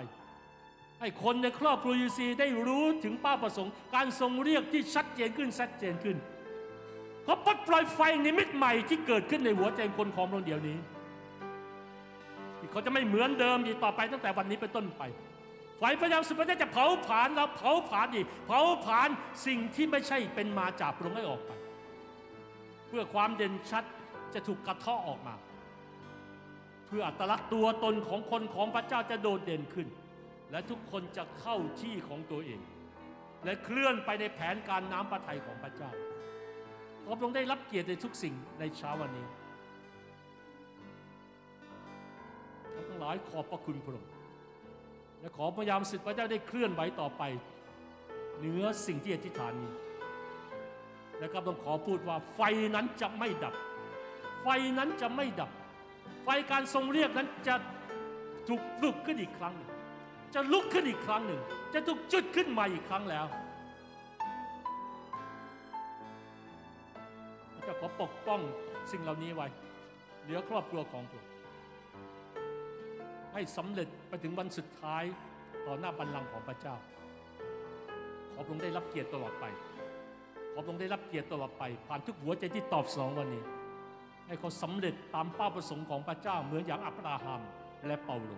[1.01, 6.17] ให้คนในครอบครัวยูซีได้รู้ถึงเป้าประสงค์ การทรงเรียกที่ชัดเจนขึ้นชัดเจนขึ้น
[7.25, 10.77] ขอปลดปล่อยไฟนิมิตใหม่ที่เกิดขึ้นในหัวใจคนของเราเดียวนี้
[12.59, 15.03] ที่เขาจะไม่เหมือนเดิมอีกต่อไปตั้งแต่วันนี้เป็นต้นไป
[15.77, 19.09] ไฟพระยามสุภาจะเผาผลาญเราเผาผลาญอีกเผาผลาญ
[19.45, 21.51] สิ่งที่ไม่ใช่เป็นมาจากพระองค์ให้ออกไป
[22.87, 23.83] เพื่อความเด่นชัด
[24.33, 25.35] จะถูกกระเทาะออกมา
[26.87, 29.87] เพื่ออัตลักษณ์ตัวตนของคนของพระเจ้าจะโดดเด่นขึ้น
[30.51, 32.61] และทุกคนจะเข้าที่ของตัวเอง
[33.45, 35.91] และเคลื่อนไปในแผนการน้ำพระทัยของพระเจ้า
[37.03, 39.27] ขอพระองค์ได้รับเกียรติในทุกสิ่งในเช้าวันนี้
[42.89, 44.11] ทั้งหลายขอบพระคุณพระองค์
[45.19, 47.23] และขอพยายามสิทธิ์พระเจ้าได้เคลื่อนไหวต่อไป
[48.37, 49.71] เหนือสิ่งที่อธิษฐานนี้
[51.19, 52.41] และก็ต้องขอพูดว่าไฟ
[52.75, 53.55] นั้นจะไม่ดับ
[54.43, 54.47] ไฟ
[54.77, 55.51] นั้นจะไม่ดับ
[56.23, 57.55] ไฟการทรงเรียกนั้นจะ
[58.47, 59.70] ถูกปลุกขึ้นอีกครั้งหนึ่ง
[60.35, 61.41] จะลุกขึ้นอีกครั้งหนึ่ง
[61.73, 63.25] จะถูกจุดขึ้นมาอีกครั้งแล้ว
[67.53, 68.41] พระเจ้าขอปกป้อง
[68.91, 69.47] สิ่งเหล่านี้ไว้
[70.23, 71.29] เหลือครอบครัวของพระองค์
[73.33, 75.03] ให้สำเร็จไปถึงวันสุดท้าย
[75.65, 76.75] ต่อหน้าบัลลังก์ของพระเจ้า
[78.33, 79.45] ขอพระองค์ได้รับเกียรติตลอดไป
[80.53, 83.43] ขอพระองค์ได้รับเกียรติตลอดไป ผ่านทุกหัวใจที่ตอบสนองวันนี้
[84.27, 87.41] ให้เขาสำเร็จตามเป้าประสงค์ของพระเจ้าเหมือนอย่างอับราฮัม
[87.87, 88.31] และเปาโล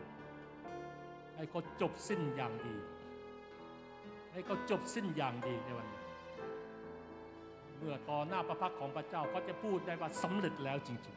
[1.35, 2.75] ให้เขาจบสิ้นอย่างดี
[4.33, 6.01] ให้เขาจบสิ้นอย่างดีในวันนี้
[7.77, 11.15] เมื่อต่อหน้าพระพักของพระเจ้าเขาจะพูดได้ว่าสำเร็จแล้วจริง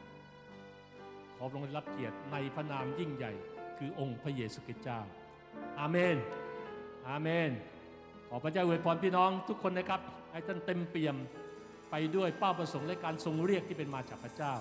[0.67, 3.33] ๆ ขอพระองค์รับเกียรติในพระนามยิ่งใหญ่
[3.77, 4.99] คือองค์พระเยซูคริสต์เจ้า
[5.79, 6.17] อาเมน
[7.09, 7.51] อาเมน
[8.29, 11.15] ขอพระเจ้าอวยพรพี่น้องทุกคนนะครับให้ท่านเต็มเปี่ยม
[11.91, 14.53] ไปด้วยเป้าประสงค์และการทรงเรียกที่เป็นมาจากพระเจ้า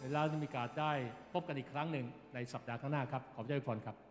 [0.00, 0.92] เวลาจะมีกาสได้
[1.32, 4.07] พบกันอีกครั้งหนึ่งในสัปดาห์ข้างหน้าครับ ขอพระเจ้าอวยพรครับ